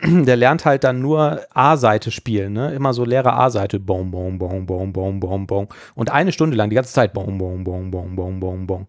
[0.04, 2.74] der lernt halt dann nur A-Seite spielen, ne?
[2.74, 5.68] Immer so leere A-Seite, bom, bom, bom, bom, bom, bom, bom.
[5.94, 8.86] Und eine Stunde lang, die ganze Zeit, bom, bom, bom, bom, bom, bom, bom.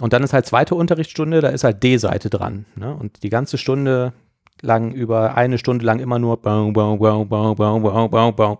[0.00, 2.94] Und dann ist halt zweite Unterrichtsstunde, da ist halt D-Seite dran, ne?
[2.94, 4.12] Und die ganze Stunde
[4.60, 8.58] lang über eine Stunde lang immer nur bom, bom, bom, bom, bom, bom, bom, bom,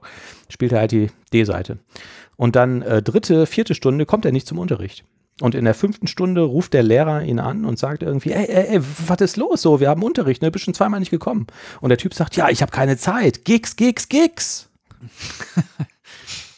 [0.49, 1.79] spielt er halt die D-Seite.
[2.37, 5.05] Und dann äh, dritte, vierte Stunde kommt er nicht zum Unterricht.
[5.41, 8.77] Und in der fünften Stunde ruft der Lehrer ihn an und sagt irgendwie, ey, ey,
[8.77, 9.81] ey, was ist los so?
[9.81, 10.51] Wir haben Unterricht, ne?
[10.51, 11.49] Bist schon zweimal nicht gekommen.
[11.81, 13.45] Und der Typ sagt, ja, ich habe keine Zeit.
[13.45, 14.69] Gigs, Gigs, Gigs.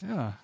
[0.08, 0.38] Ja.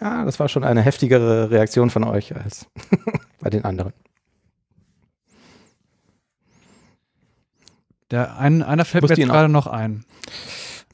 [0.00, 2.66] Ja, das war schon eine heftigere Reaktion von euch als
[3.40, 3.92] bei den anderen.
[8.10, 10.04] Der ein, einer fällt mir jetzt gerade noch ein.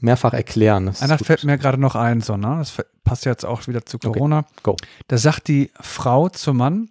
[0.01, 0.87] Mehrfach erklären.
[0.87, 2.57] das Einer fällt mir gerade noch ein, so, ne?
[2.59, 2.75] Das
[3.05, 4.09] passt jetzt auch wieder zu Okay.
[4.09, 4.45] Corona.
[4.63, 4.77] Go.
[5.09, 6.89] Da sagt die Frau zum Mann: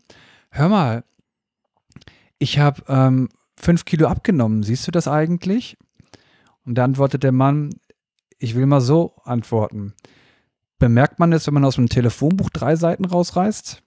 [0.52, 1.03] Hör mal,
[2.38, 3.30] ich habe ähm,
[3.60, 4.64] fünf Kilo abgenommen.
[4.64, 5.77] Siehst du das eigentlich?
[6.65, 7.72] Und da antwortet der Mann:
[8.38, 9.94] Ich will mal so antworten.
[10.77, 13.84] Bemerkt man es, wenn man aus dem Telefonbuch drei Seiten rausreißt?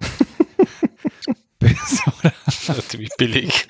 [1.60, 2.32] so, oder?
[2.46, 3.66] Das ist ziemlich billig.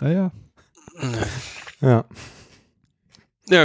[0.00, 0.30] Naja.
[1.02, 1.10] Ja.
[1.80, 2.04] Ja,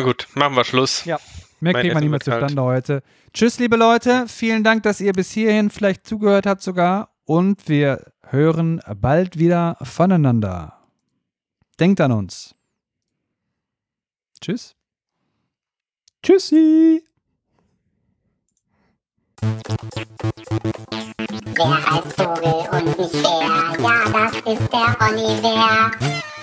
[0.01, 1.05] gut, machen wir Schluss.
[1.05, 1.17] Ja.
[1.59, 3.03] Mehr Mein kriegt man nicht mehr zustande heute.
[3.33, 4.25] Tschüss, liebe Leute.
[4.27, 7.09] Vielen Dank, dass ihr bis hierhin vielleicht zugehört habt sogar.
[7.25, 10.77] Und wir hören bald wieder voneinander.
[11.79, 12.53] Denkt an uns.
[14.41, 14.75] Tschüss.
[16.21, 17.03] Tschüssi.
[21.55, 23.75] Wer heißt Vogel und nicht Bär?
[23.79, 26.36] Ja, das ist der Oliver.